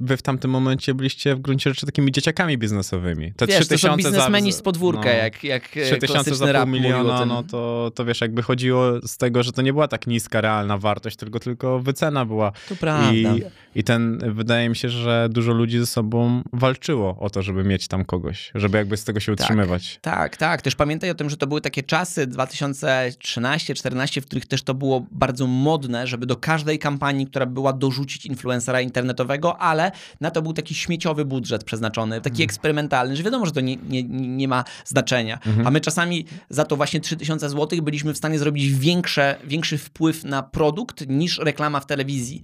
wy 0.00 0.16
w 0.16 0.22
tamtym 0.22 0.50
momencie 0.50 0.94
byliście 0.94 1.34
w 1.34 1.40
gruncie 1.40 1.70
rzeczy 1.70 1.86
takimi 1.86 2.12
dzieciakami 2.12 2.58
biznesowymi. 2.58 3.32
Te 3.36 3.46
wiesz, 3.46 3.66
3 3.66 3.68
to 3.68 3.78
są 3.78 3.96
biznesmeni 3.96 4.52
za, 4.52 4.58
z 4.58 4.62
podwórka, 4.62 5.04
no, 5.04 5.10
jak, 5.10 5.44
jak 5.44 5.68
3000 5.68 6.34
za 6.34 6.52
pół 6.54 6.66
miliona, 6.66 7.26
no 7.26 7.42
to, 7.42 7.92
to 7.94 8.04
wiesz, 8.04 8.20
jakby 8.20 8.42
chodziło 8.42 9.06
z 9.06 9.16
tego, 9.16 9.42
że 9.42 9.52
to 9.52 9.62
nie 9.62 9.72
była 9.72 9.88
tak 9.88 10.06
niska 10.06 10.40
realna 10.40 10.78
wartość, 10.78 11.16
tylko 11.16 11.40
tylko 11.40 11.80
wycena 11.80 12.24
była. 12.24 12.52
To 12.68 12.76
prawda. 12.76 13.12
I, 13.12 13.42
I 13.74 13.84
ten, 13.84 14.18
wydaje 14.34 14.68
mi 14.68 14.76
się, 14.76 14.88
że 14.88 15.28
dużo 15.30 15.52
ludzi 15.52 15.78
ze 15.78 15.86
sobą 15.86 16.42
walczyło 16.52 17.16
o 17.20 17.30
to, 17.30 17.42
żeby 17.42 17.64
mieć 17.64 17.88
tam 17.88 18.04
kogoś, 18.04 18.50
żeby 18.54 18.78
jakby 18.78 18.96
z 18.96 19.04
tego 19.04 19.20
się 19.20 19.36
tak, 19.36 19.40
utrzymywać. 19.40 19.98
Tak, 20.00 20.36
tak. 20.36 20.62
Też 20.62 20.74
pamiętaj 20.74 21.10
o 21.10 21.14
tym, 21.14 21.30
że 21.30 21.36
to 21.36 21.46
były 21.46 21.60
takie 21.60 21.82
czasy 21.82 22.26
2013-2014, 22.26 24.20
w 24.20 24.26
których 24.26 24.46
też 24.46 24.62
to 24.62 24.74
było 24.74 25.06
bardzo 25.10 25.46
modne, 25.46 26.06
żeby 26.06 26.26
do 26.26 26.36
każdej 26.36 26.78
kampanii, 26.78 27.26
która 27.26 27.46
była 27.46 27.72
dorzucić 27.72 28.26
influencera 28.26 28.80
internetowego, 28.80 29.11
internetowego, 29.12 29.58
ale 29.58 29.92
na 30.20 30.30
to 30.30 30.42
był 30.42 30.52
taki 30.52 30.74
śmieciowy 30.74 31.24
budżet 31.24 31.64
przeznaczony, 31.64 32.20
taki 32.20 32.34
mhm. 32.34 32.44
eksperymentalny, 32.44 33.16
że 33.16 33.22
wiadomo, 33.22 33.46
że 33.46 33.52
to 33.52 33.60
nie, 33.60 33.76
nie, 33.76 34.02
nie 34.08 34.48
ma 34.48 34.64
znaczenia. 34.84 35.38
Mhm. 35.46 35.66
A 35.66 35.70
my 35.70 35.80
czasami 35.80 36.24
za 36.50 36.64
to 36.64 36.76
właśnie 36.76 37.00
3000 37.00 37.50
zł 37.50 37.82
byliśmy 37.82 38.14
w 38.14 38.18
stanie 38.18 38.38
zrobić 38.38 38.72
większe, 38.72 39.36
większy 39.44 39.78
wpływ 39.78 40.24
na 40.24 40.42
produkt 40.42 41.08
niż 41.08 41.38
reklama 41.38 41.80
w 41.80 41.86
telewizji. 41.86 42.42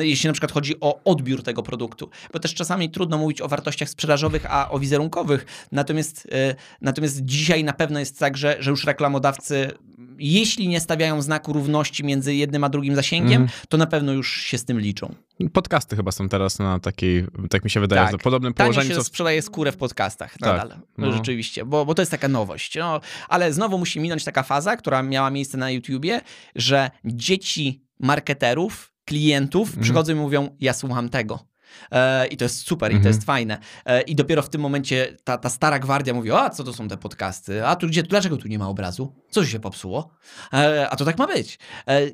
jeśli 0.00 0.26
na 0.26 0.32
przykład 0.32 0.52
chodzi 0.52 0.80
o 0.80 1.00
odbiór 1.04 1.42
tego 1.42 1.62
produktu. 1.62 2.10
Bo 2.32 2.38
też 2.38 2.54
czasami 2.54 2.90
trudno 2.90 3.18
mówić 3.18 3.40
o 3.40 3.48
wartościach 3.48 3.88
sprzedażowych, 3.88 4.46
a 4.48 4.70
o 4.70 4.78
wizerunkowych. 4.78 5.46
Natomiast, 5.72 6.28
e, 6.32 6.54
natomiast 6.80 7.24
dzisiaj 7.24 7.64
na 7.64 7.72
pewno 7.72 7.98
jest 7.98 8.18
tak, 8.18 8.36
że, 8.36 8.56
że 8.60 8.70
już 8.70 8.84
reklamodawcy, 8.84 9.70
jeśli 10.18 10.68
nie 10.68 10.80
stawiają 10.80 11.22
znaku 11.22 11.52
równości 11.52 12.04
między 12.04 12.34
jednym 12.34 12.64
a 12.64 12.68
drugim 12.68 12.94
zasięgiem, 12.94 13.42
mhm. 13.42 13.60
to 13.68 13.76
na 13.76 13.86
pewno 13.86 14.12
już 14.12 14.42
się 14.42 14.58
z 14.58 14.64
tym 14.64 14.80
liczą. 14.80 15.14
Podcasty 15.50 15.96
chyba 15.96 16.12
są 16.12 16.28
teraz 16.28 16.58
na 16.58 16.78
takiej, 16.78 17.26
tak 17.50 17.64
mi 17.64 17.70
się 17.70 17.80
wydaje, 17.80 18.08
tak. 18.10 18.22
podobnym 18.22 18.54
położeniu. 18.54 18.88
Się 18.88 18.94
co... 18.94 19.04
sprzedaje 19.04 19.42
skórę 19.42 19.72
w 19.72 19.76
podcastach 19.76 20.38
tak. 20.38 20.40
nadal, 20.40 20.78
no. 20.98 21.12
rzeczywiście, 21.12 21.64
bo, 21.64 21.84
bo 21.84 21.94
to 21.94 22.02
jest 22.02 22.10
taka 22.10 22.28
nowość. 22.28 22.76
No, 22.76 23.00
ale 23.28 23.52
znowu 23.52 23.78
musi 23.78 24.00
minąć 24.00 24.24
taka 24.24 24.42
faza, 24.42 24.76
która 24.76 25.02
miała 25.02 25.30
miejsce 25.30 25.58
na 25.58 25.70
YouTubie, 25.70 26.20
że 26.54 26.90
dzieci 27.04 27.84
marketerów, 28.00 28.92
klientów 29.04 29.68
mhm. 29.68 29.82
przychodzą 29.82 30.12
i 30.12 30.16
mówią, 30.16 30.56
ja 30.60 30.72
słucham 30.72 31.08
tego. 31.08 31.52
E, 31.90 32.26
I 32.26 32.36
to 32.36 32.44
jest 32.44 32.66
super, 32.66 32.86
mhm. 32.86 33.00
i 33.00 33.02
to 33.02 33.08
jest 33.08 33.20
mhm. 33.20 33.26
fajne. 33.26 33.58
E, 33.86 34.02
I 34.02 34.14
dopiero 34.14 34.42
w 34.42 34.48
tym 34.48 34.60
momencie 34.60 35.16
ta, 35.24 35.38
ta 35.38 35.48
stara 35.48 35.78
gwardia 35.78 36.14
mówi: 36.14 36.30
A 36.30 36.50
co 36.50 36.64
to 36.64 36.72
są 36.72 36.88
te 36.88 36.96
podcasty? 36.96 37.66
A 37.66 37.76
tu 37.76 37.86
gdzie, 37.86 38.02
dlaczego 38.02 38.36
tu 38.36 38.48
nie 38.48 38.58
ma 38.58 38.68
obrazu? 38.68 39.14
Co 39.32 39.46
się 39.46 39.60
popsuło? 39.60 40.10
E, 40.52 40.88
a 40.90 40.96
to 40.96 41.04
tak 41.04 41.18
ma 41.18 41.26
być. 41.26 41.58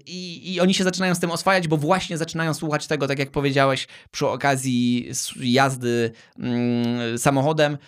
I, 0.07 0.53
I 0.55 0.61
oni 0.61 0.75
się 0.75 0.85
zaczynają 0.85 1.15
z 1.15 1.21
tym 1.21 1.31
oswajać, 1.31 1.69
bo 1.69 1.77
właśnie 1.77 2.19
zaczynają 2.19 2.55
słuchać 2.55 2.87
tego, 2.87 3.07
tak 3.09 3.19
jak 3.19 3.31
powiedziałeś, 3.31 3.89
przy 4.11 4.27
okazji 4.27 5.11
jazdy 5.37 6.13
mm, 6.39 7.19
samochodem 7.19 7.79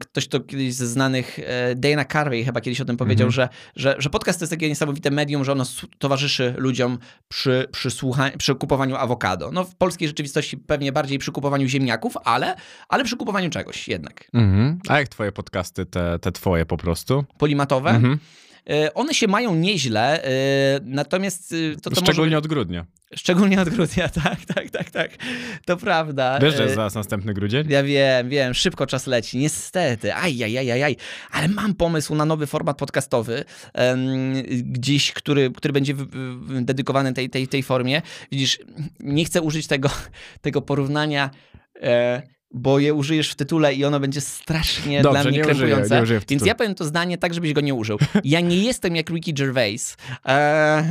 Ktoś 0.00 0.28
to 0.28 0.40
kiedyś 0.40 0.74
ze 0.74 0.86
znanych, 0.86 1.38
e, 1.38 1.74
Dana 1.74 2.04
Carvey 2.04 2.44
chyba 2.44 2.60
kiedyś 2.60 2.80
o 2.80 2.84
tym 2.84 2.96
powiedział, 2.96 3.24
mm 3.24 3.32
-hmm. 3.32 3.34
że, 3.34 3.48
że, 3.76 3.96
że 3.98 4.10
podcast 4.10 4.38
to 4.38 4.42
jest 4.42 4.52
takie 4.52 4.68
niesamowite 4.68 5.10
medium, 5.10 5.44
że 5.44 5.52
ono 5.52 5.64
towarzyszy 5.98 6.54
ludziom 6.56 6.98
przy, 7.28 7.68
przy, 7.72 7.88
słucha- 7.88 8.36
przy 8.36 8.54
kupowaniu 8.54 8.96
awokado. 8.96 9.50
No 9.52 9.64
w 9.64 9.74
polskiej 9.74 10.08
rzeczywistości 10.08 10.56
pewnie 10.56 10.92
bardziej 10.92 11.18
przy 11.18 11.32
kupowaniu 11.32 11.68
ziemniaków, 11.68 12.14
ale, 12.24 12.56
ale 12.88 13.04
przy 13.04 13.16
kupowaniu 13.16 13.50
czegoś 13.50 13.88
jednak. 13.88 14.30
Mm 14.34 14.52
-hmm. 14.52 14.90
A 14.92 14.98
jak 14.98 15.08
twoje 15.08 15.32
podcasty, 15.32 15.86
te, 15.86 16.18
te 16.18 16.32
twoje 16.32 16.66
po 16.66 16.76
prostu? 16.76 17.24
Polimatowe? 17.38 17.90
Mm 17.90 18.02
-hmm. 18.02 18.18
One 18.94 19.14
się 19.14 19.28
mają 19.28 19.54
nieźle, 19.54 20.24
e, 20.24 20.30
natomiast 20.84 21.54
to, 21.82 21.90
to 21.90 21.96
Szczególnie 21.96 22.30
może... 22.30 22.38
od 22.38 22.46
grudnia. 22.46 22.86
Szczególnie 23.16 23.60
od 23.60 23.68
grudnia, 23.68 24.08
tak, 24.24 24.44
tak, 24.54 24.70
tak, 24.70 24.90
tak. 24.90 25.10
To 25.64 25.76
prawda. 25.76 26.38
Wiesz, 26.42 26.56
że 26.56 26.62
jest 26.62 26.74
zaraz 26.74 26.94
następny 26.94 27.34
grudzień? 27.34 27.66
Ja 27.68 27.82
wiem, 27.82 28.28
wiem, 28.28 28.54
szybko 28.54 28.86
czas 28.86 29.06
leci, 29.06 29.38
niestety. 29.38 30.14
Aj, 30.14 30.44
aj, 30.44 30.58
aj, 30.58 30.70
aj, 30.70 30.82
aj. 30.82 30.96
Ale 31.30 31.48
mam 31.48 31.74
pomysł 31.74 32.14
na 32.14 32.24
nowy 32.24 32.46
format 32.46 32.78
podcastowy, 32.78 33.44
um, 33.74 34.32
gdzieś, 34.62 35.12
który, 35.12 35.50
który 35.50 35.72
będzie 35.72 35.94
dedykowany 36.60 37.12
tej, 37.12 37.30
tej, 37.30 37.48
tej 37.48 37.62
formie. 37.62 38.02
Widzisz, 38.32 38.58
nie 39.00 39.24
chcę 39.24 39.42
użyć 39.42 39.66
tego, 39.66 39.90
tego 40.40 40.62
porównania 40.62 41.30
e, 41.82 42.22
bo 42.50 42.78
je 42.78 42.94
użyjesz 42.94 43.30
w 43.30 43.34
tytule 43.34 43.74
i 43.74 43.84
ono 43.84 44.00
będzie 44.00 44.20
strasznie 44.20 45.02
Dobrze, 45.02 45.22
dla 45.22 45.30
mnie 45.30 45.40
krępujące. 45.40 46.02
Więc 46.28 46.46
ja 46.46 46.54
powiem 46.54 46.74
to 46.74 46.84
zdanie 46.84 47.18
tak, 47.18 47.34
żebyś 47.34 47.52
go 47.52 47.60
nie 47.60 47.74
użył. 47.74 47.98
Ja 48.24 48.40
nie 48.40 48.56
jestem 48.56 48.96
jak 48.96 49.10
Ricky 49.10 49.32
Gervais. 49.32 49.96
E, 50.26 50.30
e, 50.30 50.86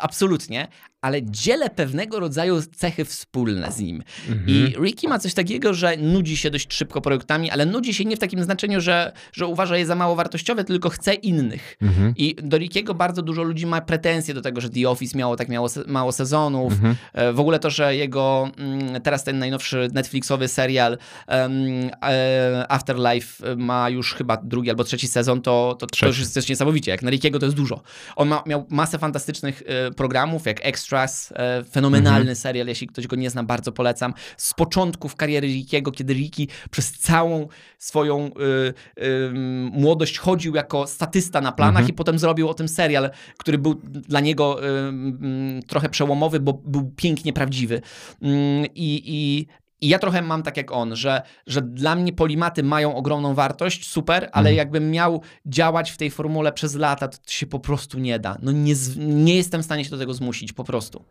absolutnie. 0.00 0.68
Ale 1.02 1.22
dzielę 1.22 1.70
pewnego 1.70 2.20
rodzaju 2.20 2.62
cechy 2.76 3.04
wspólne 3.04 3.72
z 3.72 3.78
nim. 3.78 4.02
Mhm. 4.28 4.48
I 4.48 4.74
Ricky 4.84 5.08
ma 5.08 5.18
coś 5.18 5.34
takiego, 5.34 5.74
że 5.74 5.96
nudzi 5.96 6.36
się 6.36 6.50
dość 6.50 6.74
szybko 6.74 7.00
projektami, 7.00 7.50
ale 7.50 7.66
nudzi 7.66 7.94
się 7.94 8.04
nie 8.04 8.16
w 8.16 8.18
takim 8.18 8.44
znaczeniu, 8.44 8.80
że, 8.80 9.12
że 9.32 9.46
uważa 9.46 9.76
je 9.76 9.86
za 9.86 9.94
mało 9.94 10.16
wartościowe, 10.16 10.64
tylko 10.64 10.88
chce 10.88 11.14
innych. 11.14 11.76
Mhm. 11.82 12.14
I 12.16 12.34
do 12.42 12.58
Rickiego 12.58 12.94
bardzo 12.94 13.22
dużo 13.22 13.42
ludzi 13.42 13.66
ma 13.66 13.80
pretensje 13.80 14.34
do 14.34 14.40
tego, 14.42 14.60
że 14.60 14.70
The 14.70 14.88
Office 14.90 15.18
miało 15.18 15.36
tak 15.36 15.48
mało, 15.48 15.68
se- 15.68 15.84
mało 15.86 16.12
sezonów. 16.12 16.72
Mhm. 16.72 16.96
E, 17.12 17.32
W 17.32 17.40
ogóle 17.40 17.58
to, 17.58 17.70
że 17.70 17.96
jego 17.96 18.50
mm, 18.58 19.00
teraz 19.02 19.24
ten 19.24 19.38
najnowszy 19.38 19.88
Netflixowy 19.92 20.48
serial 20.48 20.98
e, 21.28 22.66
Afterlife 22.68 23.56
ma 23.56 23.90
już 23.90 24.14
chyba 24.14 24.36
drugi 24.36 24.70
albo 24.70 24.84
trzeci 24.84 25.08
sezon, 25.08 25.42
to, 25.42 25.76
to, 25.78 25.86
to 25.86 26.06
już 26.06 26.18
jest 26.18 26.34
też 26.34 26.48
niesamowicie. 26.48 26.90
Jak 26.90 27.02
na 27.02 27.10
Rickiego 27.10 27.38
to 27.38 27.46
jest 27.46 27.56
dużo. 27.56 27.82
On 28.16 28.28
ma, 28.28 28.42
miał 28.46 28.66
masę 28.70 28.98
fantastycznych 28.98 29.62
e, 29.66 29.90
programów, 29.90 30.46
jak 30.46 30.66
Extras, 30.66 30.89
e, 30.92 31.64
fenomenalny 31.64 32.34
serial, 32.34 32.66
jeśli 32.66 32.86
ktoś 32.86 33.06
go 33.06 33.16
nie 33.16 33.30
zna, 33.30 33.42
bardzo 33.42 33.72
polecam. 33.72 34.14
Z 34.36 34.54
początków 34.54 35.16
kariery 35.16 35.46
Rickiego, 35.46 35.92
kiedy 35.92 36.14
Ricky 36.14 36.46
przez 36.70 36.92
całą 36.92 37.48
swoją 37.78 38.26
y, 38.26 39.02
y, 39.02 39.30
młodość 39.72 40.18
chodził 40.18 40.54
jako 40.54 40.86
statysta 40.86 41.40
na 41.40 41.52
planach 41.52 41.88
i 41.88 41.92
potem 41.92 42.18
zrobił 42.18 42.48
o 42.48 42.54
tym 42.54 42.68
serial, 42.68 43.10
który 43.38 43.58
był 43.58 43.80
dla 43.84 44.20
niego 44.20 44.64
y, 44.64 45.62
trochę 45.66 45.88
przełomowy, 45.88 46.40
bo 46.40 46.52
był 46.52 46.92
pięknie 46.96 47.32
prawdziwy. 47.32 47.80
Mm, 48.22 48.66
I, 48.74 49.46
i, 49.80 49.88
ja 49.88 49.98
trochę 49.98 50.22
mam 50.22 50.42
tak 50.42 50.56
jak 50.56 50.72
on, 50.72 50.96
że, 50.96 51.22
że 51.46 51.62
dla 51.62 51.94
mnie 51.94 52.12
polimaty 52.12 52.62
mają 52.62 52.94
ogromną 52.94 53.34
wartość, 53.34 53.88
super, 53.88 54.28
ale 54.32 54.54
jakbym 54.54 54.90
miał 54.90 55.22
działać 55.46 55.90
w 55.90 55.96
tej 55.96 56.10
formule 56.10 56.52
przez 56.52 56.74
lata, 56.74 57.08
to 57.08 57.18
się 57.26 57.46
po 57.46 57.60
prostu 57.60 57.98
nie 57.98 58.18
da. 58.18 58.36
No 58.42 58.52
nie, 58.52 58.74
nie 58.96 59.36
jestem 59.36 59.62
w 59.62 59.64
stanie 59.64 59.84
się 59.84 59.90
do 59.90 59.98
tego 59.98 60.14
zmusić, 60.14 60.52
po 60.52 60.64
prostu. 60.64 61.04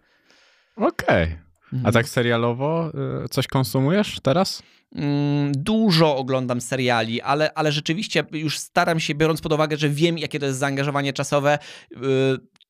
Okej. 0.75 1.37
A 1.83 1.91
tak 1.91 2.09
serialowo 2.09 2.91
y, 3.25 3.29
coś 3.29 3.47
konsumujesz 3.47 4.19
teraz? 4.23 4.63
Mm, 4.95 5.51
Dużo 5.55 6.17
oglądam 6.17 6.61
seriali, 6.61 7.21
ale, 7.21 7.53
ale 7.53 7.71
rzeczywiście 7.71 8.23
już 8.31 8.59
staram 8.59 8.99
się, 8.99 9.15
biorąc 9.15 9.41
pod 9.41 9.53
uwagę, 9.53 9.77
że 9.77 9.89
wiem, 9.89 10.17
jakie 10.17 10.39
to 10.39 10.45
jest 10.45 10.59
zaangażowanie 10.59 11.13
czasowe, 11.13 11.59
yy, 11.91 11.99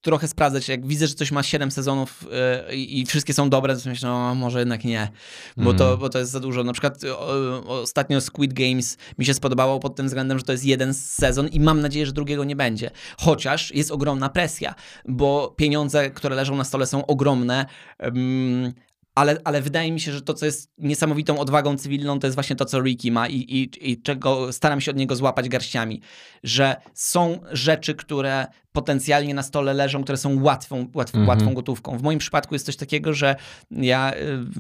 trochę 0.02 0.28
sprawdzać. 0.28 0.68
Jak 0.68 0.88
widzę, 0.88 1.08
że 1.08 1.14
coś 1.14 1.32
ma 1.32 1.44
7 1.44 1.72
sezonów 1.72 2.26
yy, 2.70 2.76
i 2.76 3.06
wszystkie 3.06 3.34
są 3.34 3.50
dobre, 3.50 3.78
to 3.78 3.90
myślę, 3.90 4.10
no 4.10 4.36
może 4.36 4.60
jednak 4.60 4.84
nie, 4.84 5.12
bo, 5.58 5.74
to, 5.74 5.98
bo 5.98 6.10
to 6.10 6.20
jest 6.20 6.32
za 6.32 6.40
dużo. 6.40 6.64
Na 6.64 6.74
przykład 6.74 7.04
yy, 7.04 7.18
o- 7.18 7.82
ostatnio 7.82 8.22
Squid 8.22 8.54
Games 8.54 8.98
mi 9.18 9.26
się 9.26 9.34
spodobało 9.34 9.80
pod 9.80 9.96
tym 9.96 10.06
względem, 10.08 10.38
że 10.38 10.44
to 10.44 10.52
jest 10.52 10.66
jeden 10.66 10.94
sezon 10.94 11.48
i 11.48 11.60
mam 11.60 11.82
nadzieję, 11.82 12.06
że 12.06 12.12
drugiego 12.14 12.44
nie 12.44 12.56
będzie. 12.56 12.92
Chociaż 13.18 13.74
jest 13.76 13.92
ogromna 13.92 14.30
presja, 14.30 14.76
bo 15.06 15.54
pieniądze, 15.58 16.10
które 16.10 16.36
leżą 16.36 16.56
na 16.56 16.64
stole 16.64 16.86
są 16.88 17.06
ogromne. 17.06 17.66
Ym, 18.06 18.74
ale, 19.20 19.38
ale 19.44 19.62
wydaje 19.62 19.92
mi 19.92 20.00
się, 20.00 20.12
że 20.12 20.22
to, 20.22 20.34
co 20.34 20.46
jest 20.46 20.72
niesamowitą 20.78 21.40
odwagą 21.40 21.78
cywilną, 21.78 22.20
to 22.20 22.28
jest 22.28 22.36
właśnie 22.36 22.56
to, 22.56 22.66
co 22.66 22.82
Ricky 22.82 23.12
ma 23.12 23.28
i, 23.28 23.36
i, 23.36 23.92
i 23.92 24.02
czego 24.02 24.54
staram 24.54 24.82
się 24.82 24.92
od 24.92 24.98
niego 24.98 25.16
złapać 25.16 25.50
garściami. 25.50 26.02
Że 26.44 26.76
są 26.94 27.40
rzeczy, 27.52 27.96
które 27.96 28.48
potencjalnie 28.72 29.34
na 29.34 29.44
stole 29.44 29.74
leżą, 29.74 30.04
które 30.04 30.18
są 30.18 30.44
łatwą, 30.44 30.88
łatw, 30.94 31.16
Mhm. 31.16 31.28
łatwą 31.30 31.54
gotówką. 31.54 31.98
W 31.98 32.02
moim 32.02 32.20
przypadku 32.20 32.56
jest 32.56 32.66
coś 32.66 32.76
takiego, 32.76 33.14
że 33.14 33.36
ja 33.72 34.12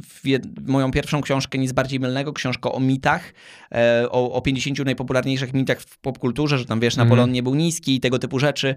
w 0.10 0.24
jed- 0.26 0.68
moją 0.68 0.91
pierwszą 0.91 1.22
książkę, 1.22 1.57
nic 1.57 1.72
bardziej 1.72 1.99
mylnego, 1.99 2.34
książkę 2.34 2.72
o 2.72 2.80
mitach, 2.80 3.34
e, 3.72 4.05
o, 4.12 4.32
o 4.32 4.41
50 4.41 4.86
najpopularniejszych 4.86 5.53
mitach 5.53 5.80
w 5.82 5.97
popkulturze, 5.97 6.57
że 6.57 6.66
tam 6.66 6.80
wiesz, 6.80 6.95
Napoleon 6.97 7.32
nie 7.32 7.43
był 7.43 7.55
niski 7.55 7.95
i 7.95 7.99
tego 7.99 8.20
typu 8.20 8.39
rzeczy. 8.39 8.76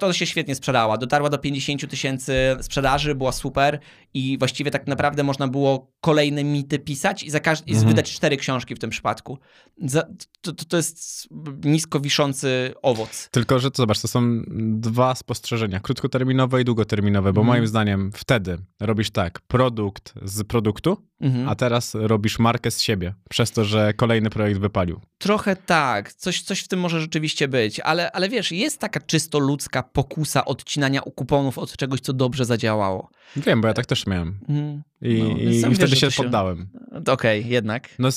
To 0.00 0.12
się 0.12 0.26
świetnie 0.26 0.54
sprzedała. 0.54 0.98
Dotarła 0.98 1.30
do 1.30 1.38
50 1.38 1.90
tysięcy 1.90 2.32
sprzedaży, 2.60 3.14
była 3.14 3.32
super 3.32 3.78
i 4.14 4.38
właściwie 4.38 4.70
tak 4.70 4.86
naprawdę 4.86 5.22
można 5.22 5.48
było 5.48 5.92
kolejne 6.00 6.44
mity 6.44 6.78
pisać 6.78 7.22
i, 7.22 7.30
za 7.30 7.38
każ- 7.40 7.62
i 7.66 7.74
wydać 7.74 8.12
cztery 8.12 8.36
książki 8.36 8.74
w 8.74 8.78
tym 8.78 8.90
przypadku. 8.90 9.38
Za, 9.82 10.02
to, 10.40 10.52
to, 10.52 10.64
to 10.64 10.76
jest 10.76 11.28
nisko 11.64 12.00
wiszący 12.00 12.74
owoc. 12.82 13.28
Tylko, 13.30 13.58
że 13.58 13.70
to 13.70 13.76
zobacz, 13.82 14.00
to 14.00 14.08
są 14.08 14.42
dwa 14.80 15.14
spostrzeżenia, 15.14 15.80
krótkoterminowe 15.80 16.60
i 16.60 16.64
długoterminowe, 16.64 17.32
bo 17.32 17.40
Mhm. 17.40 17.46
moim 17.58 17.66
zdaniem 17.68 18.10
wtedy 18.14 18.58
robisz 18.80 19.10
tak, 19.10 19.40
produkt 19.40 20.14
z 20.22 20.44
produktu, 20.44 21.07
Mhm. 21.20 21.48
a 21.48 21.54
teraz 21.54 21.94
robisz 21.94 22.38
markę 22.38 22.70
z 22.70 22.80
siebie, 22.80 23.14
przez 23.30 23.50
to, 23.50 23.64
że 23.64 23.92
kolejny 23.94 24.30
projekt 24.30 24.60
wypalił. 24.60 25.00
Trochę 25.18 25.56
tak, 25.56 26.12
coś, 26.12 26.42
coś 26.42 26.60
w 26.60 26.68
tym 26.68 26.80
może 26.80 27.00
rzeczywiście 27.00 27.48
być, 27.48 27.80
ale, 27.80 28.12
ale 28.12 28.28
wiesz, 28.28 28.52
jest 28.52 28.78
taka 28.80 29.00
czysto 29.00 29.38
ludzka 29.38 29.82
pokusa 29.82 30.44
odcinania 30.44 31.00
kuponów 31.00 31.58
od 31.58 31.76
czegoś, 31.76 32.00
co 32.00 32.12
dobrze 32.12 32.44
zadziałało. 32.44 33.10
Wiem, 33.36 33.60
bo 33.60 33.68
ja 33.68 33.74
tak 33.74 33.86
też 33.86 34.06
miałem. 34.06 34.38
Mhm. 34.48 34.82
I, 35.02 35.22
No, 35.22 35.36
i, 35.68 35.72
i 35.72 35.74
wtedy 35.74 35.96
się 35.96 36.10
poddałem. 36.10 36.68
Okej, 37.08 37.48
jednak. 37.48 37.88
No 37.98 38.08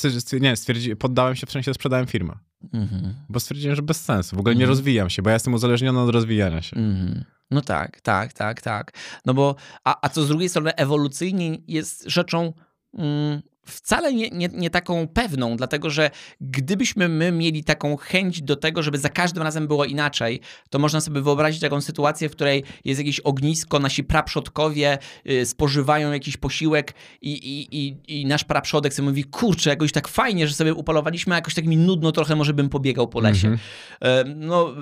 nie, 0.42 0.56
stwierdzi, 0.56 0.96
poddałem 0.96 1.36
się, 1.36 1.48
w 1.48 1.52
sensie 1.52 1.74
sprzedałem 1.74 2.08
firmę. 2.08 2.34
Mhm. 2.74 3.16
Bo 3.30 3.40
stwierdziłem, 3.40 3.76
że 3.76 3.82
bez 3.82 4.04
sensu. 4.06 4.36
W 4.36 4.40
ogóle 4.40 4.56
nie 4.56 4.62
Mhm. 4.62 4.70
rozwijam 4.70 5.10
się, 5.10 5.22
bo 5.22 5.30
ja 5.30 5.34
jestem 5.34 5.54
uzależniony 5.54 6.00
od 6.00 6.10
rozwijania 6.10 6.62
się. 6.62 6.76
Mhm. 6.78 7.24
No 7.52 7.62
tak, 7.62 8.02
tak, 8.02 8.34
tak, 8.34 8.62
tak. 8.62 8.92
No 9.26 9.34
bo, 9.34 9.56
a, 9.84 9.98
a 10.02 10.10
co 10.10 10.24
z 10.24 10.28
drugiej 10.28 10.50
strony 10.50 10.76
ewolucyjnie 10.76 11.58
jest 11.68 12.04
rzeczą 12.08 12.54
mm, 12.98 13.44
wcale 13.66 14.14
nie, 14.14 14.30
nie, 14.30 14.50
nie 14.54 14.70
taką 14.70 15.08
pewną, 15.08 15.58
dlatego 15.58 15.90
że 15.90 16.12
gdybyśmy 16.42 17.10
my 17.10 17.32
mieli 17.32 17.64
taką 17.64 17.98
chęć 17.98 18.42
do 18.42 18.56
tego, 18.56 18.84
żeby 18.84 18.98
za 18.98 19.10
każdym 19.10 19.44
razem 19.44 19.68
było 19.68 19.86
inaczej, 19.86 20.40
to 20.70 20.80
można 20.80 21.02
sobie 21.02 21.22
wyobrazić 21.22 21.62
taką 21.62 21.82
sytuację, 21.82 22.30
w 22.30 22.32
której 22.32 22.64
jest 22.86 23.00
jakieś 23.00 23.20
ognisko, 23.20 23.80
nasi 23.80 24.04
praprzodkowie 24.04 24.98
y, 25.30 25.46
spożywają 25.46 26.12
jakiś 26.12 26.38
posiłek 26.38 26.94
i, 27.22 27.32
i, 27.32 27.78
i, 27.78 27.98
i 28.22 28.26
nasz 28.26 28.44
praprzodek 28.44 28.94
sobie 28.94 29.10
mówi, 29.10 29.24
kurczę, 29.24 29.70
jakoś 29.70 29.92
tak 29.92 30.08
fajnie, 30.08 30.48
że 30.48 30.54
sobie 30.54 30.74
upolowaliśmy, 30.74 31.34
a 31.34 31.38
jakoś 31.38 31.54
tak 31.54 31.66
mi 31.66 31.78
nudno 31.78 32.12
trochę, 32.12 32.36
może 32.36 32.54
bym 32.54 32.70
pobiegał 32.70 33.08
po 33.08 33.20
lesie. 33.20 33.48
Mhm. 33.48 33.60
E, 34.02 34.36
No, 34.36 34.76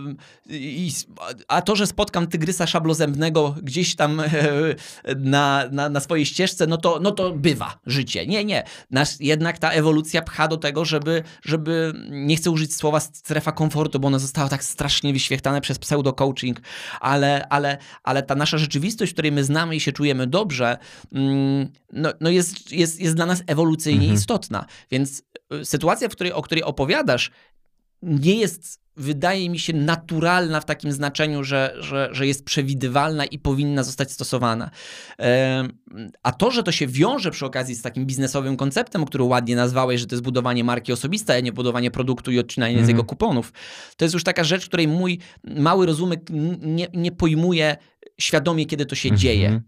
i, 0.50 0.92
a 1.48 1.62
to, 1.62 1.76
że 1.76 1.88
spotkam 1.88 2.28
tygrysa 2.28 2.68
szablozębnego 2.68 3.56
gdzieś 3.64 3.96
tam 3.96 4.20
e, 4.20 4.28
na, 5.16 5.64
na, 5.72 5.90
na 5.90 6.00
swojej 6.00 6.26
ścieżce, 6.26 6.68
no 6.68 6.78
to, 6.78 7.00
no 7.02 7.12
to 7.12 7.32
bywa 7.32 7.80
życie. 7.86 8.28
Nie, 8.28 8.46
nie. 8.46 8.64
Nas 8.92 9.18
jednak 9.20 9.58
ta 9.58 9.72
ewolucja 9.72 10.22
pcha 10.22 10.48
do 10.48 10.58
tego, 10.58 10.86
żeby, 10.86 11.24
żeby 11.44 11.94
nie 12.10 12.36
chcę 12.36 12.52
użyć 12.52 12.76
słowa 12.76 13.00
strefa 13.00 13.52
komfortu, 13.52 14.00
bo 14.00 14.08
ona 14.08 14.20
została 14.20 14.50
tak 14.50 14.64
strasznie 14.64 15.14
wyświechtane 15.14 15.62
przez 15.62 15.80
pseudo-coaching, 15.80 16.56
ale, 17.00 17.48
ale, 17.50 17.78
ale 18.04 18.24
ta 18.24 18.36
nasza 18.36 18.58
rzeczywistość, 18.58 19.12
w 19.12 19.16
której 19.16 19.32
my 19.32 19.44
znamy 19.44 19.76
i 19.76 19.80
się 19.80 19.92
czujemy 19.92 20.28
dobrze, 20.28 20.78
mm, 21.14 21.72
no, 21.94 22.14
no 22.22 22.30
jest, 22.30 22.72
jest, 22.72 23.00
jest 23.00 23.16
dla 23.16 23.26
nas 23.26 23.44
ewolucyjnie 23.48 24.08
istotna. 24.14 24.66
Więc 24.92 25.24
y, 25.54 25.66
sytuacja, 25.66 26.10
w 26.10 26.12
której, 26.12 26.34
o 26.34 26.42
której 26.42 26.64
opowiadasz, 26.64 27.32
nie 28.02 28.36
jest, 28.36 28.80
wydaje 28.97 29.50
mi 29.50 29.60
się, 29.60 29.74
naturalna 29.74 30.62
w 30.62 30.66
takim 30.66 30.91
znaczeniu, 30.91 31.43
że, 31.43 31.76
że, 31.80 32.10
że 32.12 32.28
jest 32.28 32.45
przewidywalna 32.45 33.26
i 33.26 33.39
powinna 33.39 33.84
zostać 33.84 34.12
stosowana. 34.12 34.70
A 36.24 36.32
to, 36.32 36.52
że 36.52 36.64
to 36.64 36.72
się 36.72 36.88
wiąże 36.88 37.32
przy 37.32 37.45
okazji 37.45 37.76
z 37.76 37.82
takim 37.82 38.06
biznesowym 38.06 38.58
konceptem, 38.58 39.06
który 39.06 39.24
ładnie 39.24 39.56
nazwałeś, 39.56 40.00
że 40.02 40.08
to 40.08 40.16
jest 40.16 40.24
budowanie 40.24 40.64
marki 40.64 40.93
osobistej, 40.93 41.38
a 41.38 41.39
nie 41.39 41.52
budowanie 41.52 41.91
produktu 41.91 42.32
i 42.32 42.39
odcinanie 42.39 42.76
z 42.76 42.80
Mhm. 42.80 42.89
jego 42.97 43.04
kuponów, 43.04 43.54
to 43.97 44.06
jest 44.06 44.14
już 44.14 44.24
taka 44.24 44.43
rzecz, 44.43 44.66
której 44.68 44.88
mój 44.88 45.20
mały 45.43 45.86
rozumek 45.86 46.22
nie, 46.62 46.88
nie 46.93 47.12
pojmuje 47.12 47.78
świadomie, 48.22 48.66
kiedy 48.66 48.86
to 48.86 48.95
się 48.95 49.12
dzieje. 49.16 49.62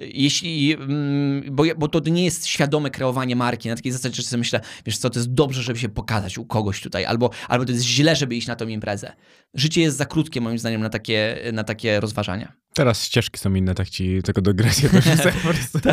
Jeśli, 0.00 0.72
mm, 0.72 1.42
bo, 1.50 1.64
bo 1.78 1.88
to 1.88 2.00
nie 2.10 2.24
jest 2.24 2.46
świadome 2.46 2.90
kreowanie 2.90 3.36
marki, 3.36 3.68
na 3.68 3.76
takiej 3.76 3.92
zasadzie, 3.92 4.16
że 4.16 4.22
sobie 4.22 4.38
myślę, 4.38 4.60
wiesz 4.86 4.98
co, 4.98 5.10
to 5.10 5.18
jest 5.18 5.34
dobrze, 5.34 5.62
żeby 5.62 5.78
się 5.78 5.88
pokazać 5.88 6.38
u 6.38 6.44
kogoś 6.44 6.80
tutaj, 6.80 7.04
albo, 7.04 7.30
albo 7.48 7.64
to 7.64 7.72
jest 7.72 7.84
źle, 7.84 8.16
żeby 8.16 8.36
iść 8.36 8.46
na 8.46 8.56
tą 8.56 8.68
imprezę. 8.68 9.12
Życie 9.54 9.80
jest 9.80 9.96
za 9.96 10.04
krótkie, 10.04 10.40
moim 10.40 10.58
zdaniem, 10.58 10.80
na 10.80 10.88
takie, 10.88 11.38
na 11.52 11.64
takie 11.64 12.00
rozważania. 12.00 12.52
Teraz 12.74 13.04
ścieżki 13.04 13.38
są 13.38 13.54
inne, 13.54 13.74
tak 13.74 13.88
ci 13.90 14.22
tylko 14.22 14.42
to 14.42 14.70
się 14.70 14.88
po 14.88 15.48
prostu. 15.48 15.80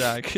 tak, 0.00 0.28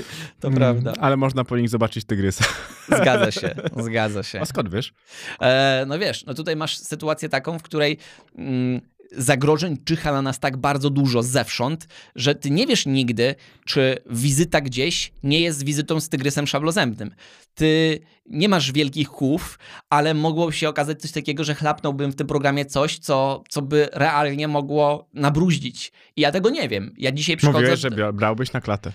to 0.40 0.48
Mm, 0.48 0.58
prawda. 0.58 0.92
Ale 1.00 1.16
można 1.16 1.44
po 1.44 1.56
nich 1.56 1.68
zobaczyć 1.68 2.04
tygrysa. 2.04 2.44
Zgadza 3.00 3.30
się, 3.30 3.54
zgadza 3.76 4.22
się. 4.22 4.40
A 4.40 4.44
skąd 4.44 4.70
wiesz? 4.70 4.92
E, 5.40 5.84
no 5.88 5.98
wiesz, 5.98 6.24
no 6.26 6.34
tutaj 6.34 6.56
masz 6.56 6.78
sytuację 6.78 7.28
taką, 7.28 7.58
w 7.58 7.62
której 7.62 7.98
mm, 8.38 8.80
zagrożeń 9.16 9.76
czyha 9.84 10.12
na 10.12 10.22
nas 10.22 10.40
tak 10.40 10.56
bardzo 10.56 10.90
dużo 10.90 11.22
zewsząd, 11.22 11.88
że 12.16 12.34
ty 12.34 12.50
nie 12.50 12.66
wiesz 12.66 12.86
nigdy, 12.86 13.34
czy 13.64 13.96
wizyta 14.10 14.60
gdzieś 14.60 15.12
nie 15.22 15.40
jest 15.40 15.64
wizytą 15.64 16.00
z 16.00 16.08
tygrysem 16.08 16.46
szablozębnym. 16.46 17.14
Ty 17.54 18.00
nie 18.26 18.48
masz 18.48 18.72
wielkich 18.72 19.08
kłów, 19.08 19.58
ale 19.90 20.14
mogło 20.14 20.52
się 20.52 20.68
okazać 20.68 21.00
coś 21.00 21.12
takiego, 21.12 21.44
że 21.44 21.54
chlapnąłbym 21.54 22.12
w 22.12 22.16
tym 22.16 22.26
programie 22.26 22.66
coś, 22.66 22.98
co, 22.98 23.42
co 23.48 23.62
by 23.62 23.88
realnie 23.92 24.48
mogło 24.48 25.08
nabruździć. 25.14 25.92
I 26.16 26.20
ja 26.20 26.32
tego 26.32 26.50
nie 26.50 26.68
wiem. 26.68 26.94
Ja 26.98 27.12
dzisiaj 27.12 27.36
przychodzę... 27.36 27.58
Mówiłeś, 27.58 27.80
że 27.80 28.12
brałbyś 28.12 28.52
na 28.52 28.60
klatę. 28.60 28.92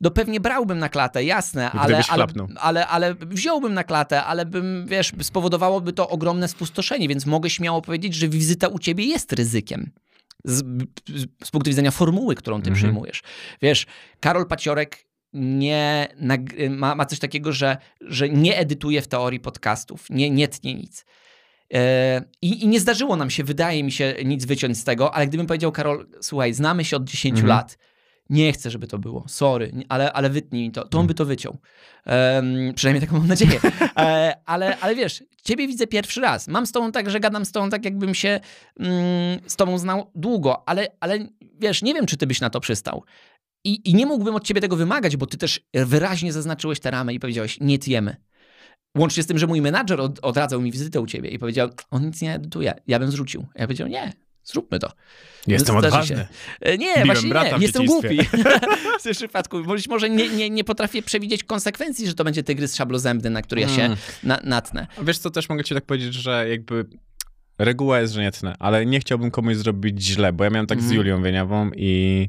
No 0.00 0.10
pewnie 0.10 0.40
brałbym 0.40 0.78
na 0.78 0.88
klatę, 0.88 1.24
jasne, 1.24 1.70
ale, 1.70 1.96
ale, 2.08 2.26
ale, 2.60 2.86
ale 2.86 3.14
wziąłbym 3.14 3.74
na 3.74 3.84
klatę, 3.84 4.24
ale 4.24 4.46
bym, 4.46 4.86
wiesz, 4.88 5.12
spowodowałoby 5.22 5.92
to 5.92 6.08
ogromne 6.08 6.48
spustoszenie, 6.48 7.08
więc 7.08 7.26
mogę 7.26 7.50
śmiało 7.50 7.82
powiedzieć, 7.82 8.14
że 8.14 8.28
wizyta 8.28 8.68
u 8.68 8.78
ciebie 8.78 9.04
jest 9.04 9.32
ryzykiem. 9.32 9.90
z, 10.44 10.64
z, 11.44 11.50
punktu 11.50 11.70
widzenia 11.70 11.90
formuły, 11.90 12.34
którą 12.34 12.56
ty 12.56 12.70
Mhm. 12.70 12.76
przyjmujesz. 12.76 13.22
Wiesz, 13.62 13.86
Karol 14.20 14.46
Paciorek 14.46 15.06
nie 15.32 16.08
ma, 16.70 16.94
ma 16.94 17.06
coś 17.06 17.18
takiego, 17.18 17.52
że, 17.52 17.76
że 18.00 18.28
nie 18.28 18.58
edytuje 18.58 19.02
w 19.02 19.08
teorii 19.08 19.40
podcastów, 19.40 20.06
nie, 20.10 20.30
nie 20.30 20.48
tnie 20.48 20.74
nic. 20.74 21.04
E, 21.74 22.22
I, 22.42 22.64
I 22.64 22.68
nie 22.68 22.80
zdarzyło 22.80 23.16
nam 23.16 23.30
się, 23.30 23.44
wydaje 23.44 23.84
mi 23.84 23.92
się, 23.92 24.14
nic 24.24 24.44
wyciąć 24.44 24.78
z 24.78 24.84
tego, 24.84 25.14
ale 25.14 25.26
gdybym 25.26 25.46
powiedział, 25.46 25.72
Karol, 25.72 26.06
słuchaj, 26.20 26.54
znamy 26.54 26.84
się 26.84 26.96
od 26.96 27.04
10 27.04 27.32
Mhm. 27.32 27.48
lat, 27.48 27.78
nie 28.30 28.52
chcę, 28.52 28.70
żeby 28.70 28.86
to 28.86 28.98
było, 28.98 29.24
sorry, 29.28 29.72
ale, 29.88 30.12
ale 30.12 30.30
wytnij 30.30 30.62
mi 30.62 30.72
to, 30.72 30.88
to 30.88 30.98
on 30.98 31.06
by 31.06 31.14
to 31.14 31.24
wyciął. 31.24 31.56
Em, 32.04 32.74
przynajmniej 32.74 33.06
taką 33.06 33.18
mam 33.18 33.28
nadzieję. 33.28 33.60
E, 33.96 34.36
ale, 34.46 34.78
ale 34.78 34.94
wiesz, 34.94 35.24
ciebie 35.44 35.66
widzę 35.66 35.86
pierwszy 35.86 36.20
raz. 36.20 36.48
Mam 36.48 36.66
z 36.66 36.72
tobą 36.72 36.92
tak, 36.92 37.10
że 37.10 37.20
gadam 37.20 37.44
z 37.44 37.52
tobą 37.52 37.70
tak, 37.70 37.84
jakbym 37.84 38.14
się 38.14 38.40
mm, 38.80 39.40
z 39.46 39.56
tobą 39.56 39.78
znał 39.78 40.10
długo, 40.14 40.68
ale, 40.68 40.88
ale 41.00 41.18
wiesz, 41.60 41.82
nie 41.82 41.94
wiem, 41.94 42.06
czy 42.06 42.16
ty 42.16 42.26
byś 42.26 42.40
na 42.40 42.50
to 42.50 42.60
przystał. 42.60 43.04
I, 43.64 43.90
I 43.90 43.94
nie 43.94 44.06
mógłbym 44.06 44.34
od 44.34 44.44
ciebie 44.44 44.60
tego 44.60 44.76
wymagać, 44.76 45.16
bo 45.16 45.26
ty 45.26 45.36
też 45.36 45.60
wyraźnie 45.74 46.32
zaznaczyłeś 46.32 46.80
te 46.80 46.90
ramy 46.90 47.14
i 47.14 47.20
powiedziałeś, 47.20 47.58
nie 47.60 47.78
tjemy. 47.78 48.16
Łącznie 48.98 49.22
z 49.22 49.26
tym, 49.26 49.38
że 49.38 49.46
mój 49.46 49.60
menadżer 49.60 50.00
od, 50.00 50.18
odradzał 50.22 50.60
mi 50.60 50.72
wizytę 50.72 51.00
u 51.00 51.06
ciebie 51.06 51.30
i 51.30 51.38
powiedział, 51.38 51.68
on 51.90 52.06
nic 52.06 52.22
nie 52.22 52.34
edytuje, 52.34 52.74
ja 52.86 52.98
bym 52.98 53.10
zrzucił. 53.10 53.46
Ja 53.54 53.66
powiedział, 53.66 53.88
nie, 53.88 54.12
zróbmy 54.46 54.78
to. 54.78 54.92
Jestem 55.46 55.78
Zdarzy 55.78 55.86
odważny. 55.86 56.16
się. 56.16 56.26
E, 56.60 56.78
Nie, 56.78 56.92
Biłem 56.94 57.06
właśnie 57.06 57.30
nie, 57.30 57.58
jestem 57.58 57.86
głupi. 57.86 58.18
w 59.00 59.02
tym 59.02 59.12
przypadku. 59.12 59.62
Być 59.64 59.88
może 59.88 60.10
nie, 60.10 60.28
nie, 60.28 60.50
nie 60.50 60.64
potrafię 60.64 61.02
przewidzieć 61.02 61.44
konsekwencji, 61.44 62.06
że 62.06 62.14
to 62.14 62.24
będzie 62.24 62.42
tygrys 62.42 62.76
szablozębny, 62.76 63.30
na 63.30 63.42
który 63.42 63.60
ja 63.60 63.68
się 63.68 63.82
Mm. 63.82 63.98
na, 64.22 64.40
natnę. 64.44 64.86
Wiesz 65.02 65.18
co, 65.18 65.30
też 65.30 65.48
mogę 65.48 65.64
ci 65.64 65.74
tak 65.74 65.84
powiedzieć, 65.86 66.14
że 66.14 66.46
jakby 66.48 66.84
reguła 67.58 68.00
jest, 68.00 68.14
że 68.14 68.20
nie 68.22 68.32
tnę, 68.32 68.54
ale 68.58 68.86
nie 68.86 69.00
chciałbym 69.00 69.30
komuś 69.30 69.56
zrobić 69.56 70.02
źle, 70.02 70.32
bo 70.32 70.44
ja 70.44 70.50
miałem 70.50 70.66
tak 70.66 70.78
z 70.80 70.82
Mhm. 70.82 70.96
Julią 70.96 71.22
Wieniawą 71.22 71.70
i 71.76 72.28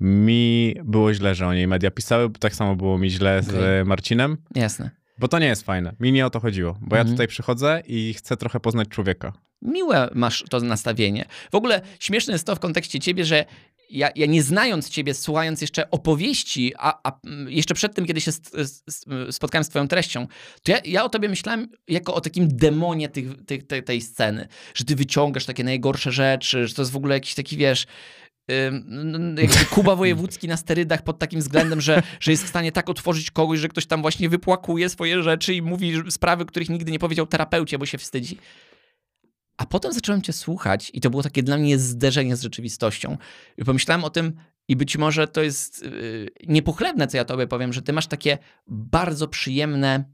mi 0.00 0.74
było 0.84 1.14
źle, 1.14 1.34
że 1.34 1.46
o 1.46 1.54
niej 1.54 1.66
media 1.68 1.90
pisały, 1.90 2.28
bo 2.28 2.38
tak 2.38 2.54
samo 2.54 2.76
było 2.76 2.98
mi 2.98 3.10
źle 3.10 3.42
z 3.42 3.48
Okej. 3.48 3.84
Marcinem, 3.84 4.36
Jasne. 4.54 4.90
bo 5.18 5.28
to 5.28 5.38
nie 5.38 5.46
jest 5.46 5.62
fajne. 5.66 5.94
Mi 6.00 6.12
nie 6.12 6.26
o 6.26 6.30
to 6.30 6.40
chodziło, 6.40 6.78
bo 6.80 6.96
ja 6.96 7.00
Mhm. 7.02 7.14
tutaj 7.16 7.28
przychodzę 7.28 7.82
i 7.86 8.14
chcę 8.14 8.36
trochę 8.36 8.60
poznać 8.60 8.88
człowieka. 8.88 9.32
Miłe 9.62 10.10
masz 10.14 10.44
to 10.50 10.60
nastawienie. 10.60 11.24
W 11.52 11.54
ogóle 11.54 11.80
śmieszne 12.00 12.32
jest 12.32 12.46
to 12.46 12.56
w 12.56 12.60
kontekście 12.60 13.00
ciebie, 13.00 13.24
że 13.24 13.44
ja, 13.90 14.10
ja 14.16 14.26
nie 14.26 14.42
znając 14.42 14.88
ciebie, 14.88 15.14
słuchając 15.14 15.60
jeszcze 15.60 15.90
opowieści, 15.90 16.72
a, 16.78 16.98
a 17.02 17.20
mm, 17.26 17.50
jeszcze 17.50 17.74
przed 17.74 17.94
tym, 17.94 18.06
kiedy 18.06 18.20
się 18.20 18.30
spotkałem 19.30 19.64
z 19.64 19.68
twoją 19.68 19.88
treścią, 19.88 20.26
to 20.62 20.72
ja, 20.72 20.78
ja 20.84 21.04
o 21.04 21.08
tobie 21.08 21.28
myślałem 21.28 21.68
jako 21.88 22.14
o 22.14 22.20
takim 22.20 22.48
demonie 22.56 23.08
tych, 23.08 23.44
tych, 23.46 23.66
tej, 23.66 23.82
tej 23.82 24.00
sceny, 24.00 24.48
że 24.74 24.84
ty 24.84 24.96
wyciągasz 24.96 25.44
takie 25.44 25.64
najgorsze 25.64 26.12
rzeczy, 26.12 26.68
że 26.68 26.74
to 26.74 26.82
jest 26.82 26.92
w 26.92 26.96
ogóle 26.96 27.14
jakiś 27.14 27.34
taki, 27.34 27.56
wiesz, 27.56 27.86
ym, 28.50 28.86
n- 29.14 29.36
jakby 29.40 29.64
Kuba 29.64 29.96
Wojewódzki 29.96 30.48
na 30.48 30.56
sterydach 30.56 31.02
pod 31.02 31.18
takim 31.18 31.40
względem, 31.40 31.80
że, 31.80 32.02
że 32.20 32.30
jest 32.30 32.44
w 32.44 32.48
stanie 32.48 32.72
tak 32.72 32.90
otworzyć 32.90 33.30
kogoś, 33.30 33.58
że 33.58 33.68
ktoś 33.68 33.86
tam 33.86 34.02
właśnie 34.02 34.28
wypłakuje 34.28 34.88
swoje 34.88 35.22
rzeczy 35.22 35.54
i 35.54 35.62
mówi 35.62 35.92
sprawy, 36.10 36.44
których 36.46 36.68
nigdy 36.68 36.92
nie 36.92 36.98
powiedział 36.98 37.26
terapeucie, 37.26 37.78
bo 37.78 37.86
się 37.86 37.98
wstydzi. 37.98 38.38
A 39.56 39.66
potem 39.66 39.92
zacząłem 39.92 40.22
cię 40.22 40.32
słuchać 40.32 40.90
i 40.94 41.00
to 41.00 41.10
było 41.10 41.22
takie 41.22 41.42
dla 41.42 41.56
mnie 41.56 41.78
zderzenie 41.78 42.36
z 42.36 42.42
rzeczywistością. 42.42 43.16
I 43.56 43.64
pomyślałem 43.64 44.04
o 44.04 44.10
tym, 44.10 44.32
i 44.68 44.76
być 44.76 44.96
może 44.96 45.28
to 45.28 45.42
jest 45.42 45.82
yy, 45.82 46.30
niepochlebne, 46.46 47.06
co 47.06 47.16
ja 47.16 47.24
tobie 47.24 47.46
powiem, 47.46 47.72
że 47.72 47.82
ty 47.82 47.92
masz 47.92 48.06
takie 48.06 48.38
bardzo 48.66 49.28
przyjemne, 49.28 50.04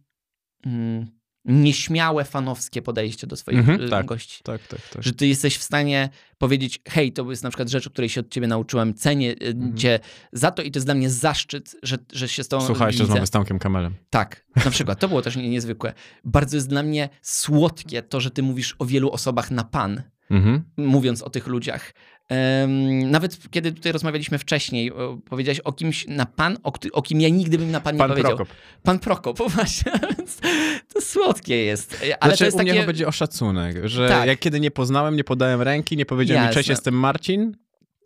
mm, 0.67 1.18
nieśmiałe, 1.45 2.25
fanowskie 2.25 2.83
podejście 2.83 3.27
do 3.27 3.37
swoich 3.37 3.59
Mhm, 3.59 3.81
yy, 3.81 3.89
tak. 3.89 4.07
gości. 4.07 4.41
Tak, 4.45 4.67
tak, 4.67 4.81
tak. 4.93 5.03
Że 5.03 5.13
ty 5.13 5.27
jesteś 5.27 5.57
w 5.59 5.63
stanie 5.63 6.09
powiedzieć, 6.39 6.81
hej, 6.89 7.13
to 7.13 7.31
jest 7.31 7.43
na 7.43 7.51
przykład 7.51 7.69
rzecz, 7.69 7.87
o 7.87 7.91
której 7.91 8.09
się 8.09 8.21
od 8.21 8.29
ciebie 8.31 8.47
nauczyłem, 8.47 8.95
cenię 8.95 9.27
yy, 9.27 9.37
Mhm. 9.49 9.77
cię 9.77 10.01
za 10.33 10.51
to 10.51 10.63
i 10.63 10.71
to 10.71 10.79
jest 10.79 10.87
dla 10.87 10.95
mnie 10.95 11.11
zaszczyt, 11.11 11.77
że, 11.83 11.97
że 12.13 12.29
się 12.29 12.45
z 12.45 12.49
tobą 12.49 12.67
Słuchałeś 12.67 12.95
widzę. 12.95 13.05
rozmowy 13.05 13.27
z 13.27 13.31
Tomkiem 13.31 13.59
Kamelem. 13.59 13.95
Tak, 14.11 14.45
na 14.65 14.71
przykład. 14.71 15.01
To 15.01 15.09
było 15.09 15.23
też 15.23 15.37
nie- 15.37 15.49
niezwykłe. 15.51 15.93
Bardzo 16.25 16.57
jest 16.57 16.69
dla 16.69 16.83
mnie 16.83 17.09
słodkie 17.23 18.03
to, 18.03 18.21
że 18.21 18.31
ty 18.31 18.43
mówisz 18.43 18.75
o 18.79 18.85
wielu 18.87 19.11
osobach 19.11 19.51
na 19.51 19.65
pan, 19.65 20.03
Mhm. 20.31 20.63
mówiąc 20.77 21.23
o 21.23 21.31
tych 21.31 21.47
ludziach. 21.47 21.95
Nawet 23.05 23.51
kiedy 23.51 23.73
tutaj 23.73 23.93
rozmawialiśmy 23.93 24.39
wcześniej, 24.39 24.93
powiedziałeś 25.25 25.61
o 25.61 25.73
kimś 25.73 26.07
na 26.09 26.27
pan, 26.27 26.59
o, 26.63 26.73
o 26.93 27.03
kim 27.03 27.21
ja 27.21 27.29
nigdy 27.29 27.59
bym 27.59 27.71
na 27.71 27.81
pan 27.81 27.95
nie 27.95 27.99
Pan 27.99 28.11
powiedział. 28.11 28.37
Prokop. 28.37 28.55
Pan 28.83 28.99
Prokop, 28.99 29.39
właśnie. 29.57 29.93
To 30.95 31.01
słodkie 31.01 31.57
jest. 31.57 32.07
Ale 32.21 32.31
znaczy, 32.31 32.39
to 32.39 32.45
jest 32.45 32.57
u 32.57 32.61
mnie 32.61 32.73
takie... 32.75 32.87
będzie 32.87 33.09
o 33.09 33.13
szacunek, 33.13 33.77
że 33.85 34.09
Tak. 34.09 34.27
jak 34.27 34.39
kiedy 34.39 34.61
nie 34.61 34.71
poznałem, 34.71 35.17
nie 35.17 35.25
podałem 35.25 35.63
ręki, 35.63 35.97
nie 35.97 36.07
powiedziałem 36.07 36.43
Jasne. 36.45 36.55
cześć, 36.55 36.69
jestem 36.69 36.95
Marcin, 36.95 37.57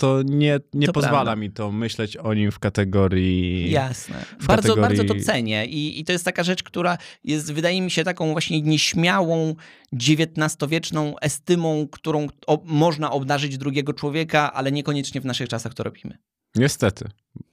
to 0.03 0.23
nie, 0.23 0.61
nie 0.75 0.87
To 0.87 0.93
pozwala 0.93 1.15
prawda. 1.25 1.37
mi 1.37 1.51
to 1.51 1.73
myśleć 1.73 2.17
o 2.17 2.35
nim 2.35 2.51
w 2.51 2.59
kategorii... 2.59 3.71
Jasne. 3.71 4.15
w 4.41 4.47
Bardzo, 4.47 4.69
kategorii- 4.75 4.81
bardzo 4.81 5.05
to 5.05 5.15
cenię 5.21 5.67
I, 5.67 6.01
i 6.01 6.05
to 6.05 6.13
jest 6.13 6.25
taka 6.25 6.43
rzecz, 6.43 6.63
która 6.63 6.99
jest, 7.25 7.53
wydaje 7.53 7.83
mi 7.83 7.91
się, 7.91 8.05
taką 8.05 8.33
właśnie 8.33 8.63
nieśmiałą, 8.63 9.55
XIX-wieczną 9.93 11.19
estymą, 11.19 11.89
którą 11.93 12.27
można 12.65 13.11
obdarzyć 13.11 13.59
drugiego 13.59 13.93
człowieka, 13.93 14.53
ale 14.53 14.73
niekoniecznie 14.73 15.21
w 15.21 15.25
naszych 15.25 15.49
czasach 15.49 15.75
to 15.75 15.83
robimy. 15.83 16.19
Niestety, 16.57 17.05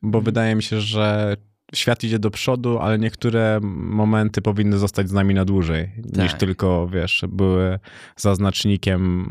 bo 0.01 0.07
Mhm. 0.17 0.23
wydaje 0.23 0.55
mi 0.55 0.63
się, 0.63 0.81
że 0.81 1.35
świat 1.75 2.03
idzie 2.03 2.19
do 2.19 2.31
przodu, 2.31 2.79
ale 2.79 2.99
niektóre 2.99 3.59
momenty 3.63 4.41
powinny 4.41 4.77
zostać 4.77 5.09
z 5.09 5.11
nami 5.13 5.33
na 5.33 5.45
dłużej, 5.45 5.91
niż 5.97 6.31
Tak. 6.31 6.39
tylko, 6.39 6.87
wiesz, 6.87 7.23
były 7.29 7.79
zaznacznikiem 8.17 9.25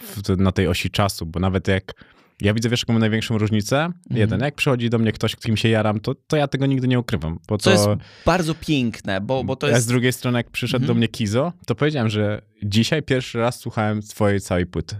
w, 0.00 0.36
na 0.36 0.52
tej 0.52 0.68
osi 0.68 0.90
czasu, 0.90 1.26
bo 1.26 1.40
nawet 1.40 1.68
jak 1.68 1.94
ja 2.40 2.54
widzę, 2.54 2.68
wiesz, 2.68 2.80
jaką 2.82 2.92
mam 2.92 3.00
największą 3.00 3.38
różnicę? 3.38 3.92
Jeden, 4.10 4.40
jak 4.40 4.54
przychodzi 4.54 4.90
do 4.90 4.98
mnie 4.98 5.12
ktoś, 5.12 5.36
kim 5.36 5.56
się 5.56 5.68
jaram, 5.68 6.00
to, 6.00 6.14
to 6.14 6.36
ja 6.36 6.48
tego 6.48 6.66
nigdy 6.66 6.88
nie 6.88 6.98
ukrywam, 7.00 7.38
bo 7.48 7.58
To 7.58 7.64
to... 7.64 7.70
jest 7.70 7.84
bardzo 8.26 8.54
piękne, 8.54 9.20
bo, 9.20 9.44
bo 9.44 9.56
to 9.56 9.68
jest... 9.68 9.82
z 9.82 9.86
drugiej 9.86 10.12
strony, 10.12 10.38
jak 10.38 10.50
przyszedł 10.50 10.82
Mhm. 10.84 10.86
do 10.88 10.98
mnie 10.98 11.08
Kizo, 11.08 11.52
to 11.66 11.74
powiedziałem, 11.74 12.08
że 12.08 12.42
dzisiaj 12.62 13.02
pierwszy 13.02 13.38
raz 13.38 13.58
słuchałem 13.60 14.02
twojej 14.02 14.40
całej 14.40 14.66
płyty. 14.66 14.96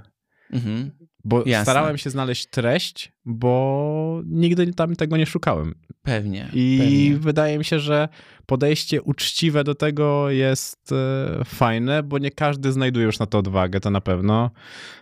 Mhm. 0.53 0.91
Bo 1.25 1.39
Jasne. 1.47 1.65
starałem 1.65 1.99
się 1.99 2.11
znaleźć 2.11 2.47
treść, 2.47 3.13
bo 3.35 4.23
nigdy 4.27 4.75
tam 4.75 4.97
tego 4.97 5.17
nie 5.17 5.27
szukałem. 5.27 5.75
Pewnie. 6.03 6.49
I 6.53 6.79
pewnie. 6.81 7.17
wydaje 7.17 7.59
mi 7.59 7.65
się, 7.65 7.81
że 7.81 8.09
podejście 8.47 9.03
uczciwe 9.03 9.65
do 9.65 9.75
tego 9.75 10.31
jest 10.31 10.93
e, 10.93 11.45
fajne, 11.45 12.03
bo 12.03 12.19
nie 12.19 12.31
każdy 12.31 12.73
znajduje 12.73 13.07
już 13.07 13.19
na 13.19 13.27
to 13.27 13.39
odwagę, 13.39 13.81
to 13.81 13.91
na 13.91 14.01
pewno, 14.01 14.51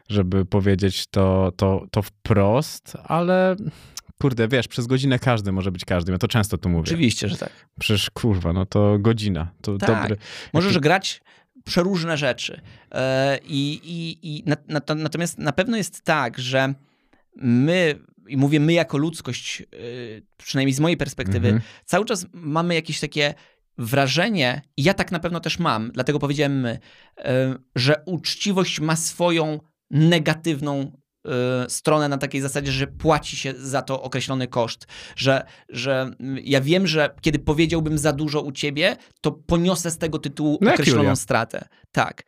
żeby 0.09 0.45
powiedzieć 0.45 1.07
to, 1.07 1.53
to, 1.57 1.87
to 1.91 2.03
wprost, 2.03 2.97
ale 3.05 3.57
kurde, 4.21 4.49
wiesz, 4.49 4.69
przez 4.69 4.87
godzinę 4.87 5.19
każdy 5.19 5.53
może 5.53 5.73
być 5.73 5.85
każdym. 5.85 6.13
Ja 6.13 6.19
to 6.19 6.29
często 6.29 6.59
tu 6.59 6.69
mówię. 6.69 6.83
Oczywiście, 6.83 7.29
że 7.29 7.37
tak. 7.37 7.51
Przecież 7.81 8.11
kurwa, 8.11 8.53
no 8.53 8.67
to 8.67 8.99
godzina. 8.99 9.51
To 9.63 9.79
Tak. 9.79 9.89
dobry. 9.89 10.17
Możesz 10.53 10.79
grać 10.79 11.21
przeróżne 11.65 12.17
rzeczy. 12.17 12.61
E, 12.93 13.39
I, 13.45 13.81
i, 13.85 14.19
i 14.23 14.43
na, 14.47 14.57
na, 14.69 14.95
natomiast 14.95 15.39
na 15.39 15.53
pewno 15.53 15.77
jest 15.77 16.03
tak, 16.03 16.39
że 16.39 16.75
my, 17.37 17.95
i 18.29 18.37
mówię 18.37 18.61
my 18.61 18.73
jako 18.73 18.99
ludzkość, 18.99 19.63
e, 19.63 19.67
przynajmniej 20.37 20.75
z 20.75 20.81
mojej 20.81 20.97
perspektywy, 20.97 21.49
Mhm. 21.49 21.63
cały 21.85 22.05
czas 22.05 22.27
mamy 22.33 22.75
jakieś 22.75 23.01
takie 23.01 23.35
wrażenie, 23.79 24.63
i 24.77 24.83
ja 24.83 24.95
tak 24.95 25.13
na 25.13 25.19
pewno 25.19 25.41
też 25.41 25.59
mam, 25.59 25.91
dlatego 25.93 26.19
powiedziałem 26.19 26.61
my, 26.61 26.79
e, 27.19 27.55
że 27.77 28.03
uczciwość 28.07 28.81
ma 28.81 28.97
swoją 28.97 29.61
negatywną 29.91 30.93
e, 31.27 31.71
stronę 31.71 32.09
na 32.09 32.19
takiej 32.19 32.41
zasadzie, 32.41 32.73
że 32.73 32.87
płaci 32.87 33.37
się 33.37 33.55
za 33.57 33.83
to 33.83 34.03
określony 34.03 34.47
koszt, 34.49 34.87
że, 35.17 35.45
że 35.69 36.11
mm, 36.21 36.39
ja 36.45 36.61
wiem, 36.61 36.87
że 36.87 37.11
kiedy 37.21 37.39
powiedziałbym 37.39 37.99
za 37.99 38.13
dużo 38.13 38.41
u 38.41 38.53
ciebie, 38.53 38.97
to 39.21 39.33
poniosę 39.33 39.91
z 39.91 39.99
tego 39.99 40.19
tytułu 40.19 40.59
No 40.61 40.73
określoną 40.73 41.17
stratę. 41.17 41.69
Tak. 41.93 42.23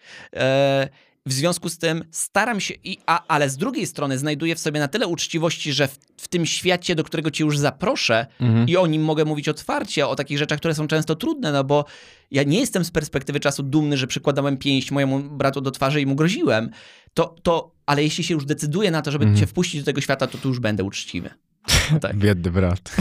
W 1.31 1.33
związku 1.33 1.69
z 1.69 1.79
tym 1.79 2.05
staram 2.11 2.61
się, 2.61 2.75
i, 2.85 2.99
a, 3.07 3.25
ale 3.29 3.51
z 3.51 3.57
drugiej 3.57 3.87
strony 3.87 4.19
znajduję 4.19 4.55
w 4.55 4.59
sobie 4.59 4.81
na 4.81 4.89
tyle 4.89 5.07
uczciwości, 5.07 5.73
że 5.73 5.89
w, 5.89 5.99
w 6.17 6.29
tym 6.29 6.47
świecie, 6.47 6.95
do 6.95 7.05
którego 7.05 7.31
cię 7.31 7.45
już 7.45 7.59
zaproszę 7.59 8.27
Mhm. 8.41 8.69
i 8.69 8.77
o 8.77 8.87
nim 8.87 9.03
mogę 9.03 9.25
mówić 9.25 9.49
otwarcie, 9.49 10.07
o 10.07 10.17
takich 10.17 10.39
rzeczach, 10.39 10.59
które 10.59 10.75
są 10.75 10.87
często 10.87 11.15
trudne, 11.17 11.53
no 11.53 11.65
bo 11.65 11.85
ja 12.31 12.43
nie 12.43 12.61
jestem 12.61 12.85
z 12.85 12.91
perspektywy 12.91 13.41
czasu 13.41 13.63
dumny, 13.63 13.97
że 13.97 14.07
przykładałem 14.07 14.57
pięść 14.57 14.91
mojemu 14.91 15.21
bratu 15.21 15.61
do 15.61 15.71
twarzy 15.71 16.01
i 16.01 16.07
mu 16.07 16.15
groziłem, 16.17 16.71
to, 17.15 17.35
to 17.43 17.75
ale 17.87 18.03
jeśli 18.03 18.25
się 18.25 18.35
już 18.35 18.45
decyduję 18.45 18.91
na 18.91 19.03
to, 19.03 19.11
żeby 19.11 19.25
Mhm. 19.25 19.41
cię 19.41 19.47
wpuścić 19.47 19.81
do 19.81 19.87
tego 19.87 20.01
świata, 20.01 20.27
to 20.27 20.39
tu 20.39 20.49
już 20.49 20.61
będę 20.61 20.85
uczciwy. 20.85 21.31
Tak. 22.01 22.17
Biedny 22.17 22.51
brat. 22.51 22.97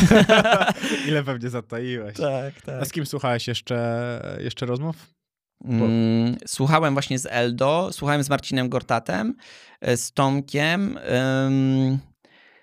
Ile 1.08 1.24
pewnie 1.24 1.50
zataiłeś. 1.50 2.18
tak, 2.18 2.54
A 2.82 2.86
z 2.86 2.92
kim 2.92 3.06
słuchałeś 3.06 3.48
jeszcze, 3.48 4.38
jeszcze 4.44 4.66
rozmów? 4.66 4.96
Mm, 5.66 6.36
słuchałem 6.48 6.94
właśnie 6.94 7.20
z 7.20 7.26
Eldo, 7.26 7.90
słuchałem 7.92 8.24
z 8.24 8.30
Marcinem 8.30 8.70
Gortatem, 8.70 9.36
e, 9.82 9.98
z 9.98 10.12
Tomkiem, 10.12 11.00
ym, 11.48 12.00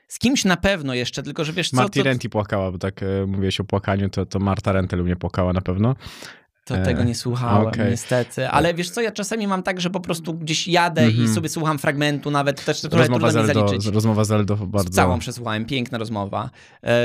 z 0.09 0.19
kimś 0.19 0.45
na 0.45 0.57
pewno 0.57 0.95
jeszcze, 0.95 1.23
tylko 1.23 1.45
że 1.45 1.53
wiesz 1.53 1.71
co... 1.71 1.77
Marti 1.77 2.01
to, 2.01 2.05
Renti 2.05 2.31
płakała, 2.31 2.73
bo 2.73 2.79
tak 2.79 3.03
e, 3.03 3.27
mówiłeś 3.27 3.61
o 3.61 3.65
płakaniu, 3.65 4.09
to, 4.09 4.27
to 4.27 4.39
Marta 4.39 4.73
Rentel 4.73 5.05
mnie 5.05 5.17
płakała 5.17 5.53
na 5.53 5.61
pewno. 5.61 5.97
To 6.67 6.77
E, 6.77 6.83
tego 6.85 7.05
nie 7.05 7.15
słuchałem, 7.15 7.67
okej. 7.69 7.91
niestety. 7.91 8.49
Ale 8.49 8.75
wiesz 8.75 8.91
co, 8.91 9.01
ja 9.01 9.13
czasami 9.13 9.47
mam 9.47 9.63
tak, 9.63 9.81
że 9.81 9.91
po 9.91 10.01
prostu 10.01 10.35
gdzieś 10.35 10.69
jadę 10.69 11.03
i 11.03 11.11
Mhm. 11.11 11.35
sobie 11.35 11.49
słucham 11.49 11.79
fragmentu, 11.79 12.31
nawet 12.31 12.65
też 12.65 12.81
trochę 12.81 12.97
Rozmowa 12.97 13.31
z, 13.31 13.33
trudno 13.35 13.53
mi 13.53 13.59
Eldo, 13.59 13.69
zaliczyć. 13.69 13.95
rozmowa 13.95 14.25
z 14.25 14.31
Eldo 14.33 14.57
bardzo... 14.57 14.91
Całą 14.91 15.19
przesłuchałem, 15.19 15.65
piękna 15.65 15.99
rozmowa. 15.99 16.51
E, 16.83 16.97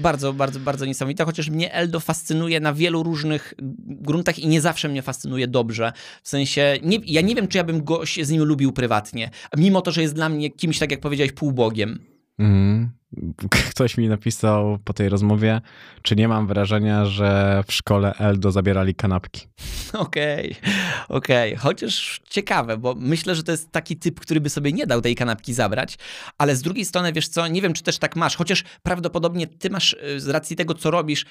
bardzo, 0.00 0.32
bardzo, 0.32 0.60
bardzo 0.60 0.86
niesamowita, 0.86 1.24
chociaż 1.24 1.50
mnie 1.50 1.72
Eldo 1.72 2.00
fascynuje 2.00 2.60
na 2.60 2.72
wielu 2.72 3.02
różnych 3.02 3.54
gruntach 3.86 4.38
i 4.38 4.46
nie 4.48 4.60
zawsze 4.60 4.88
mnie 4.88 5.02
fascynuje 5.02 5.48
dobrze. 5.48 5.92
W 6.22 6.28
sensie, 6.28 6.78
nie, 6.82 6.98
ja 7.06 7.20
nie 7.20 7.34
wiem, 7.34 7.48
czy 7.48 7.58
ja 7.58 7.64
bym 7.64 7.84
go 7.84 8.00
z 8.22 8.30
nim 8.30 8.42
lubił 8.42 8.72
prywatnie, 8.72 9.30
mimo 9.56 9.80
to, 9.80 9.92
że 9.92 10.02
jest 10.02 10.14
dla 10.14 10.28
mnie 10.28 10.50
kimś, 10.50 10.78
tak 10.78 10.90
jak 10.90 11.00
powiedziałeś, 11.00 11.32
półbogiem. 11.32 11.98
Mhm. 12.38 12.90
Ktoś 13.70 13.96
mi 13.96 14.08
napisał 14.08 14.78
po 14.84 14.92
tej 14.92 15.08
rozmowie, 15.08 15.60
czy 16.02 16.16
nie 16.16 16.28
mam 16.28 16.46
wrażenia, 16.46 17.04
że 17.04 17.62
w 17.66 17.72
szkole 17.72 18.14
Eldo 18.18 18.52
zabierali 18.52 18.94
kanapki. 18.94 19.46
Okej, 19.92 20.56
okej. 21.08 21.56
Chociaż 21.56 22.20
ciekawe, 22.30 22.78
bo 22.78 22.94
myślę, 22.98 23.34
że 23.34 23.42
to 23.42 23.52
jest 23.52 23.72
taki 23.72 23.96
typ, 23.96 24.20
który 24.20 24.40
by 24.40 24.50
sobie 24.50 24.72
nie 24.72 24.86
dał 24.86 25.00
tej 25.00 25.14
kanapki 25.14 25.54
zabrać, 25.54 25.98
ale 26.38 26.56
z 26.56 26.62
drugiej 26.62 26.84
strony, 26.84 27.12
wiesz 27.12 27.28
co, 27.28 27.48
nie 27.48 27.62
wiem, 27.62 27.72
czy 27.72 27.82
też 27.82 27.98
tak 27.98 28.16
masz, 28.16 28.36
chociaż 28.36 28.64
prawdopodobnie 28.82 29.46
ty 29.46 29.70
masz 29.70 29.92
y, 29.92 30.20
z 30.20 30.28
racji 30.28 30.56
tego, 30.56 30.74
co 30.74 30.90
robisz, 30.90 31.26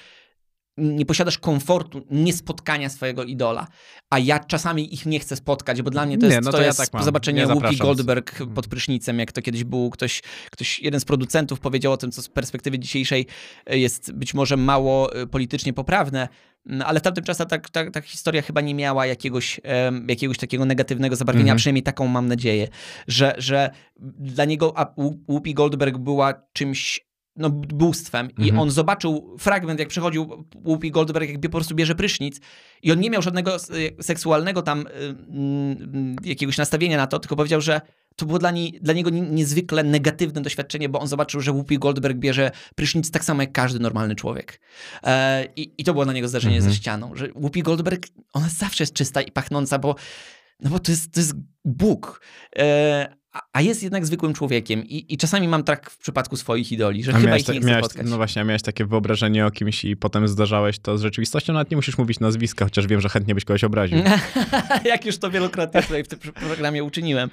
nie 0.76 1.06
posiadasz 1.06 1.38
komfortu 1.38 2.06
niespotkania 2.10 2.88
swojego 2.88 3.24
idola, 3.24 3.66
a 4.10 4.18
ja 4.18 4.38
czasami 4.38 4.94
ich 4.94 5.06
nie 5.06 5.20
chcę 5.20 5.36
spotkać, 5.36 5.82
bo 5.82 5.90
dla 5.90 6.06
mnie 6.06 6.18
to 6.18 6.26
Nie, 6.26 6.32
jest, 6.34 6.44
no 6.44 6.50
to 6.52 6.56
to 6.56 6.62
ja 6.62 6.66
jest 6.66 6.92
tak 6.92 7.04
zobaczenie 7.04 7.46
Whoopi. 7.46 7.76
Goldberg 7.76 8.38
pod 8.54 8.66
prysznicem, 8.68 9.18
jak 9.18 9.32
to 9.32 9.42
kiedyś 9.42 9.64
był 9.64 9.90
ktoś, 9.90 10.22
ktoś, 10.50 10.80
jeden 10.80 11.00
z 11.00 11.04
producentów 11.04 11.60
powiedział 11.60 11.92
o 11.92 11.96
tym, 11.96 12.12
co 12.12 12.22
z 12.22 12.28
perspektywy 12.28 12.78
dzisiejszej 12.78 13.26
y, 13.72 13.78
jest 13.78 14.12
być 14.12 14.34
może 14.34 14.56
mało 14.56 15.20
y, 15.22 15.26
politycznie 15.26 15.72
poprawne, 15.72 16.28
no, 16.66 16.86
ale 16.86 17.00
w 17.00 17.02
tamtym 17.02 17.24
czasie 17.24 17.46
ta, 17.46 17.58
ta, 17.58 17.90
ta 17.90 18.00
historia 18.00 18.42
chyba 18.42 18.60
nie 18.60 18.74
miała 18.74 19.06
jakiegoś, 19.06 19.60
jakiegoś 20.08 20.38
takiego 20.38 20.64
negatywnego 20.64 21.16
zabarwienia, 21.16 21.44
Mhm. 21.44 21.58
przynajmniej 21.58 21.82
taką 21.82 22.06
mam 22.06 22.28
nadzieję, 22.28 22.68
że, 23.08 23.34
że 23.38 23.70
dla 24.18 24.44
niego 24.44 24.74
Whoopi 25.28 25.54
Goldberg 25.54 25.98
była 25.98 26.34
czymś 26.52 27.00
no, 27.36 27.50
bóstwem 27.50 28.28
i 28.38 28.42
Mhm. 28.42 28.58
on 28.58 28.70
zobaczył 28.70 29.36
fragment, 29.38 29.80
jak 29.80 29.88
przychodził 29.88 30.46
Whoopi 30.64 30.90
Goldberg, 30.90 31.28
jakby 31.28 31.48
po 31.48 31.58
prostu 31.58 31.74
bierze 31.74 31.94
prysznic 31.94 32.40
i 32.82 32.92
on 32.92 33.00
nie 33.00 33.10
miał 33.10 33.22
żadnego 33.22 33.54
s- 33.54 33.70
seksualnego 34.00 34.62
tam 34.62 34.86
y, 34.86 34.90
mm, 35.28 36.16
jakiegoś 36.24 36.58
nastawienia 36.58 36.96
na 36.96 37.06
to, 37.06 37.18
tylko 37.18 37.36
powiedział, 37.36 37.60
że 37.60 37.80
to 38.16 38.26
było 38.26 38.38
dla, 38.38 38.50
niej, 38.50 38.78
dla 38.82 38.94
niego 38.94 39.10
nie- 39.10 39.20
niezwykle 39.20 39.82
negatywne 39.84 40.40
doświadczenie, 40.42 40.88
bo 40.88 41.00
on 41.00 41.06
zobaczył, 41.08 41.40
że 41.40 41.52
Whoopi 41.52 41.78
Goldberg 41.78 42.16
bierze 42.18 42.50
prysznic 42.74 43.10
tak 43.10 43.24
samo 43.24 43.42
jak 43.42 43.52
każdy 43.52 43.78
normalny 43.80 44.14
człowiek. 44.14 44.60
E, 45.02 45.44
i, 45.56 45.74
I 45.78 45.84
to 45.84 45.92
było 45.92 46.04
dla 46.04 46.14
niego 46.14 46.28
zdarzenie 46.28 46.56
Mhm. 46.56 46.72
ze 46.72 46.78
ścianą, 46.78 47.16
że 47.16 47.28
Whoopi 47.28 47.62
Goldberg, 47.62 48.06
ona 48.32 48.48
zawsze 48.48 48.82
jest 48.84 48.94
czysta 48.94 49.22
i 49.22 49.32
pachnąca, 49.32 49.78
bo, 49.78 49.94
no 50.60 50.70
bo 50.70 50.78
to, 50.78 50.92
jest, 50.92 51.12
to 51.12 51.20
jest 51.20 51.34
Bóg. 51.64 52.20
E, 52.58 53.16
a- 53.52 53.60
jest 53.60 53.82
jednak 53.82 54.06
zwykłym 54.06 54.34
człowiekiem 54.34 54.84
I, 54.84 55.14
i 55.14 55.16
czasami 55.16 55.48
mam 55.48 55.64
tak 55.64 55.90
w 55.90 55.98
przypadku 55.98 56.36
swoich 56.36 56.72
idoli, 56.72 57.04
że 57.04 57.10
A 57.12 57.14
chyba 57.14 57.26
miałeś 57.26 57.42
ich 57.42 57.48
nie 57.48 57.60
chcę 57.60 57.68
miałeś, 57.68 57.84
spotkać. 57.84 58.06
No 58.10 58.16
właśnie, 58.16 58.42
a 58.42 58.44
miałeś 58.44 58.62
takie 58.62 58.84
wyobrażenie 58.84 59.46
o 59.46 59.50
kimś 59.50 59.84
i 59.84 59.96
potem 59.96 60.28
zdarzałeś 60.28 60.78
to 60.78 60.98
z 60.98 61.02
rzeczywistością, 61.02 61.52
nawet 61.52 61.70
nie 61.70 61.76
musisz 61.76 61.98
mówić 61.98 62.20
nazwiska, 62.20 62.64
chociaż 62.64 62.86
wiem, 62.86 63.00
że 63.00 63.08
chętnie 63.08 63.34
byś 63.34 63.44
kogoś 63.44 63.64
obraził. 63.64 63.98
Jak 64.84 65.06
już 65.06 65.18
to 65.18 65.30
wielokrotnie 65.30 65.82
tutaj 65.82 66.04
w 66.04 66.08
tym 66.08 66.18
programie 66.18 66.84
uczyniłem. 66.84 67.30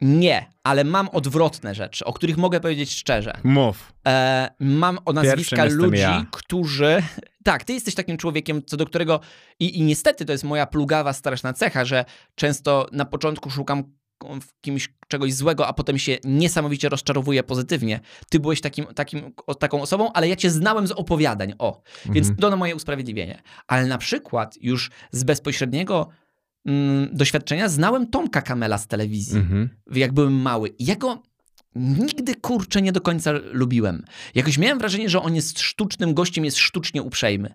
Nie, 0.00 0.46
ale 0.62 0.84
mam 0.84 1.08
odwrotne 1.08 1.74
rzeczy, 1.74 2.04
o 2.04 2.12
których 2.12 2.36
mogę 2.36 2.60
powiedzieć 2.60 2.92
szczerze. 2.92 3.32
Mów. 3.44 3.92
E, 4.06 4.50
mam 4.60 4.98
o 5.04 5.12
nazwiska 5.12 5.56
Pierwszym 5.56 5.80
ludzi, 5.80 6.00
ja. 6.00 6.26
którzy. 6.30 7.02
Tak, 7.44 7.64
ty 7.64 7.72
jesteś 7.72 7.94
takim 7.94 8.16
człowiekiem, 8.16 8.62
co 8.66 8.76
do 8.76 8.86
którego. 8.86 9.20
I, 9.60 9.78
I 9.78 9.82
niestety 9.82 10.24
to 10.24 10.32
jest 10.32 10.44
moja 10.44 10.66
plugawa, 10.66 11.12
straszna 11.12 11.52
cecha, 11.52 11.84
że 11.84 12.04
często 12.34 12.88
na 12.92 13.04
początku 13.04 13.50
szukam 13.50 13.84
kimś 14.60 14.88
czegoś 15.08 15.34
złego, 15.34 15.66
a 15.66 15.72
potem 15.72 15.98
się 15.98 16.18
niesamowicie 16.24 16.88
rozczarowuję 16.88 17.42
pozytywnie. 17.42 18.00
Ty 18.28 18.40
byłeś 18.40 18.60
takim, 18.60 18.86
takim, 18.86 19.32
taką 19.58 19.82
osobą, 19.82 20.12
ale 20.12 20.28
ja 20.28 20.36
cię 20.36 20.50
znałem 20.50 20.86
z 20.86 20.90
opowiadań. 20.92 21.52
O, 21.58 21.82
więc 22.04 22.26
Mhm. 22.28 22.36
to 22.36 22.50
na 22.50 22.56
moje 22.56 22.76
usprawiedliwienie. 22.76 23.42
Ale 23.66 23.86
na 23.86 23.98
przykład 23.98 24.58
już 24.60 24.90
z 25.10 25.24
bezpośredniego 25.24 26.08
mm, 26.66 27.08
doświadczenia 27.12 27.68
znałem 27.68 28.06
Tomka 28.06 28.42
Kamela 28.42 28.78
z 28.78 28.86
telewizji 28.86 29.38
Mhm. 29.38 29.68
jak 29.92 30.12
byłem 30.12 30.32
mały. 30.42 30.74
Ja 30.78 30.96
go 30.96 31.22
nigdy 31.74 32.34
kurczę 32.34 32.82
nie 32.82 32.92
do 32.92 33.00
końca 33.00 33.32
lubiłem. 33.52 34.04
Jakoś 34.34 34.58
miałem 34.58 34.78
wrażenie, 34.78 35.08
że 35.08 35.22
on 35.22 35.34
jest 35.34 35.60
sztucznym 35.60 36.14
gościem, 36.14 36.44
jest 36.44 36.56
sztucznie 36.56 37.02
uprzejmy. 37.02 37.54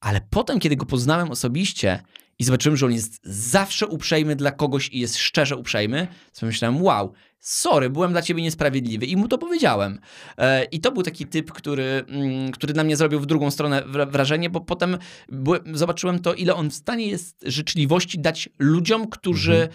Ale 0.00 0.20
potem, 0.30 0.60
kiedy 0.60 0.76
go 0.76 0.86
poznałem 0.86 1.30
osobiście 1.30 2.02
i 2.38 2.44
zobaczyłem, 2.44 2.76
że 2.76 2.86
on 2.86 2.92
jest 2.92 3.20
zawsze 3.24 3.86
uprzejmy 3.86 4.36
dla 4.36 4.50
kogoś 4.50 4.88
i 4.88 4.98
jest 4.98 5.16
szczerze 5.18 5.56
uprzejmy, 5.56 6.08
to 6.40 6.46
myślałem, 6.46 6.82
wow, 6.82 7.12
sorry, 7.38 7.90
byłem 7.90 8.12
dla 8.12 8.22
ciebie 8.22 8.42
niesprawiedliwy 8.42 9.06
i 9.06 9.16
mu 9.16 9.28
to 9.28 9.38
powiedziałem. 9.38 10.00
E, 10.38 10.64
I 10.64 10.80
to 10.80 10.92
był 10.92 11.02
taki 11.02 11.26
typ, 11.26 11.52
który, 11.52 12.04
mm, 12.08 12.50
który 12.50 12.74
na 12.74 12.84
mnie 12.84 12.96
zrobił 12.96 13.20
w 13.20 13.26
drugą 13.26 13.50
stronę 13.50 13.82
wra- 13.82 14.10
wrażenie, 14.10 14.50
bo 14.50 14.60
potem 14.60 14.98
zobaczyłem 15.72 16.18
to, 16.18 16.34
ile 16.34 16.54
on 16.54 16.70
w 16.70 16.74
stanie 16.74 17.06
jest 17.06 17.44
życzliwości 17.46 18.18
dać 18.18 18.48
ludziom, 18.58 19.08
którzy 19.08 19.54
em, 19.62 19.68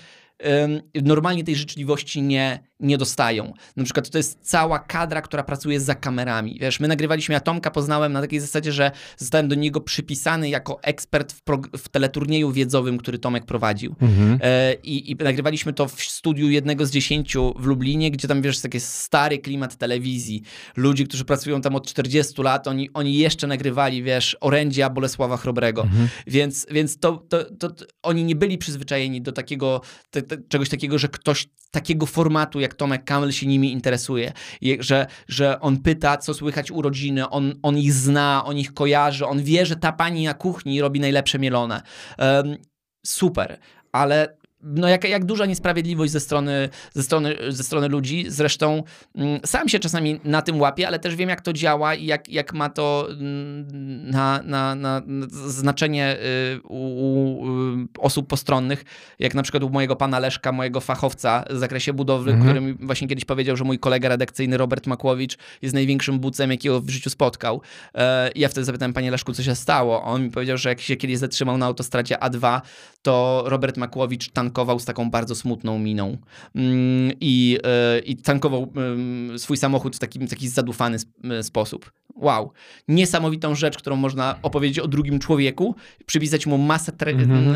normalnie 1.04 1.44
tej 1.44 1.56
życzliwości 1.56 2.22
nie, 2.22 2.60
nie 2.80 2.98
dostają. 2.98 3.54
Na 3.76 3.84
przykład 3.84 4.10
to 4.10 4.18
jest 4.18 4.40
cała 4.42 4.80
kadra, 4.80 5.22
która 5.22 5.44
pracuje 5.44 5.80
za 5.80 5.96
kamerami. 5.96 6.58
Wiesz, 6.62 6.80
my 6.80 6.88
nagrywaliśmy, 6.88 7.34
ja 7.34 7.40
Tomka 7.40 7.72
poznałem 7.72 8.14
na 8.14 8.22
takiej 8.22 8.40
zasadzie, 8.40 8.72
że 8.72 8.92
zostałem 9.18 9.48
do 9.48 9.56
niego 9.56 9.82
przypisany 9.82 10.50
jako 10.50 10.84
ekspert 10.84 11.34
w, 11.34 11.42
w 11.78 11.90
teleturnieju 11.90 12.52
wiedzowym, 12.52 12.98
który 12.98 13.20
Tomek 13.20 13.46
prowadził. 13.46 13.96
Mhm. 14.02 14.40
E, 14.42 14.74
i, 14.74 15.12
I 15.12 15.16
nagrywaliśmy 15.16 15.74
to 15.74 15.88
w 15.88 16.02
studiu 16.02 16.50
jednego 16.50 16.86
z 16.86 16.92
dziesięciu 16.92 17.54
w 17.60 17.66
Lublinie, 17.66 18.12
gdzie 18.12 18.28
tam, 18.28 18.42
wiesz, 18.42 18.60
taki 18.60 18.80
stary 18.80 19.38
klimat 19.38 19.76
telewizji. 19.76 20.42
Ludzi, 20.76 21.08
którzy 21.08 21.26
pracują 21.26 21.62
tam 21.62 21.76
od 21.76 21.88
40 21.88 22.42
lat, 22.42 22.68
oni, 22.68 22.90
oni 22.94 23.18
jeszcze 23.18 23.48
nagrywali, 23.48 24.04
wiesz, 24.04 24.38
orędzia 24.42 24.90
Bolesława 24.90 25.38
Chrobrego. 25.38 25.82
Mhm. 25.82 26.10
Więc, 26.28 26.68
więc 26.72 27.00
to, 27.00 27.24
to, 27.30 27.44
to, 27.44 27.70
to 27.70 27.86
oni 28.04 28.24
nie 28.24 28.36
byli 28.36 28.58
przyzwyczajeni 28.58 29.22
do 29.22 29.32
takiego, 29.32 29.82
te, 30.10 30.22
czegoś 30.50 30.70
takiego, 30.70 30.98
że 30.98 31.08
ktoś 31.08 31.50
takiego 31.72 32.06
formatu 32.06 32.60
jak 32.60 32.74
Tomek 32.74 33.04
Kamel 33.04 33.32
się 33.32 33.48
nimi 33.48 33.72
interesuje. 33.72 34.34
Że, 34.80 35.08
że 35.28 35.60
on 35.60 35.78
pyta, 35.78 36.18
co 36.18 36.34
słychać 36.34 36.72
u 36.72 36.82
rodziny, 36.82 37.30
on, 37.30 37.54
on 37.64 37.78
ich 37.78 37.94
zna, 37.94 38.44
on 38.46 38.58
ich 38.58 38.74
kojarzy, 38.74 39.26
on 39.26 39.44
wie, 39.44 39.66
że 39.66 39.76
ta 39.76 39.92
pani 39.92 40.26
na 40.26 40.34
kuchni 40.34 40.82
robi 40.82 41.00
najlepsze 41.00 41.40
mielone. 41.40 41.82
Em, 42.18 42.58
super, 43.06 43.60
ale 43.92 44.37
no 44.62 44.88
jak, 44.88 45.10
jak 45.10 45.26
duża 45.26 45.46
niesprawiedliwość 45.46 46.12
ze 46.12 46.20
strony, 46.20 46.70
ze, 46.94 47.04
strony, 47.04 47.36
ze 47.50 47.64
strony 47.64 47.88
ludzi. 47.88 48.26
Zresztą 48.28 48.84
mm, 49.16 49.40
sam 49.46 49.70
się 49.70 49.80
czasami 49.80 50.20
na 50.24 50.42
tym 50.42 50.60
łapię, 50.62 50.88
ale 50.88 51.00
też 51.00 51.16
wiem, 51.16 51.30
jak 51.30 51.42
to 51.42 51.54
działa 51.54 51.96
i 51.96 52.06
jak, 52.06 52.30
jak 52.30 52.54
ma 52.54 52.70
to 52.70 53.08
mm, 53.12 54.10
na, 54.10 54.42
na, 54.44 54.76
na 54.76 54.88
na 55.08 55.28
znaczenie 55.48 56.18
y, 56.56 56.62
u, 56.64 56.78
u 56.78 57.48
y, 57.84 57.88
osób 58.00 58.28
postronnych, 58.28 58.86
jak 59.20 59.36
na 59.36 59.44
przykład 59.44 59.64
u 59.64 59.70
mojego 59.70 59.96
pana 59.96 60.20
Leszka, 60.20 60.52
mojego 60.52 60.82
fachowca 60.82 61.44
w 61.50 61.58
zakresie 61.58 61.94
budowli, 61.94 62.32
Mhm. 62.32 62.50
który 62.50 62.62
mi 62.66 62.88
właśnie 62.88 63.08
kiedyś 63.08 63.26
powiedział, 63.26 63.58
że 63.58 63.64
mój 63.64 63.80
kolega 63.80 64.10
redakcyjny 64.10 64.58
Robert 64.58 64.88
Makłowicz 64.88 65.38
jest 65.62 65.76
największym 65.76 66.20
bucem, 66.20 66.52
jakiego 66.52 66.82
w 66.82 66.90
życiu 66.90 67.10
spotkał. 67.10 67.62
E, 67.96 68.32
ja 68.36 68.50
wtedy 68.50 68.66
zapytałem, 68.66 68.94
panie 68.94 69.12
Leszku, 69.12 69.34
co 69.34 69.44
się 69.44 69.56
stało? 69.56 70.04
On 70.04 70.24
mi 70.24 70.30
powiedział, 70.32 70.58
że 70.58 70.70
jak 70.70 70.82
się 70.82 70.96
kiedyś 70.96 71.18
zatrzymał 71.18 71.58
na 71.58 71.66
autostradzie 71.66 72.16
A2, 72.16 72.62
to 73.02 73.44
Robert 73.46 73.78
Makłowicz 73.78 74.30
tankował 74.48 74.80
z 74.80 74.86
taką 74.86 75.10
bardzo 75.10 75.36
smutną 75.36 75.80
miną. 75.80 76.18
Mm, 76.56 77.12
I, 77.22 77.58
e, 77.64 78.00
i 78.00 78.16
tankował 78.16 78.72
mm, 78.76 79.40
swój 79.40 79.58
samochód 79.58 79.96
w 79.96 80.00
takim, 80.00 80.28
taki 80.28 80.50
zadufany 80.50 80.98
m, 81.24 81.44
sposób. 81.44 81.92
Wow. 82.16 82.52
Niesamowitą 82.88 83.56
rzecz, 83.56 83.78
którą 83.78 83.96
można 83.96 84.36
opowiedzieć 84.42 84.80
o 84.80 84.88
drugim 84.88 85.20
człowieku, 85.20 85.76
przypisać 86.06 86.48
mu 86.48 86.58
masę 86.58 86.92
Mhm. 86.92 87.56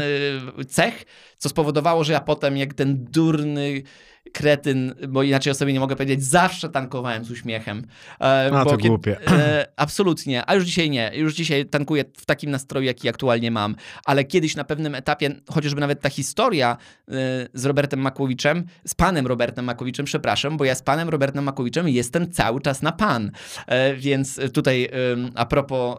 y, 0.60 0.66
cech, 0.66 1.06
co 1.38 1.50
spowodowało, 1.50 2.04
że 2.04 2.14
ja 2.14 2.20
potem 2.20 2.58
jak 2.58 2.74
ten 2.74 3.06
durny 3.06 3.84
kretyn, 4.34 4.96
bo 5.10 5.24
inaczej 5.24 5.52
o 5.52 5.54
sobie 5.54 5.74
nie 5.74 5.80
mogę 5.80 5.96
powiedzieć, 5.96 6.24
zawsze 6.24 6.70
tankowałem 6.70 7.26
z 7.26 7.32
uśmiechem. 7.32 7.88
E, 8.22 8.52
A, 8.54 8.66
to 8.66 8.78
kiedy- 8.78 8.90
głupie. 8.90 9.18
E, 9.28 9.68
absolutnie, 9.76 10.44
a 10.48 10.56
już 10.56 10.66
dzisiaj 10.66 10.90
nie. 10.90 11.12
Już 11.14 11.34
dzisiaj 11.34 11.66
tankuję 11.66 12.06
w 12.18 12.26
takim 12.26 12.52
nastroju, 12.52 12.86
jaki 12.86 13.10
aktualnie 13.10 13.52
mam. 13.52 13.76
Ale 14.06 14.24
kiedyś 14.24 14.56
na 14.56 14.64
pewnym 14.64 14.96
etapie, 14.96 15.36
chociażby 15.50 15.82
nawet 15.82 16.02
ta 16.02 16.10
historia 16.10 16.78
e, 17.08 17.14
z 17.54 17.66
Robertem 17.66 18.00
Makłowiczem, 18.00 18.66
z 18.86 18.94
panem 18.96 19.28
Robertem 19.28 19.66
Makłowiczem, 19.66 20.06
przepraszam, 20.06 20.58
bo 20.58 20.66
ja 20.66 20.76
z 20.76 20.82
panem 20.82 21.10
Robertem 21.10 21.44
Makłowiczem 21.44 21.90
jestem 21.90 22.32
cały 22.32 22.62
czas 22.62 22.82
na 22.82 22.92
pan. 22.92 23.32
E, 23.68 23.96
więc 23.96 24.40
tutaj 24.54 24.90
a 25.36 25.46
propos 25.46 25.98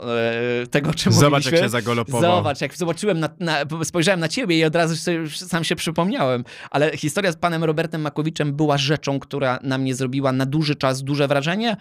e, 0.63 0.67
tego, 0.67 0.95
czym 0.95 1.13
Zobacz, 1.13 1.31
mówiliśmy, 1.31 1.57
jak 1.57 1.65
się 1.65 1.71
zagolopował. 1.71 2.37
Zobacz, 2.37 2.61
jak 2.61 2.77
zobaczyłem, 2.77 3.21
na, 3.21 3.29
na, 3.41 3.59
spojrzałem 3.85 4.21
na 4.21 4.29
ciebie 4.29 4.59
i 4.59 4.65
od 4.65 4.77
razu 4.77 4.97
sobie, 4.97 5.29
sam 5.31 5.65
się 5.65 5.77
przypomniałem. 5.77 6.45
Ale 6.71 6.97
historia 6.97 7.33
z 7.33 7.37
panem 7.37 7.65
Robertem 7.65 8.01
Makowiczem 8.01 8.12
była 8.53 8.79
rzeczą, 8.79 9.21
która 9.21 9.59
na 9.63 9.79
mnie 9.79 9.95
zrobiła 9.95 10.33
na 10.33 10.47
duży 10.47 10.77
czas 10.77 11.03
duże 11.03 11.29
wrażenie 11.29 11.77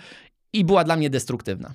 i 0.53 0.65
była 0.65 0.83
dla 0.83 0.95
mnie 0.95 1.09
destruktywna. 1.09 1.73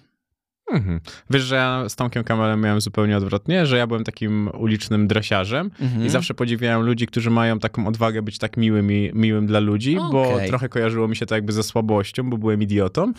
Mhm. 0.72 1.00
Wiesz, 1.30 1.42
że 1.42 1.54
ja 1.54 1.88
z 1.88 1.96
Tomkiem 1.96 2.24
Kamelem 2.24 2.60
miałem 2.60 2.80
zupełnie 2.80 3.16
odwrotnie, 3.16 3.66
że 3.66 3.76
ja 3.76 3.86
byłem 3.86 4.04
takim 4.04 4.50
ulicznym 4.58 5.08
dresiarzem 5.08 5.70
Mhm. 5.80 6.06
i 6.06 6.08
zawsze 6.10 6.34
podziwiałem 6.34 6.82
ludzi, 6.86 7.06
którzy 7.06 7.30
mają 7.30 7.58
taką 7.58 7.86
odwagę 7.86 8.22
być 8.22 8.38
tak 8.38 8.56
miłym, 8.56 8.92
i, 8.92 9.10
miłym 9.14 9.46
dla 9.46 9.60
ludzi, 9.60 9.96
bo 10.12 10.34
Okej. 10.34 10.48
trochę 10.48 10.68
kojarzyło 10.68 11.08
mi 11.08 11.16
się 11.16 11.26
to 11.26 11.34
jakby 11.34 11.52
ze 11.52 11.62
słabością, 11.62 12.30
bo 12.30 12.38
byłem 12.38 12.62
idiotą 12.62 13.12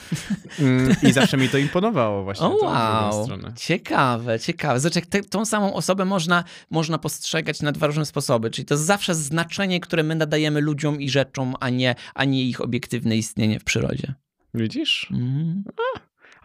Mm, 0.59 0.95
i 1.03 1.11
zawsze 1.11 1.37
mi 1.37 1.49
to 1.49 1.57
imponowało 1.57 2.23
właśnie. 2.23 2.45
O 2.45 2.49
tą 2.49 2.57
drugą 2.57 2.71
wow, 2.73 3.27
ciekawe, 3.55 4.39
ciekawe. 4.39 4.89
Jak 4.95 5.05
te, 5.05 5.23
tą 5.23 5.45
samą 5.45 5.73
osobę 5.73 6.05
można, 6.05 6.43
można 6.69 6.97
postrzegać 6.97 7.61
na 7.61 7.71
dwa 7.71 7.87
różne 7.87 8.05
sposoby. 8.05 8.49
Czyli 8.49 8.65
to 8.65 8.73
jest 8.73 8.85
zawsze 8.85 9.15
znaczenie, 9.15 9.79
które 9.79 10.03
my 10.03 10.15
nadajemy 10.15 10.61
ludziom 10.61 11.01
i 11.01 11.09
rzeczom, 11.09 11.53
a 11.59 11.69
nie, 11.69 11.95
a 12.15 12.25
nie 12.25 12.43
ich 12.43 12.61
obiektywne 12.61 13.17
istnienie 13.17 13.59
w 13.59 13.63
przyrodzie. 13.63 14.13
Widzisz? 14.53 15.07
Mhm. 15.11 15.63
A 15.67 15.99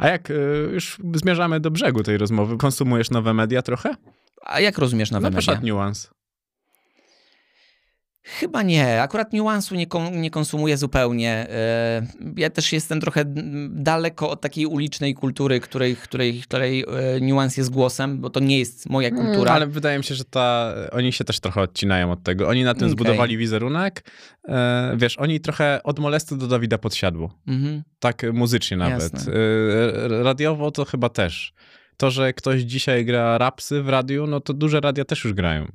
jak 0.09 0.31
y, 0.31 0.35
już 0.73 0.99
zmierzamy 1.15 1.61
do 1.61 1.71
brzegu 1.71 2.03
tej 2.03 2.19
rozmowy, 2.19 2.57
konsumujesz 2.57 3.11
nowe 3.11 3.35
media 3.35 3.63
trochę? 3.63 3.95
A 4.43 4.61
jak 4.61 4.79
rozumiesz 4.79 5.11
nowe 5.11 5.23
Na 5.23 5.29
media? 5.31 5.39
przykład 5.41 5.63
niuans. 5.63 6.11
Chyba 8.25 8.63
nie. 8.63 9.03
Akurat 9.03 9.33
niuansu 9.33 9.75
nie, 9.75 9.87
kon, 9.87 10.21
nie 10.21 10.31
konsumuję 10.31 10.77
zupełnie. 10.77 11.31
E, 11.51 12.07
Ja 12.37 12.51
też 12.51 12.73
jestem 12.73 13.01
trochę 13.01 13.25
daleko 13.71 14.31
od 14.31 14.41
takiej 14.41 14.67
ulicznej 14.67 15.15
kultury, 15.15 15.61
której, 15.61 15.97
której, 15.97 16.41
której 16.41 16.85
e, 17.17 17.21
niuans 17.21 17.57
jest 17.57 17.71
głosem, 17.71 18.21
bo 18.21 18.31
to 18.31 18.41
nie 18.41 18.59
jest 18.59 18.91
moja 18.91 19.11
kultura. 19.11 19.33
Mm, 19.33 19.49
ale 19.49 19.67
wydaje 19.67 19.99
mi 19.99 20.05
się, 20.05 20.15
że 20.15 20.25
ta, 20.25 20.75
oni 20.93 21.13
się 21.13 21.25
też 21.25 21.41
trochę 21.41 21.61
odcinają 21.61 22.13
od 22.13 22.23
tego. 22.23 22.49
Oni 22.49 22.65
na 22.65 22.75
tym 22.75 22.83
Okej. 22.83 22.91
zbudowali 22.91 23.37
wizerunek. 23.37 24.05
E, 24.49 24.95
wiesz, 24.97 25.19
oni 25.19 25.41
trochę 25.41 25.81
od 25.85 25.99
molestu 25.99 26.37
do 26.37 26.47
Dawida 26.47 26.79
podsiadło. 26.79 27.39
Mhm. 27.47 27.83
Tak 27.99 28.23
muzycznie 28.33 28.77
nawet. 28.77 29.13
Jasne. 29.13 29.33
Radiowo 30.23 30.71
to 30.71 30.85
chyba 30.85 31.09
też. 31.09 31.53
To, 31.97 32.11
że 32.11 32.33
ktoś 32.33 32.61
dzisiaj 32.61 33.05
gra 33.05 33.39
rapsy 33.39 33.83
w 33.83 33.89
radiu, 33.89 34.27
no 34.27 34.41
to 34.41 34.53
duże 34.55 34.81
radia 34.81 35.05
też 35.05 35.25
już 35.25 35.33
grają. 35.35 35.73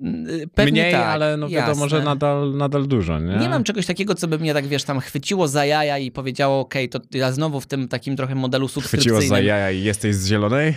Mm, 0.00 0.48
Pewnie 0.54 0.72
Mniej, 0.82 0.92
tak, 0.92 1.06
ale 1.06 1.36
no 1.36 1.48
wiadomo, 1.48 1.84
jasne. 1.84 1.98
że 1.98 2.04
nadal, 2.04 2.56
nadal 2.56 2.86
dużo, 2.86 3.18
nie? 3.20 3.36
Nie 3.36 3.48
mam 3.48 3.64
czegoś 3.64 3.86
takiego, 3.86 4.14
co 4.14 4.28
by 4.28 4.38
mnie 4.38 4.54
tak, 4.54 4.66
wiesz, 4.66 4.84
tam 4.84 5.00
chwyciło 5.00 5.48
za 5.48 5.64
jaja 5.64 5.98
i 5.98 6.10
powiedziało, 6.10 6.60
okej, 6.60 6.88
to 6.88 7.00
ja 7.12 7.32
znowu 7.32 7.60
w 7.60 7.66
tym 7.66 7.88
takim 7.88 8.16
trochę 8.16 8.34
modelu 8.34 8.68
Chwyciło 8.68 8.82
subskrypcyjnym. 8.82 9.28
za 9.28 9.40
jaja 9.40 9.70
i 9.70 9.82
jesteś 9.82 10.14
z 10.14 10.26
zielonej? 10.26 10.74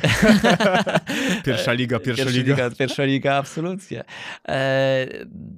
pierwsza 1.46 1.74
liga, 1.74 2.00
pierwsza, 2.00 2.30
liga. 2.30 2.70
Pierwsza 2.80 3.04
liga, 3.04 3.36
absolutnie. 3.36 4.04
E, 4.48 5.08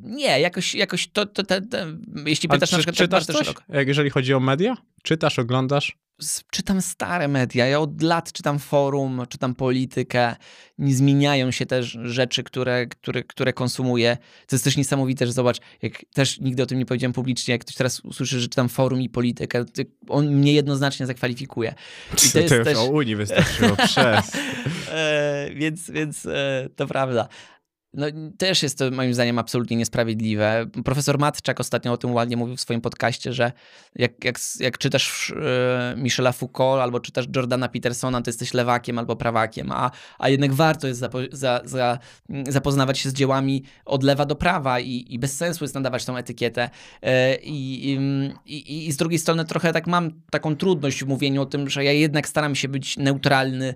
nie, 0.03 0.39
jakoś, 0.39 0.75
jakoś 0.75 1.07
to, 1.07 1.25
to, 1.25 1.43
to, 1.43 1.61
to 1.61 1.77
jeśli 2.25 2.49
pytasz 2.49 2.71
na 2.71 2.77
czy, 2.77 2.83
przykład 2.83 2.95
tak 2.97 3.05
czytasz 3.05 3.27
bardzo 3.27 3.33
coś, 3.33 3.47
szeroko. 3.47 3.63
jak 3.73 3.87
jeżeli 3.87 4.09
chodzi 4.09 4.33
o 4.33 4.39
media? 4.39 4.77
Czytasz, 5.03 5.39
oglądasz? 5.39 5.97
Czytam 6.51 6.81
stare 6.81 7.27
media, 7.27 7.67
ja 7.67 7.79
od 7.79 8.01
lat 8.01 8.31
czytam 8.31 8.59
forum, 8.59 9.21
czytam 9.29 9.55
politykę, 9.55 10.35
nie 10.77 10.95
zmieniają 10.95 11.51
się 11.51 11.65
też 11.65 11.97
rzeczy, 12.03 12.43
które, 12.43 12.87
które, 12.87 13.23
które 13.23 13.53
konsumuję. 13.53 14.17
To 14.47 14.55
jest 14.55 14.63
też 14.63 14.77
niesamowite, 14.77 15.27
że 15.27 15.33
zobacz, 15.33 15.57
jak 15.81 16.05
też 16.13 16.39
nigdy 16.39 16.63
o 16.63 16.65
tym 16.65 16.79
nie 16.79 16.85
powiedziałem 16.85 17.13
publicznie, 17.13 17.51
jak 17.51 17.61
ktoś 17.61 17.75
teraz 17.75 17.99
usłyszy, 17.99 18.39
że 18.39 18.47
czytam 18.47 18.69
forum 18.69 19.01
i 19.01 19.09
politykę, 19.09 19.65
to 19.65 19.83
on 20.07 20.35
mnie 20.35 20.53
jednoznacznie 20.53 21.05
zakwalifikuje. 21.05 21.75
I 22.27 22.31
to 22.31 22.39
jest 22.39 22.55
już 22.55 22.65
też... 22.65 22.77
o 22.77 22.85
Unii 22.85 23.15
wystarczyło, 23.15 23.75
przez. 23.85 24.31
E, 24.89 25.49
więc 25.55 25.89
więc 25.89 26.25
e, 26.25 26.69
to 26.75 26.87
prawda. 26.87 27.27
No, 27.93 28.05
też 28.37 28.63
jest 28.63 28.77
to 28.77 28.91
moim 28.91 29.13
zdaniem 29.13 29.39
absolutnie 29.39 29.77
niesprawiedliwe. 29.77 30.65
Profesor 30.85 31.19
Matczak 31.19 31.59
ostatnio 31.59 31.93
o 31.93 31.97
tym 31.97 32.13
ładnie 32.13 32.37
mówił 32.37 32.55
w 32.55 32.61
swoim 32.61 32.81
podcaście, 32.81 33.33
że 33.33 33.51
jak, 33.95 34.23
jak, 34.23 34.39
jak 34.59 34.77
czytasz 34.77 35.31
e, 35.31 35.95
Michela 35.97 36.31
Foucault 36.31 36.81
albo 36.81 36.99
czytasz 36.99 37.25
Jordana 37.35 37.69
Petersona, 37.69 38.21
to 38.21 38.29
jesteś 38.29 38.53
lewakiem 38.53 38.99
albo 38.99 39.15
prawakiem, 39.15 39.71
a, 39.71 39.91
a 40.19 40.29
jednak 40.29 40.53
warto 40.53 40.87
jest 40.87 40.99
zapo, 40.99 41.19
za, 41.31 41.61
za, 41.65 41.99
zapoznawać 42.47 42.99
się 42.99 43.09
z 43.09 43.13
dziełami 43.13 43.63
od 43.85 44.03
lewa 44.03 44.25
do 44.25 44.35
prawa 44.35 44.79
i, 44.79 45.05
i 45.09 45.19
bez 45.19 45.37
sensu 45.37 45.63
jest 45.63 45.75
nadawać 45.75 46.05
tą 46.05 46.17
etykietę. 46.17 46.69
E, 47.01 47.35
i, 47.35 47.93
i, 48.45 48.87
I 48.87 48.91
z 48.91 48.97
drugiej 48.97 49.19
strony 49.19 49.45
trochę 49.45 49.73
tak 49.73 49.87
mam 49.87 50.11
taką 50.31 50.55
trudność 50.55 51.03
w 51.03 51.07
mówieniu 51.07 51.41
o 51.41 51.45
tym, 51.45 51.69
że 51.69 51.83
ja 51.83 51.91
jednak 51.91 52.27
staram 52.27 52.55
się 52.55 52.67
być 52.67 52.97
neutralny 52.97 53.75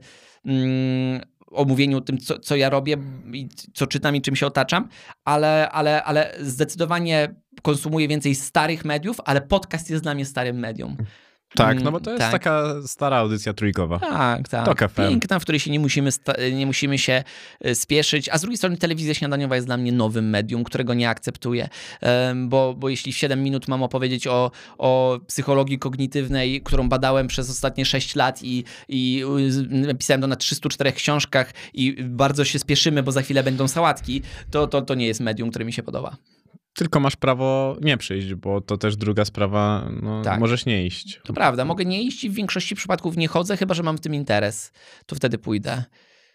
mm, 1.52 1.62
o 1.62 1.66
mówieniu 1.66 1.98
o 1.98 2.02
tym, 2.02 2.18
co, 2.18 2.40
co 2.40 2.56
ja 2.56 2.70
robię 2.70 2.98
i 3.34 3.50
co 3.74 3.88
czytam 3.88 4.16
i 4.16 4.22
czym 4.22 4.36
się 4.36 4.48
otaczam, 4.48 4.90
ale, 5.26 5.70
ale, 5.70 6.04
ale 6.04 6.34
zdecydowanie 6.40 7.36
konsumuję 7.62 8.08
więcej 8.08 8.36
starych 8.36 8.86
mediów, 8.86 9.18
ale 9.26 9.42
podcast 9.42 9.90
jest 9.90 10.04
dla 10.04 10.14
mnie 10.14 10.26
starym 10.26 10.60
medium. 10.60 10.98
Tak, 11.56 11.84
no 11.84 11.92
bo 11.92 12.00
to 12.00 12.10
jest 12.10 12.22
Tak. 12.22 12.32
taka 12.32 12.74
stara 12.86 13.18
audycja 13.18 13.54
trójkowa. 13.54 14.00
Tak, 14.00 14.50
tak. 14.50 14.66
Tok 14.66 14.80
FM. 14.80 14.96
Piękna, 15.10 15.40
w 15.40 15.42
której 15.42 15.60
się 15.60 15.72
nie 15.72 15.80
musimy, 15.80 16.10
nie 16.54 16.66
musimy 16.66 16.98
się 16.98 17.24
e, 17.62 17.76
spieszyć. 17.76 18.30
A 18.30 18.38
z 18.38 18.42
drugiej 18.42 18.58
strony 18.58 18.78
telewizja 18.78 19.14
śniadaniowa 19.14 19.56
jest 19.56 19.68
dla 19.68 19.78
mnie 19.78 19.92
nowym 19.92 20.30
medium, 20.30 20.64
którego 20.64 20.94
nie 20.94 21.10
akceptuję. 21.10 21.70
Bo, 22.36 22.74
bo 22.74 22.90
jeśli 22.90 23.14
w 23.14 23.18
7 23.18 23.44
minut 23.44 23.68
mam 23.68 23.84
opowiedzieć 23.84 24.28
o, 24.28 24.52
o 24.78 25.20
psychologii 25.28 25.80
kognitywnej, 25.80 26.62
którą 26.62 26.90
badałem 26.90 27.28
przez 27.28 27.50
ostatnie 27.50 27.86
6 27.86 28.16
lat 28.16 28.44
i, 28.44 28.64
i 28.90 29.24
y, 29.72 29.88
napisałem 29.88 30.22
to 30.22 30.28
na 30.28 30.36
304 30.36 30.92
książkach 30.92 31.54
i 31.74 32.04
bardzo 32.04 32.46
się 32.46 32.60
spieszymy, 32.60 33.04
bo 33.04 33.12
za 33.12 33.22
chwilę 33.22 33.44
będą 33.44 33.68
sałatki, 33.68 34.22
to, 34.52 34.68
to, 34.68 34.82
to 34.82 34.96
nie 34.96 35.08
jest 35.08 35.20
medium, 35.20 35.50
które 35.50 35.66
mi 35.66 35.74
się 35.74 35.84
podoba. 35.84 36.18
Tylko 36.78 37.00
masz 37.00 37.16
prawo 37.16 37.78
nie 37.82 37.98
przyjść, 37.98 38.34
bo 38.34 38.62
to 38.62 38.78
też 38.78 38.96
druga 38.96 39.26
sprawa, 39.26 39.90
no 40.02 40.22
Tak. 40.22 40.40
możesz 40.40 40.66
nie 40.66 40.86
iść. 40.86 41.22
To 41.24 41.34
prawda, 41.34 41.66
mogę 41.66 41.86
nie 41.86 42.04
iść 42.04 42.24
i 42.24 42.30
w 42.30 42.34
większości 42.34 42.76
przypadków 42.76 43.18
nie 43.18 43.28
chodzę, 43.28 43.58
chyba 43.58 43.74
że 43.74 43.84
mam 43.84 43.98
w 43.98 44.02
tym 44.02 44.14
interes. 44.14 44.72
To 45.06 45.16
wtedy 45.16 45.38
pójdę. 45.38 45.84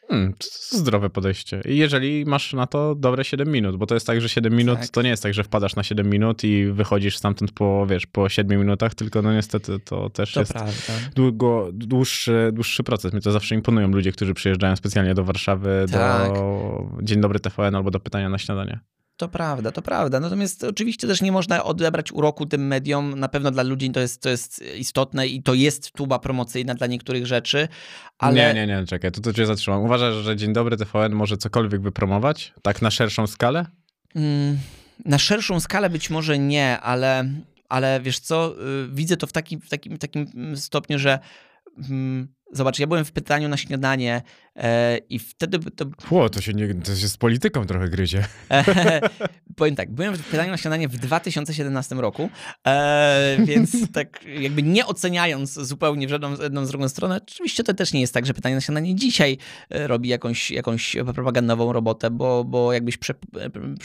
Hmm, 0.09 0.35
zdrowe 0.71 1.11
podejście. 1.11 1.63
I 1.65 1.77
jeżeli 1.77 2.25
masz 2.25 2.53
na 2.53 2.67
to 2.67 2.95
dobre 2.95 3.25
7 3.25 3.49
minut, 3.53 3.77
bo 3.77 3.87
to 3.87 3.95
jest 3.95 4.07
tak, 4.07 4.21
że 4.21 4.29
7 4.29 4.57
minut 4.57 4.79
Tak. 4.81 4.89
to 4.89 5.03
nie 5.03 5.09
jest 5.11 5.23
tak, 5.23 5.35
że 5.35 5.45
wpadasz 5.45 5.77
na 5.77 5.83
7 5.83 6.11
minut 6.11 6.45
i 6.45 6.67
wychodzisz 6.67 7.17
stamtąd 7.17 7.53
po, 7.53 7.87
wiesz, 7.87 8.07
po 8.07 8.29
7 8.29 8.59
minutach, 8.61 8.95
tylko 8.95 9.23
no 9.23 9.33
niestety 9.33 9.79
to 9.85 10.11
też 10.11 10.33
To 10.33 10.41
jest 10.41 10.53
prawda. 10.53 10.73
długo, 11.15 11.69
dłuższy, 11.73 12.51
dłuższy 12.53 12.83
proces. 12.83 13.13
Mnie 13.13 13.23
to 13.23 13.33
zawsze 13.33 13.55
imponują 13.55 13.89
ludzie, 13.89 14.13
którzy 14.13 14.35
przyjeżdżają 14.35 14.77
specjalnie 14.77 15.15
do 15.15 15.25
Warszawy 15.25 15.87
Tak. 15.93 16.33
do 16.35 16.89
Dzień 17.03 17.21
Dobry 17.21 17.41
TVN 17.41 17.75
albo 17.75 17.91
do 17.91 18.01
pytania 18.01 18.29
na 18.29 18.39
śniadanie. 18.39 18.81
To 19.23 19.29
prawda, 19.29 19.73
to 19.73 19.83
prawda. 19.83 20.21
Natomiast 20.21 20.65
oczywiście 20.65 21.07
też 21.07 21.23
nie 21.23 21.33
można 21.33 21.65
odebrać 21.65 22.13
uroku 22.13 22.47
tym 22.47 22.67
mediom. 22.67 23.21
Na 23.21 23.29
pewno 23.29 23.51
dla 23.51 23.63
ludzi 23.63 23.91
to 23.91 24.01
jest, 24.01 24.23
to 24.23 24.29
jest 24.29 24.65
istotne 24.77 25.27
i 25.27 25.43
to 25.43 25.55
jest 25.55 25.93
tuba 25.93 26.19
promocyjna 26.19 26.75
dla 26.75 26.87
niektórych 26.87 27.27
rzeczy, 27.27 27.69
ale 28.19 28.35
Nie, 28.35 28.55
nie, 28.55 28.67
nie, 28.67 28.87
czekaj, 28.87 29.13
to, 29.13 29.21
to 29.21 29.33
cię 29.33 29.47
zatrzymam. 29.47 29.83
Uważasz, 29.83 30.15
że 30.15 30.37
Dzień 30.37 30.53
Dobry 30.53 30.77
TVN 30.77 31.13
może 31.13 31.37
cokolwiek 31.37 31.83
wypromować? 31.83 32.55
Tak 32.63 32.83
na 32.83 32.91
szerszą 32.91 33.27
skalę? 33.27 33.67
Mm, 34.15 34.59
na 35.05 35.19
szerszą 35.19 35.61
skalę 35.61 35.91
być 35.91 36.11
może 36.11 36.39
nie, 36.39 36.81
ale, 36.81 37.25
ale 37.69 38.01
wiesz 38.01 38.19
co, 38.19 38.55
y, 38.85 38.89
widzę 38.93 39.17
to 39.17 39.27
w 39.27 39.33
takim, 39.33 39.61
w 39.61 39.69
takim, 39.69 39.99
takim 39.99 40.57
stopniu, 40.57 40.99
że 40.99 41.19
mm, 41.91 42.29
zobacz, 42.53 42.79
ja 42.79 42.87
byłem 42.87 43.05
w 43.05 43.13
pytaniu 43.13 43.49
na 43.49 43.57
śniadanie 43.57 44.23
i 45.09 45.19
wtedy 45.19 45.59
to 45.59 45.85
Ło, 46.11 46.31
to 46.31 46.41
się, 46.41 46.53
nie, 46.53 46.75
to 46.75 46.97
się 46.97 47.09
z 47.09 47.17
polityką 47.17 47.67
trochę 47.67 47.89
gryzie. 47.89 48.25
Powiem 49.57 49.77
tak, 49.77 49.93
byłem 49.93 50.15
w 50.17 50.31
pytaniu 50.31 50.51
na 50.51 50.57
śniadanie 50.57 50.89
w 50.89 50.97
2017 50.97 51.95
roku, 51.95 52.31
e, 52.67 53.37
więc 53.45 53.71
tak 53.93 54.25
jakby 54.25 54.63
nie 54.63 54.87
oceniając 54.87 55.53
zupełnie 55.53 56.07
w 56.07 56.11
żadną, 56.11 56.37
jedną 56.43 56.67
z 56.67 56.69
drugą 56.69 56.89
stronę, 56.89 57.21
oczywiście 57.23 57.65
to 57.65 57.75
też 57.75 57.93
nie 57.93 58.01
jest 58.01 58.15
tak, 58.15 58.27
że 58.27 58.35
pytanie 58.35 58.55
na 58.55 58.61
śniadanie 58.61 58.95
dzisiaj 58.95 59.39
e, 59.71 59.87
robi 59.87 60.09
jakąś, 60.09 60.51
jakąś 60.51 60.97
propagandową 61.15 61.73
robotę, 61.73 62.11
bo, 62.11 62.45
bo 62.45 62.73
jakbyś 62.73 62.97
prze, 62.97 63.15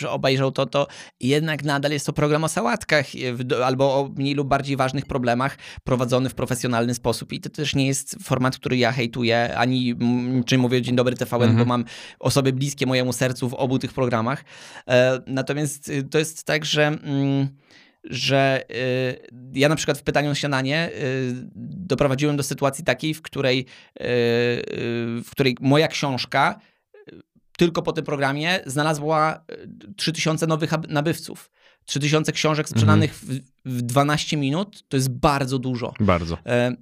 obejrzał 0.10 0.52
to, 0.52 0.66
to 0.66 0.88
jednak 1.20 1.64
nadal 1.64 1.92
jest 1.92 2.06
to 2.06 2.14
program 2.14 2.44
o 2.44 2.48
sałatkach 2.48 3.06
e, 3.16 3.66
albo 3.66 4.00
o 4.00 4.10
mniej 4.16 4.36
lub 4.36 4.48
bardziej 4.48 4.76
ważnych 4.76 5.06
problemach 5.06 5.58
prowadzony 5.84 6.30
w 6.30 6.36
profesjonalny 6.36 6.94
sposób 6.94 7.34
i 7.34 7.40
to 7.40 7.50
też 7.50 7.76
nie 7.76 7.88
jest 7.88 8.16
format, 8.24 8.58
który 8.58 8.78
ja 8.78 8.92
hejtuję, 8.92 9.58
ani 9.58 9.92
mm, 9.92 10.44
mówię 10.58 10.82
Dzień 10.82 10.96
Dobry 10.96 11.16
TVN, 11.16 11.42
Mhm. 11.44 11.58
bo 11.58 11.66
mam 11.66 11.86
osoby 12.20 12.54
bliskie 12.54 12.86
mojemu 12.86 13.14
sercu 13.14 13.50
w 13.50 13.54
obu 13.54 13.80
tych 13.80 13.94
programach. 13.94 14.44
E, 14.90 15.20
Natomiast 15.28 15.90
y, 15.90 16.04
to 16.04 16.20
jest 16.20 16.44
tak, 16.44 16.66
że, 16.66 16.88
mm, 16.88 17.48
że 18.04 18.64
y, 18.72 19.28
ja 19.54 19.70
na 19.70 19.76
przykład 19.76 19.98
w 19.98 20.04
pytaniu 20.04 20.30
na 20.30 20.36
śniadanie 20.36 20.90
y, 20.94 21.34
doprowadziłem 21.66 22.38
do 22.38 22.44
sytuacji 22.44 22.84
takiej, 22.84 23.14
w 23.14 23.22
której, 23.22 23.60
y, 23.60 23.66
w 25.24 25.28
której 25.32 25.58
moja 25.62 25.88
książka 25.88 26.60
tylko 27.58 27.82
po 27.82 27.94
tym 27.94 28.06
programie 28.06 28.60
znalazła 28.66 29.44
y, 29.90 29.94
3000 29.96 30.48
nowych 30.48 30.74
ab- 30.74 30.88
nabywców. 30.90 31.50
3000 31.86 32.32
książek 32.32 32.70
sprzedanych 32.70 33.14
w, 33.16 33.40
w 33.66 33.82
12 33.82 34.38
minut 34.38 34.84
to 34.88 34.98
jest 34.98 35.10
bardzo 35.10 35.60
dużo. 35.60 35.94
Bardzo. 36.00 36.38
E, 36.46 36.76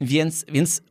Więc, 0.00 0.44
więc 0.52 0.82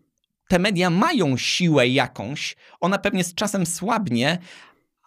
te 0.48 0.60
media 0.60 0.90
mają 0.90 1.38
siłę 1.38 1.88
jakąś, 1.88 2.56
ona 2.80 2.98
pewnie 2.98 3.24
z 3.24 3.34
czasem 3.34 3.66
słabnie, 3.66 4.38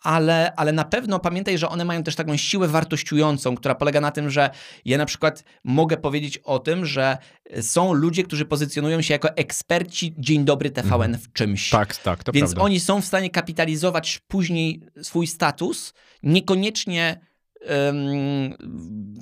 ale, 0.07 0.53
ale 0.57 0.73
na 0.73 0.85
pewno 0.85 1.19
pamiętaj, 1.19 1.59
że 1.59 1.69
one 1.69 1.85
mają 1.85 2.03
też 2.03 2.15
taką 2.15 2.37
siłę 2.37 2.69
wartościującą, 2.69 3.57
która 3.57 3.75
polega 3.75 4.01
na 4.01 4.11
tym, 4.11 4.31
że 4.31 4.51
ja 4.85 4.99
na 4.99 5.07
przykład 5.07 5.45
mogę 5.65 5.97
powiedzieć 5.97 6.39
o 6.39 6.59
tym, 6.59 6.87
że 6.87 7.19
są 7.61 7.93
ludzie, 7.93 8.23
którzy 8.23 8.45
pozycjonują 8.45 9.03
się 9.03 9.15
jako 9.15 9.37
eksperci 9.37 10.15
Dzień 10.19 10.45
Dobry 10.45 10.71
TVN 10.71 11.19
w 11.19 11.33
czymś. 11.33 11.71
Tak, 11.71 11.97
tak, 11.97 12.25
to 12.25 12.33
Więc 12.33 12.51
prawda. 12.51 12.65
oni 12.65 12.81
są 12.81 13.01
w 13.01 13.05
stanie 13.05 13.31
kapitalizować 13.31 14.21
później 14.29 14.81
swój 15.03 15.27
status, 15.27 15.95
niekoniecznie 16.23 17.21
em, 17.61 18.55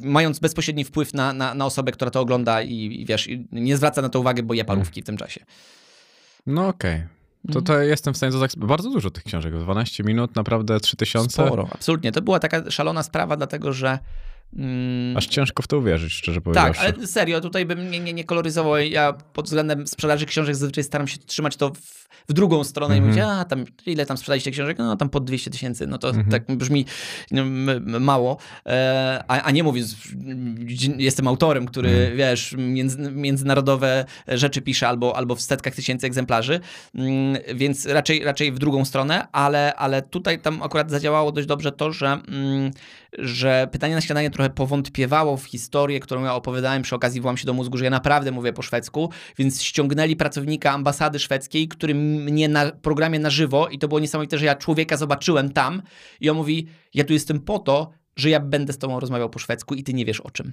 mając 0.02 0.38
bezpośredni 0.38 0.84
wpływ 0.84 1.14
na, 1.14 1.32
na, 1.32 1.54
na 1.54 1.66
osobę, 1.66 1.92
która 1.92 2.10
to 2.10 2.20
ogląda 2.20 2.62
i, 2.62 3.00
i 3.00 3.06
wiesz, 3.06 3.28
i 3.28 3.48
nie 3.52 3.76
zwraca 3.76 4.02
na 4.02 4.08
to 4.08 4.20
uwagi, 4.20 4.42
bo 4.42 4.54
je 4.54 4.64
parówki 4.64 5.02
w 5.02 5.04
tym 5.04 5.16
czasie. 5.16 5.44
No 6.46 6.68
okej. 6.68 7.02
To, 7.52 7.58
Mhm. 7.58 7.64
to 7.64 7.78
jestem 7.78 8.14
w 8.14 8.16
stanie 8.16 8.32
dodać 8.32 8.56
bardzo 8.56 8.90
dużo 8.90 9.10
tych 9.10 9.24
książek. 9.24 9.54
12 9.58 10.04
minut, 10.04 10.36
naprawdę 10.36 10.80
3000. 10.80 11.32
Sporo, 11.46 11.68
absolutnie. 11.72 12.12
To 12.12 12.22
była 12.22 12.40
taka 12.40 12.70
szalona 12.70 13.02
sprawa, 13.02 13.36
dlatego 13.36 13.72
że... 13.72 13.98
Mm, 14.56 15.16
Aż 15.16 15.26
ciężko 15.26 15.62
w 15.62 15.66
to 15.66 15.78
uwierzyć, 15.78 16.12
szczerze 16.12 16.36
tak, 16.40 16.44
powiedziawszy. 16.44 16.80
ale 16.80 17.06
serio, 17.06 17.40
tutaj 17.40 17.66
bym 17.66 17.90
nie, 17.90 18.00
nie, 18.00 18.12
nie 18.12 18.24
koloryzował. 18.24 18.76
Ja 18.78 19.12
pod 19.12 19.44
względem 19.46 19.86
sprzedaży 19.86 20.26
książek 20.26 20.54
zazwyczaj 20.56 20.84
staram 20.84 21.08
się 21.08 21.18
trzymać 21.18 21.56
to 21.56 21.70
w, 21.70 22.04
w 22.28 22.32
drugą 22.32 22.64
stronę 22.64 22.94
Mhm. 22.94 23.04
i 23.04 23.08
mówić, 23.16 23.24
a 23.30 23.44
tam 23.44 23.64
ile 23.86 24.06
tam 24.06 24.16
sprzedaliście 24.16 24.50
książek? 24.50 24.78
No 24.78 24.96
tam 24.96 25.08
pod 25.08 25.24
200 25.24 25.50
tysięcy. 25.50 25.86
No 25.86 25.98
to 25.98 26.08
Mhm. 26.08 26.28
tak 26.30 26.56
brzmi 26.56 26.86
no, 27.30 27.44
mało. 28.00 28.36
E, 28.66 29.24
a, 29.28 29.42
a 29.42 29.50
nie 29.50 29.62
mówiąc, 29.62 29.96
jestem 30.98 31.28
autorem, 31.28 31.66
który, 31.66 31.88
Mhm. 31.90 32.16
wiesz, 32.16 32.54
między, 32.58 32.98
międzynarodowe 33.10 34.04
rzeczy 34.28 34.62
pisze 34.62 34.88
albo, 34.88 35.16
albo 35.16 35.34
w 35.36 35.40
setkach 35.40 35.74
tysięcy 35.74 36.06
egzemplarzy, 36.06 36.60
Mm, 36.94 37.36
więc 37.54 37.86
raczej, 37.86 38.24
raczej 38.24 38.52
w 38.52 38.58
drugą 38.58 38.84
stronę, 38.84 39.26
ale, 39.32 39.74
ale 39.74 40.02
tutaj 40.02 40.38
tam 40.40 40.62
akurat 40.62 40.90
zadziałało 40.90 41.32
dość 41.32 41.46
dobrze 41.46 41.72
to, 41.72 41.92
że, 41.92 42.06
mm, 42.06 42.70
że 43.18 43.68
pytanie 43.72 43.94
na 43.94 44.00
śniadanie 44.00 44.30
trochę 44.30 44.50
powątpiewało 44.50 45.36
w 45.36 45.44
historię, 45.44 46.00
którą 46.00 46.24
ja 46.24 46.34
opowiadałem 46.34 46.82
przy 46.82 46.94
okazji 46.94 47.20
Włam 47.20 47.36
się 47.36 47.46
do 47.46 47.54
mózgu, 47.54 47.78
że 47.78 47.84
ja 47.84 47.90
naprawdę 47.90 48.32
mówię 48.32 48.52
po 48.52 48.62
szwedzku, 48.62 49.10
więc 49.38 49.62
ściągnęli 49.62 50.16
pracownika 50.16 50.72
ambasady 50.72 51.18
szwedzkiej, 51.18 51.68
który 51.68 51.94
mnie 51.94 52.48
na 52.48 52.70
programie 52.70 53.18
na 53.18 53.30
żywo 53.30 53.68
i 53.68 53.78
to 53.78 53.88
było 53.88 54.00
niesamowite, 54.00 54.38
że 54.38 54.46
ja 54.46 54.54
człowieka 54.54 54.96
zobaczyłem 54.96 55.52
tam 55.52 55.82
i 56.20 56.30
on 56.30 56.36
mówi, 56.36 56.66
ja 56.94 57.04
tu 57.04 57.12
jestem 57.12 57.40
po 57.40 57.58
to, 57.58 57.90
że 58.16 58.30
ja 58.30 58.40
będę 58.40 58.72
z 58.72 58.78
tobą 58.78 59.00
rozmawiał 59.00 59.30
po 59.30 59.38
szwedzku 59.38 59.74
i 59.74 59.82
ty 59.82 59.94
nie 59.94 60.04
wiesz 60.04 60.20
o 60.20 60.30
czym. 60.30 60.52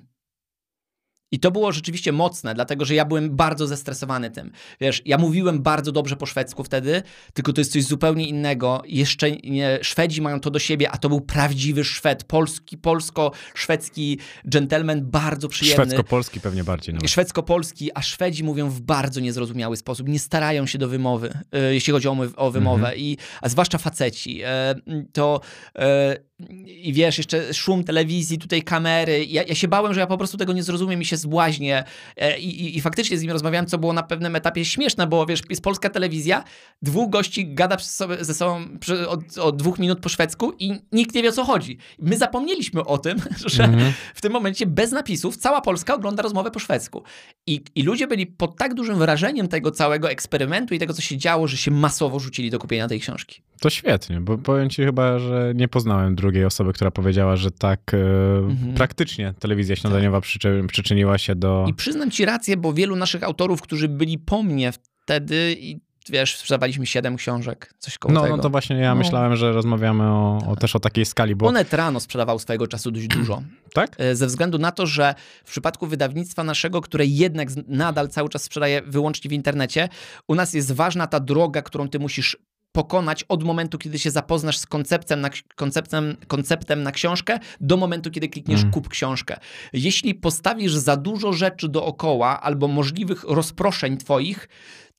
I 1.32 1.40
to 1.40 1.52
było 1.52 1.72
rzeczywiście 1.72 2.12
mocne, 2.12 2.54
dlatego 2.54 2.86
że 2.86 2.96
ja 2.96 3.06
byłem 3.06 3.36
bardzo 3.36 3.68
zestresowany 3.68 4.32
tym. 4.32 4.52
Wiesz, 4.82 5.02
ja 5.06 5.18
mówiłem 5.18 5.62
bardzo 5.62 5.92
dobrze 5.92 6.16
po 6.16 6.26
szwedzku 6.26 6.64
wtedy, 6.64 7.04
tylko 7.34 7.54
to 7.54 7.62
jest 7.62 7.72
coś 7.72 7.84
zupełnie 7.84 8.28
innego. 8.28 8.82
Jeszcze 8.86 9.32
nie, 9.32 9.80
Szwedzi 9.82 10.22
mają 10.22 10.40
to 10.40 10.52
do 10.52 10.60
siebie, 10.60 10.92
a 10.92 10.98
to 10.98 11.10
był 11.10 11.22
prawdziwy 11.22 11.84
Szwed, 11.84 12.24
polski, 12.24 12.78
polsko-szwedzki 12.78 14.20
gentleman, 14.46 15.06
bardzo 15.06 15.48
przyjemny. 15.48 15.86
Szwedzko-polski 15.86 16.40
pewnie 16.40 16.64
bardziej. 16.64 16.96
Nawet. 16.96 17.10
Szwedzko-polski, 17.10 17.90
a 17.94 18.02
Szwedzi 18.02 18.44
mówią 18.44 18.70
w 18.70 18.82
bardzo 18.82 19.20
niezrozumiały 19.20 19.78
sposób. 19.78 20.08
Nie 20.08 20.20
starają 20.20 20.66
się 20.66 20.78
do 20.78 20.88
wymowy, 20.88 21.34
e, 21.52 21.74
jeśli 21.74 21.94
chodzi 21.94 22.08
o, 22.08 22.18
o 22.36 22.52
wymowę, 22.52 22.82
Mhm. 22.82 22.98
I, 22.98 23.18
a 23.42 23.50
zwłaszcza 23.50 23.78
faceci. 23.78 24.42
E, 24.44 24.76
to 25.14 25.42
e, 25.76 26.18
i 26.66 26.94
wiesz, 26.94 27.18
jeszcze 27.18 27.54
szum 27.54 27.84
telewizji, 27.84 28.38
tutaj 28.38 28.62
kamery. 28.62 29.26
Ja, 29.26 29.44
ja 29.44 29.56
się 29.56 29.68
bałem, 29.68 29.94
że 29.94 30.00
ja 30.00 30.08
po 30.08 30.18
prostu 30.18 30.38
tego 30.38 30.54
nie 30.54 30.64
zrozumiem 30.64 31.02
i 31.02 31.06
się 31.06 31.18
zbłaźnię. 31.22 31.84
E, 32.18 32.40
i, 32.40 32.62
i, 32.66 32.78
I 32.78 32.82
faktycznie 32.82 33.18
z 33.18 33.22
nim 33.22 33.32
rozmawiałem, 33.32 33.66
co 33.66 33.78
było 33.78 33.94
na 33.94 34.04
pewnym 34.04 34.36
etapie 34.36 34.66
śmieszne, 34.66 35.08
bo 35.08 35.26
wiesz, 35.26 35.42
jest 35.50 35.64
polska 35.64 35.90
telewizja, 35.90 36.44
dwóch 36.82 37.10
gości 37.10 37.54
gada 37.54 37.78
sobie, 37.80 38.26
ze 38.26 38.34
sobą 38.34 38.62
przy, 38.80 39.10
od, 39.10 39.38
od 39.38 39.58
dwóch 39.58 39.80
minut 39.80 40.00
po 40.00 40.10
szwedzku 40.10 40.54
i 40.60 40.74
nikt 40.92 41.16
nie 41.16 41.24
wie, 41.24 41.30
o 41.30 41.32
co 41.32 41.46
chodzi. 41.46 41.78
My 42.00 42.18
zapomnieliśmy 42.18 42.86
o 42.86 42.98
tym, 42.98 43.18
że 43.46 43.64
Mhm. 43.64 43.94
w 44.16 44.22
tym 44.22 44.32
momencie 44.34 44.66
bez 44.66 44.92
napisów 44.92 45.38
cała 45.38 45.62
Polska 45.62 45.96
ogląda 45.96 46.24
rozmowę 46.24 46.52
po 46.52 46.60
szwedzku. 46.60 47.04
I, 47.48 47.62
I 47.76 47.84
ludzie 47.84 48.08
byli 48.08 48.28
pod 48.28 48.58
tak 48.58 48.74
dużym 48.74 48.96
wrażeniem 49.00 49.48
tego 49.48 49.72
całego 49.72 50.10
eksperymentu 50.12 50.74
i 50.74 50.80
tego, 50.80 50.94
co 50.94 51.02
się 51.02 51.18
działo, 51.18 51.48
że 51.48 51.58
się 51.58 51.72
masowo 51.72 52.20
rzucili 52.20 52.50
do 52.50 52.60
kupienia 52.60 52.88
tej 52.88 53.00
książki. 53.00 53.42
To 53.60 53.70
świetnie, 53.70 54.22
bo 54.22 54.38
powiem 54.38 54.70
ci 54.70 54.84
chyba, 54.86 55.20
że 55.20 55.54
nie 55.56 55.68
poznałem 55.68 56.16
drugiej 56.16 56.46
osoby, 56.46 56.74
która 56.74 56.92
powiedziała, 56.92 57.36
że 57.36 57.52
tak 57.52 57.94
e, 57.94 57.98
Mhm. 58.38 58.74
praktycznie 58.74 59.34
telewizja 59.40 59.76
śniadaniowa 59.76 60.22
przyczy, 60.22 60.64
przyczyniła 60.68 61.11
się 61.18 61.36
do... 61.36 61.66
I 61.68 61.74
przyznam 61.74 62.12
ci 62.12 62.26
rację, 62.26 62.58
bo 62.58 62.74
wielu 62.74 62.96
naszych 62.96 63.24
autorów, 63.24 63.62
którzy 63.62 63.88
byli 63.88 64.20
po 64.20 64.44
mnie 64.44 64.72
wtedy 65.04 65.56
i 65.60 65.80
wiesz, 66.10 66.36
sprzedawaliśmy 66.38 66.86
siedem 66.86 67.16
książek, 67.16 67.74
coś 67.80 67.98
koło 67.98 68.14
No, 68.14 68.22
tego. 68.22 68.38
no 68.38 68.44
to 68.44 68.50
właśnie 68.50 68.76
ja 68.76 68.90
No. 68.90 68.96
myślałem, 68.96 69.36
że 69.36 69.52
rozmawiamy 69.52 70.04
o, 70.04 70.38
o 70.48 70.56
też 70.56 70.76
o 70.76 70.80
takiej 70.80 71.06
skali, 71.06 71.36
bo... 71.36 71.48
Onet 71.48 71.74
rano 71.74 72.00
sprzedawał 72.00 72.40
swojego 72.40 72.68
czasu 72.68 72.92
dość 72.92 73.08
dużo. 73.18 73.42
Tak? 73.74 73.96
E, 73.98 74.16
Ze 74.16 74.28
względu 74.28 74.58
na 74.58 74.72
to, 74.72 74.86
że 74.88 75.16
w 75.46 75.52
przypadku 75.52 75.88
wydawnictwa 75.88 76.44
naszego, 76.44 76.82
które 76.82 77.06
jednak 77.06 77.50
nadal 77.68 78.10
cały 78.10 78.30
czas 78.30 78.44
sprzedaje 78.44 78.82
wyłącznie 78.82 79.30
w 79.30 79.34
internecie, 79.34 79.90
u 80.28 80.36
nas 80.36 80.54
jest 80.54 80.72
ważna 80.72 81.08
ta 81.08 81.20
droga, 81.20 81.62
którą 81.62 81.90
ty 81.90 82.00
musisz 82.00 82.38
pokonać 82.72 83.24
od 83.24 83.44
momentu, 83.44 83.78
kiedy 83.78 84.00
się 84.00 84.12
zapoznasz 84.12 84.58
z 84.58 84.66
konceptem 84.66 85.22
na, 85.22 85.30
konceptem, 85.56 86.18
konceptem 86.28 86.84
na 86.84 86.92
książkę, 86.92 87.40
do 87.62 87.78
momentu, 87.78 88.12
kiedy 88.12 88.30
klikniesz 88.30 88.62
Mm. 88.62 88.72
kup 88.74 88.90
książkę. 88.90 89.38
Jeśli 89.74 90.16
postawisz 90.16 90.74
za 90.76 90.98
dużo 90.98 91.34
rzeczy 91.34 91.70
dookoła 91.70 92.42
albo 92.42 92.68
możliwych 92.68 93.24
rozproszeń 93.24 93.98
twoich, 93.98 94.50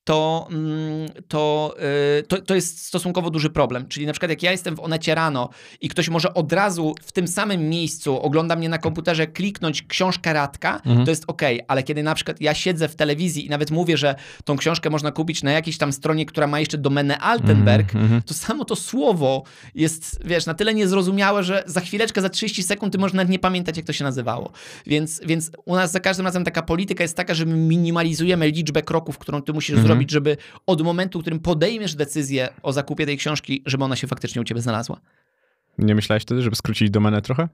to, 0.04 0.48
mm, 0.50 1.08
to, 1.28 1.74
y, 2.18 2.22
to, 2.22 2.40
to 2.42 2.54
jest 2.54 2.86
stosunkowo 2.86 3.30
duży 3.30 3.50
problem. 3.50 3.88
Czyli 3.88 4.06
na 4.06 4.12
przykład 4.12 4.30
jak 4.30 4.42
ja 4.42 4.52
jestem 4.52 4.76
w 4.76 4.80
Onecie 4.80 5.14
rano 5.14 5.48
i 5.80 5.88
ktoś 5.88 6.08
może 6.08 6.34
od 6.34 6.52
razu 6.52 6.94
w 7.02 7.12
tym 7.12 7.28
samym 7.28 7.68
miejscu 7.68 8.20
ogląda 8.22 8.56
mnie 8.56 8.68
na 8.68 8.78
komputerze 8.78 9.26
kliknąć 9.26 9.82
książkę 9.82 10.32
Radka, 10.32 10.74
Mhm. 10.86 11.04
to 11.04 11.10
jest 11.10 11.24
ok, 11.26 11.42
ale 11.68 11.82
kiedy 11.82 12.02
na 12.02 12.14
przykład 12.14 12.40
ja 12.40 12.54
siedzę 12.54 12.88
w 12.88 12.96
telewizji 12.96 13.46
i 13.46 13.48
nawet 13.48 13.70
mówię, 13.70 13.96
że 13.96 14.14
tą 14.44 14.56
książkę 14.56 14.90
można 14.90 15.12
kupić 15.12 15.42
na 15.42 15.52
jakiejś 15.52 15.78
tam 15.78 15.92
stronie, 15.92 16.26
która 16.26 16.46
ma 16.46 16.60
jeszcze 16.60 16.78
domenę 16.78 17.18
Altenberg, 17.18 17.86
Mhm, 17.86 18.04
mhm. 18.04 18.22
to 18.22 18.34
samo 18.34 18.64
to 18.64 18.76
słowo 18.76 19.42
jest, 19.74 20.20
wiesz, 20.24 20.46
na 20.46 20.54
tyle 20.54 20.74
niezrozumiałe, 20.74 21.42
że 21.44 21.62
za 21.66 21.80
chwileczkę, 21.80 22.20
za 22.22 22.28
30 22.28 22.62
sekund 22.62 22.92
ty 22.92 22.98
możesz 22.98 23.14
nawet 23.14 23.30
nie 23.30 23.38
pamiętać, 23.38 23.76
jak 23.76 23.86
to 23.86 23.92
się 23.92 24.04
nazywało. 24.04 24.52
Więc, 24.86 25.20
więc 25.26 25.50
u 25.64 25.74
nas 25.76 25.92
za 25.92 26.00
każdym 26.00 26.26
razem 26.26 26.44
taka 26.44 26.62
polityka 26.62 27.04
jest 27.04 27.16
taka, 27.16 27.34
że 27.34 27.44
my 27.46 27.56
minimalizujemy 27.56 28.50
liczbę 28.50 28.82
kroków, 28.82 29.18
którą 29.18 29.42
ty 29.42 29.52
musisz 29.52 29.70
Mhm. 29.70 29.86
zrobić, 29.86 29.91
żeby 30.10 30.36
od 30.66 30.82
momentu, 30.82 31.18
w 31.18 31.22
którym 31.22 31.40
podejmiesz 31.40 31.94
decyzję 31.94 32.48
o 32.62 32.72
zakupie 32.72 33.06
tej 33.06 33.18
książki, 33.18 33.62
żeby 33.66 33.84
ona 33.84 33.96
się 33.96 34.06
faktycznie 34.06 34.40
u 34.40 34.44
ciebie 34.44 34.60
znalazła. 34.60 35.00
Nie 35.78 35.94
myślałeś 35.94 36.22
wtedy, 36.22 36.42
żeby 36.42 36.56
skrócić 36.56 36.90
domenę 36.90 37.22
trochę? 37.22 37.48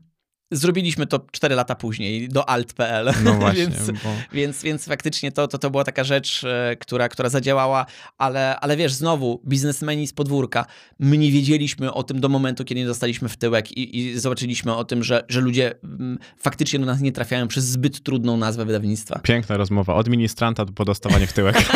Zrobiliśmy 0.51 1.07
to 1.07 1.27
4 1.33 1.55
lata 1.55 1.75
później 1.75 2.29
do 2.29 2.49
alt.pl. 2.49 3.13
No 3.25 3.35
właśnie, 3.41 3.67
więc, 3.67 3.91
bo... 3.91 4.11
więc, 4.33 4.63
więc 4.63 4.85
faktycznie 4.85 5.33
to, 5.33 5.49
to, 5.49 5.59
to 5.59 5.71
była 5.71 5.85
taka 5.85 6.05
rzecz, 6.05 6.45
e, 6.45 6.77
która, 6.81 7.09
która 7.09 7.29
zadziałała, 7.29 7.87
ale, 8.19 8.61
ale 8.61 8.77
wiesz, 8.77 8.93
znowu, 8.93 9.43
biznesmeni 9.47 10.07
z 10.07 10.13
podwórka, 10.13 10.67
my 10.99 11.19
nie 11.19 11.33
wiedzieliśmy 11.33 11.93
o 11.93 12.03
tym 12.03 12.21
do 12.21 12.29
momentu, 12.29 12.65
kiedy 12.65 12.81
nie 12.81 12.87
dostaliśmy 12.87 13.29
w 13.29 13.37
tyłek 13.37 13.73
i, 13.73 13.99
i 13.99 14.21
zobaczyliśmy 14.21 14.77
o 14.77 14.85
tym, 14.85 15.05
że, 15.05 15.25
że 15.29 15.41
ludzie 15.41 15.75
mm, 15.85 16.19
faktycznie 16.39 16.79
do 16.79 16.87
nas 16.87 17.01
nie 17.01 17.13
trafiają 17.13 17.49
przez 17.49 17.65
zbyt 17.65 18.03
trudną 18.03 18.37
nazwę 18.37 18.65
wydawnictwa. 18.65 19.19
Piękna 19.23 19.57
rozmowa. 19.57 19.95
Od 19.95 20.09
ministranta 20.09 20.65
do 20.65 20.73
podostawania 20.73 21.27
w 21.27 21.33
tyłek. 21.33 21.57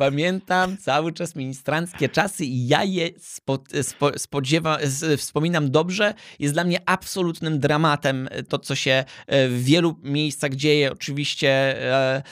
Pamiętam 0.00 0.76
cały 0.76 1.12
czas 1.12 1.36
ministranckie 1.36 2.08
czasy 2.08 2.44
i 2.44 2.68
ja 2.68 2.84
je 2.84 3.08
spo, 3.18 3.58
spo, 3.82 4.18
spodziewa, 4.18 4.78
wspominam 5.16 5.70
dobrze. 5.70 6.14
Jest 6.38 6.54
dla 6.54 6.64
mnie 6.64 6.78
absolutnym 6.86 7.58
dramatem 7.60 8.28
to, 8.48 8.58
co 8.58 8.74
się 8.74 9.04
e, 9.26 9.48
w 9.48 9.64
wielu 9.64 9.96
miejscach 10.02 10.54
dzieje. 10.54 10.92
Oczywiście 10.92 11.50
e, 11.92 12.22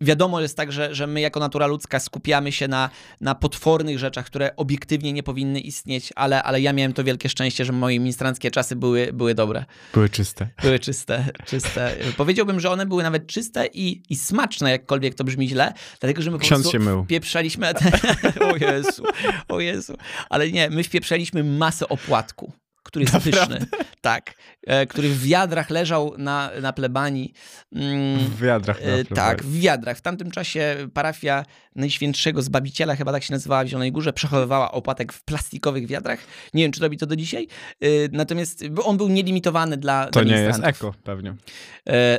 wiadomo 0.00 0.40
jest 0.40 0.56
tak, 0.56 0.72
że, 0.72 0.94
że 0.94 1.06
my 1.06 1.20
jako 1.20 1.40
natura 1.40 1.66
ludzka 1.66 2.00
skupiamy 2.00 2.52
się 2.52 2.68
na, 2.68 2.90
na 3.20 3.34
potwornych 3.34 3.98
rzeczach, 3.98 4.26
które 4.26 4.56
obiektywnie 4.56 5.12
nie 5.12 5.22
powinny 5.22 5.60
istnieć, 5.60 6.12
ale, 6.16 6.42
ale 6.42 6.60
ja 6.60 6.72
miałem 6.72 6.92
to 6.92 7.04
wielkie 7.04 7.28
szczęście, 7.28 7.64
że 7.64 7.72
moje 7.72 8.00
ministranckie 8.00 8.50
czasy 8.50 8.76
były, 8.76 9.12
były 9.12 9.34
dobre. 9.34 9.64
Były 9.94 10.08
czyste. 10.08 10.48
Były 10.62 10.78
czyste, 10.78 11.24
czyste. 11.44 11.96
Powiedziałbym, 12.16 12.60
że 12.60 12.70
one 12.70 12.86
były 12.86 13.02
nawet 13.02 13.26
czyste 13.26 13.66
i, 13.66 14.02
i 14.08 14.16
smaczne, 14.16 14.70
jakkolwiek 14.70 15.14
to 15.14 15.24
brzmi 15.24 15.48
źle, 15.48 15.72
dlatego, 16.00 16.22
że 16.22 16.30
my 16.30 16.38
po 16.38 16.42
Ksiądz 16.42 16.62
prostu 16.62 16.78
się 16.78 16.84
mył. 16.84 16.95
Wpieprzaliśmy... 17.04 17.66
o 18.52 18.56
Jezu, 18.56 19.04
o 19.48 19.60
Jezu. 19.60 19.96
Ale 20.30 20.50
nie, 20.50 20.70
my 20.70 20.84
wpieprzaliśmy 20.84 21.44
masę 21.44 21.88
opłatku, 21.88 22.52
który 22.86 23.04
jest 23.04 23.24
pyszny. 23.24 23.66
Tak. 24.00 24.34
E, 24.66 24.86
który 24.86 25.08
w 25.08 25.22
wiadrach 25.22 25.70
leżał 25.70 26.14
na, 26.18 26.50
na 26.62 26.72
plebanii. 26.72 27.32
Mm, 27.72 28.18
W 28.18 28.40
wiadrach. 28.40 28.78
E, 28.82 28.96
na 29.10 29.16
tak, 29.16 29.42
w 29.42 29.60
wiadrach. 29.60 29.98
W 29.98 30.00
tamtym 30.00 30.30
czasie 30.30 30.76
parafia 30.94 31.44
Najświętszego 31.74 32.42
Zbawiciela, 32.42 32.96
chyba 32.96 33.12
tak 33.12 33.22
się 33.22 33.32
nazywała 33.32 33.64
w 33.64 33.66
Zielonej 33.66 33.92
Górze, 33.92 34.12
przechowywała 34.12 34.72
opłatek 34.72 35.12
w 35.12 35.24
plastikowych 35.24 35.86
wiadrach. 35.86 36.18
Nie 36.54 36.62
wiem, 36.62 36.72
czy 36.72 36.80
robi 36.80 36.96
to 36.98 37.06
do 37.06 37.16
dzisiaj. 37.16 37.48
E, 37.80 37.86
Natomiast 38.12 38.64
on 38.84 38.96
był 38.96 39.08
nielimitowany 39.08 39.76
dla 39.76 40.06
To 40.06 40.24
dla 40.24 40.36
nie 40.36 40.42
jest 40.42 40.60
eko, 40.62 40.94
pewnie. 41.04 41.34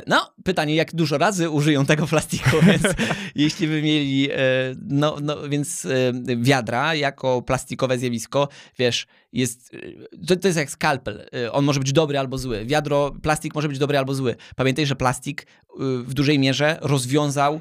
No, 0.06 0.32
pytanie, 0.44 0.74
jak 0.74 0.94
dużo 0.94 1.18
razy 1.18 1.50
użyją 1.50 1.86
tego 1.86 2.06
plastiku, 2.06 2.56
więc 2.66 2.82
jeśli 3.34 3.68
by 3.68 3.82
mieli, 3.82 4.28
no, 4.88 5.16
no 5.22 5.48
więc 5.48 5.86
wiadra 6.36 6.94
jako 6.94 7.42
plastikowe 7.42 7.98
zjawisko, 7.98 8.48
wiesz, 8.78 9.06
jest, 9.32 9.74
e, 9.74 10.26
to, 10.26 10.36
to 10.36 10.48
jest 10.48 10.58
jak 10.58 10.70
skalpel, 10.70 11.26
E, 11.44 11.52
on 11.52 11.64
może 11.64 11.80
być 11.80 11.92
dobry 11.92 12.18
albo 12.18 12.38
zły. 12.38 12.64
Wiadro, 12.66 13.12
plastik 13.22 13.54
może 13.54 13.68
być 13.68 13.78
dobry 13.78 13.98
albo 13.98 14.14
zły. 14.14 14.36
Pamiętaj, 14.56 14.86
że 14.86 14.96
plastik 14.96 15.42
e, 15.42 15.46
w 16.02 16.14
dużej 16.14 16.38
mierze 16.38 16.78
rozwiązał 16.80 17.60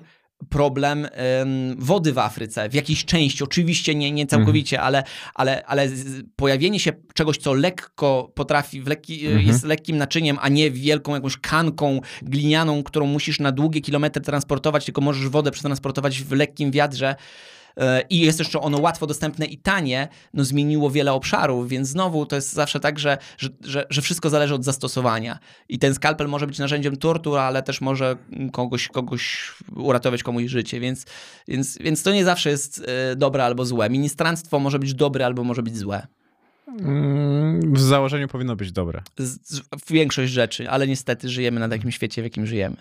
problem 0.49 1.07
em, 1.11 1.75
wody 1.79 2.13
w 2.13 2.17
Afryce, 2.17 2.69
w 2.69 2.73
jakiejś 2.73 3.05
części, 3.05 3.43
oczywiście 3.43 3.95
nie, 3.95 4.11
nie 4.11 4.27
całkowicie, 4.27 4.81
ale, 4.81 5.03
ale, 5.35 5.65
ale 5.65 5.89
z- 5.89 6.23
pojawienie 6.35 6.79
się 6.79 6.91
czegoś, 7.13 7.37
co 7.37 7.53
lekko 7.53 8.31
potrafi, 8.35 8.81
lekki, 8.81 9.25
Mhm. 9.27 9.47
jest 9.47 9.63
lekkim 9.63 9.97
naczyniem, 9.97 10.37
a 10.41 10.49
nie 10.49 10.71
wielką 10.71 11.13
jakąś 11.15 11.37
kanką 11.37 12.01
glinianą, 12.21 12.83
którą 12.83 13.05
musisz 13.05 13.39
na 13.39 13.51
długie 13.51 13.81
kilometry 13.81 14.21
transportować, 14.21 14.85
tylko 14.85 15.01
możesz 15.01 15.29
wodę 15.29 15.51
przetransportować 15.51 16.21
w 16.21 16.31
lekkim 16.31 16.71
wiadrze, 16.71 17.15
i 18.09 18.19
jest 18.19 18.39
jeszcze 18.39 18.59
ono 18.59 18.79
łatwo 18.79 19.07
dostępne 19.07 19.45
i 19.45 19.57
tanie, 19.57 20.07
no 20.33 20.43
zmieniło 20.43 20.91
wiele 20.91 21.13
obszarów, 21.13 21.69
więc 21.69 21.87
znowu 21.87 22.25
to 22.25 22.35
jest 22.35 22.53
zawsze 22.53 22.79
tak, 22.79 22.99
że, 22.99 23.17
że, 23.37 23.49
że, 23.61 23.85
że 23.89 24.01
wszystko 24.01 24.29
zależy 24.29 24.55
od 24.55 24.63
zastosowania. 24.63 25.39
I 25.69 25.79
ten 25.79 25.93
skalpel 25.93 26.27
może 26.27 26.47
być 26.47 26.59
narzędziem 26.59 26.97
tortur, 26.97 27.37
ale 27.37 27.63
też 27.63 27.81
może 27.81 28.15
kogoś, 28.51 28.87
kogoś 28.87 29.53
uratować 29.75 30.23
komuś 30.23 30.45
życie, 30.45 30.79
więc, 30.79 31.05
więc, 31.47 31.77
więc 31.77 32.03
to 32.03 32.13
nie 32.13 32.25
zawsze 32.25 32.49
jest 32.49 32.85
e, 32.87 33.15
dobre 33.15 33.45
albo 33.45 33.65
złe. 33.65 33.89
Ministrantstwo 33.89 34.59
może 34.59 34.79
być 34.79 34.93
dobre 34.93 35.25
albo 35.25 35.43
może 35.43 35.63
być 35.63 35.77
złe. 35.77 36.07
Mm, 36.67 37.73
W 37.73 37.79
założeniu 37.79 38.27
powinno 38.27 38.55
być 38.55 38.71
dobre. 38.71 39.01
Z, 39.17 39.49
z, 39.49 39.61
większość 39.89 40.31
rzeczy, 40.31 40.69
ale 40.69 40.87
niestety 40.87 41.29
żyjemy 41.29 41.59
na 41.59 41.69
takim 41.69 41.91
świecie, 41.91 42.21
w 42.21 42.25
jakim 42.25 42.45
żyjemy. 42.45 42.77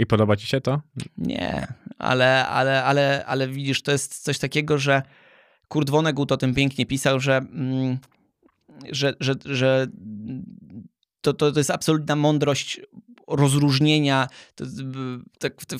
I 0.00 0.06
podoba 0.06 0.36
ci 0.36 0.46
się 0.46 0.60
to? 0.60 0.80
Nie, 1.18 1.66
ale, 1.98 2.46
ale, 2.48 2.84
ale, 2.84 3.24
ale 3.26 3.48
widzisz, 3.48 3.82
to 3.82 3.92
jest 3.92 4.22
coś 4.22 4.38
takiego, 4.38 4.78
że 4.78 5.02
Kurt 5.68 5.90
Vonnegut 5.90 6.32
o 6.32 6.36
tym 6.36 6.54
pięknie 6.54 6.86
pisał, 6.86 7.20
że, 7.20 7.36
mm, 7.36 7.98
że, 8.92 9.14
że, 9.20 9.34
że 9.44 9.86
to, 11.20 11.32
to, 11.32 11.52
to 11.52 11.60
jest 11.60 11.70
absolutna 11.70 12.16
mądrość 12.16 12.80
rozróżnienia 13.28 14.28
te, 14.54 14.64
te, 15.38 15.76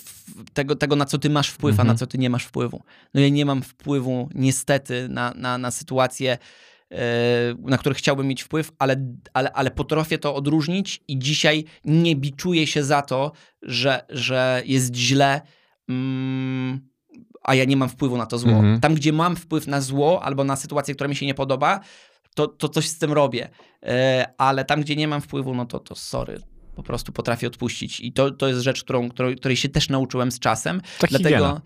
tego, 0.52 0.76
tego, 0.76 0.96
na 0.96 1.04
co 1.04 1.18
ty 1.18 1.30
masz 1.30 1.48
wpływ, 1.48 1.80
a 1.80 1.82
Mhm. 1.82 1.88
na 1.88 1.98
co 1.98 2.06
ty 2.06 2.18
nie 2.18 2.30
masz 2.30 2.44
wpływu. 2.44 2.82
No 3.14 3.20
ja 3.20 3.28
nie 3.28 3.44
mam 3.44 3.62
wpływu 3.62 4.28
niestety 4.34 5.08
na, 5.08 5.32
na, 5.36 5.58
na 5.58 5.70
sytuację, 5.70 6.38
na 7.58 7.78
które 7.78 7.94
chciałbym 7.94 8.26
mieć 8.28 8.42
wpływ, 8.42 8.72
ale, 8.78 8.96
ale, 9.32 9.52
ale 9.52 9.70
potrafię 9.70 10.18
to 10.18 10.34
odróżnić 10.34 11.00
i 11.08 11.18
dzisiaj 11.18 11.64
nie 11.84 12.16
biczuję 12.16 12.66
się 12.66 12.84
za 12.84 13.02
to, 13.02 13.32
że, 13.62 14.04
że 14.08 14.62
jest 14.66 14.94
źle, 14.94 15.40
mm, 15.88 16.80
a 17.42 17.54
ja 17.54 17.64
nie 17.64 17.76
mam 17.76 17.88
wpływu 17.88 18.16
na 18.16 18.26
to 18.26 18.38
zło. 18.38 18.52
Mhm. 18.52 18.80
Tam, 18.80 18.94
gdzie 18.94 19.12
mam 19.12 19.36
wpływ 19.36 19.66
na 19.66 19.80
zło 19.80 20.22
albo 20.22 20.44
na 20.44 20.56
sytuację, 20.56 20.94
która 20.94 21.08
mi 21.08 21.16
się 21.16 21.26
nie 21.26 21.34
podoba, 21.34 21.80
to, 22.34 22.46
to 22.46 22.68
coś 22.68 22.88
z 22.88 22.98
tym 22.98 23.12
robię. 23.12 23.48
E, 23.82 24.26
ale 24.38 24.64
tam, 24.64 24.80
gdzie 24.80 24.96
nie 24.96 25.08
mam 25.08 25.20
wpływu, 25.20 25.54
no 25.54 25.66
to, 25.66 25.78
to 25.78 25.94
sorry. 25.94 26.40
Po 26.76 26.82
prostu 26.82 27.12
potrafię 27.12 27.46
odpuścić. 27.46 28.00
I 28.00 28.12
to, 28.12 28.30
to 28.30 28.48
jest 28.48 28.60
rzecz, 28.60 28.84
którą, 28.84 29.10
której, 29.10 29.36
której 29.36 29.56
się 29.56 29.68
też 29.68 29.88
nauczyłem 29.88 30.32
z 30.32 30.38
czasem. 30.38 30.80
To 30.98 31.06
higiena. 31.06 31.60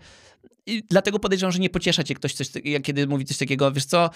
Dlatego, 0.45 0.55
i 0.67 0.83
dlatego 0.89 1.19
podejrzewam, 1.19 1.51
że 1.51 1.59
nie 1.59 1.69
pocieszę 1.69 2.03
cię 2.03 2.15
ktoś, 2.15 2.33
coś, 2.33 2.49
kiedy 2.83 3.07
mówi 3.07 3.25
coś 3.25 3.37
takiego, 3.37 3.71
wiesz 3.71 3.85
co, 3.85 4.09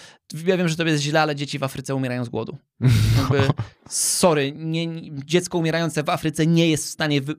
ja 0.46 0.56
wiem, 0.56 0.68
że 0.68 0.76
tobie 0.76 0.90
jest 0.90 1.02
źle, 1.02 1.20
ale 1.22 1.36
dzieci 1.36 1.58
w 1.58 1.62
Afryce 1.62 1.94
umierają 1.94 2.24
z 2.24 2.28
głodu. 2.28 2.58
Jakby, 3.18 3.40
sorry, 3.88 4.52
nie, 4.56 5.10
dziecko 5.24 5.58
umierające 5.58 6.02
w 6.02 6.08
Afryce 6.08 6.46
nie 6.46 6.68
jest 6.70 6.84
w 6.86 6.88
stanie 6.88 7.20
wy, 7.20 7.34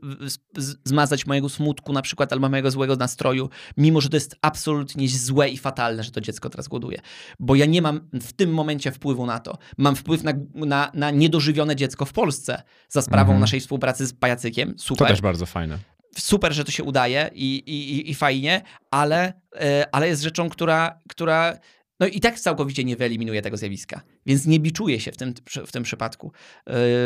z- 0.58 0.78
zmazać 0.86 1.26
mojego 1.26 1.50
smutku 1.50 1.94
na 1.94 2.02
przykład, 2.02 2.34
albo 2.34 2.50
mojego 2.50 2.72
złego 2.72 2.96
nastroju, 2.96 3.50
mimo 3.78 4.02
że 4.02 4.10
to 4.10 4.16
jest 4.18 4.36
absolutnie 4.42 5.10
złe 5.10 5.50
i 5.50 5.58
fatalne, 5.58 6.04
że 6.04 6.12
to 6.12 6.22
dziecko 6.22 6.50
teraz 6.50 6.68
głoduje. 6.68 7.00
Bo 7.40 7.56
ja 7.56 7.66
nie 7.66 7.82
mam 7.82 8.10
w 8.14 8.34
tym 8.34 8.54
momencie 8.54 8.92
wpływu 8.92 9.26
na 9.26 9.40
to. 9.40 9.58
Mam 9.78 9.96
wpływ 9.96 10.24
na, 10.24 10.34
na, 10.56 10.92
na 10.94 11.12
niedożywione 11.12 11.76
dziecko 11.76 12.06
w 12.06 12.14
Polsce 12.14 12.64
za 12.90 13.02
sprawą 13.02 13.22
Mhm. 13.32 13.40
naszej 13.40 13.60
współpracy 13.60 14.08
z 14.08 14.14
Pajacykiem. 14.14 14.74
To 14.74 14.80
Super 14.84 15.08
też 15.08 15.22
bardzo 15.22 15.46
fajne. 15.46 15.78
Super, 16.18 16.54
że 16.54 16.64
to 16.64 16.72
się 16.72 16.84
udaje 16.84 17.30
i, 17.34 17.56
i, 17.56 18.10
i- 18.12 18.16
fajnie, 18.16 18.62
ale, 18.92 19.34
e, 19.56 19.86
ale 19.92 20.08
jest 20.08 20.22
rzeczą, 20.22 20.50
która, 20.50 21.00
która 21.10 21.58
no 22.00 22.08
i 22.08 22.20
tak 22.20 22.40
całkowicie 22.40 22.84
nie 22.84 22.96
wyeliminuje 22.96 23.42
tego 23.42 23.58
zjawiska. 23.58 24.02
Więc 24.26 24.46
nie 24.46 24.60
biczuje 24.60 25.00
się 25.00 25.12
w 25.12 25.18
tym, 25.18 25.34
w 25.66 25.72
tym 25.72 25.84
przypadku. 25.84 26.32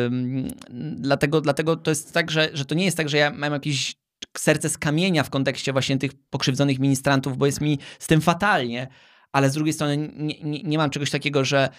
Ym, 0.05 0.47
dlatego, 0.95 1.41
dlatego 1.41 1.75
to 1.75 1.91
jest 1.91 2.13
tak, 2.13 2.31
że, 2.31 2.49
że 2.53 2.65
to 2.65 2.75
nie 2.75 2.85
jest 2.85 2.97
tak, 2.97 3.09
że 3.09 3.17
ja 3.17 3.31
mam 3.31 3.53
jakieś 3.53 3.95
serce 4.37 4.69
z 4.69 4.77
kamienia 4.77 5.23
w 5.23 5.29
kontekście 5.29 5.71
właśnie 5.73 5.97
tych 5.97 6.11
pokrzywdzonych 6.29 6.79
ministrantów, 6.79 7.37
bo 7.37 7.45
jest 7.45 7.61
mi 7.61 7.79
z 7.99 8.07
tym 8.07 8.21
fatalnie, 8.21 8.87
ale 9.31 9.49
z 9.49 9.53
drugiej 9.53 9.73
strony 9.73 9.97
nie, 10.15 10.39
nie, 10.43 10.63
nie 10.63 10.77
mam 10.77 10.89
czegoś 10.89 11.09
takiego, 11.11 11.45
że, 11.45 11.69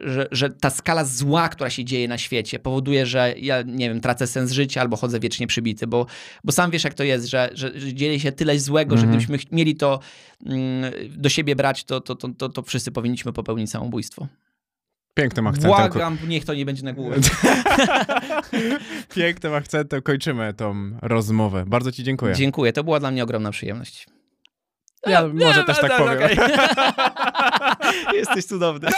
że, 0.00 0.28
że 0.30 0.50
ta 0.50 0.70
skala 0.70 1.04
zła, 1.04 1.48
która 1.48 1.70
się 1.70 1.84
dzieje 1.84 2.08
na 2.08 2.18
świecie, 2.18 2.58
powoduje, 2.58 3.06
że 3.06 3.34
ja, 3.38 3.62
nie 3.62 3.88
wiem, 3.88 4.00
tracę 4.00 4.26
sens 4.26 4.52
życia 4.52 4.80
albo 4.80 4.96
chodzę 4.96 5.20
wiecznie 5.20 5.46
przybity, 5.46 5.86
bo, 5.86 6.06
bo 6.44 6.52
sam 6.52 6.70
wiesz, 6.70 6.84
jak 6.84 6.94
to 6.94 7.04
jest, 7.04 7.26
że, 7.26 7.50
że, 7.54 7.80
że 7.80 7.94
dzieje 7.94 8.20
się 8.20 8.32
tyle 8.32 8.58
złego, 8.58 8.96
że 8.96 9.02
Mhm. 9.02 9.18
gdybyśmy 9.18 9.56
mieli 9.56 9.76
to 9.76 10.00
mm, 10.46 10.92
do 11.08 11.28
siebie 11.28 11.56
brać, 11.56 11.84
to, 11.84 12.00
to, 12.00 12.14
to, 12.14 12.28
to, 12.28 12.48
to 12.48 12.62
wszyscy 12.62 12.92
powinniśmy 12.92 13.32
popełnić 13.32 13.70
samobójstwo. 13.70 14.26
Pięknym 15.14 15.46
akcentem. 15.46 15.70
Błagam, 15.70 16.18
niech 16.28 16.44
to 16.44 16.54
nie 16.54 16.64
będzie 16.66 16.82
na 16.82 16.92
głowę. 16.92 17.16
Pięknym 19.14 19.54
akcentem 19.54 20.02
kończymy 20.02 20.54
tą 20.54 20.90
rozmowę. 21.02 21.64
Bardzo 21.66 21.92
ci 21.92 22.04
dziękuję. 22.04 22.34
Dziękuję, 22.34 22.72
to 22.72 22.84
była 22.84 23.00
dla 23.00 23.10
mnie 23.10 23.22
ogromna 23.22 23.50
przyjemność. 23.50 24.06
Ja 25.06 25.28
może 25.28 25.64
też 25.64 25.80
tak 25.80 25.96
powiem. 25.98 26.14
okej. 26.14 26.36
Jesteś 28.18 28.44
cudowny. 28.44 28.88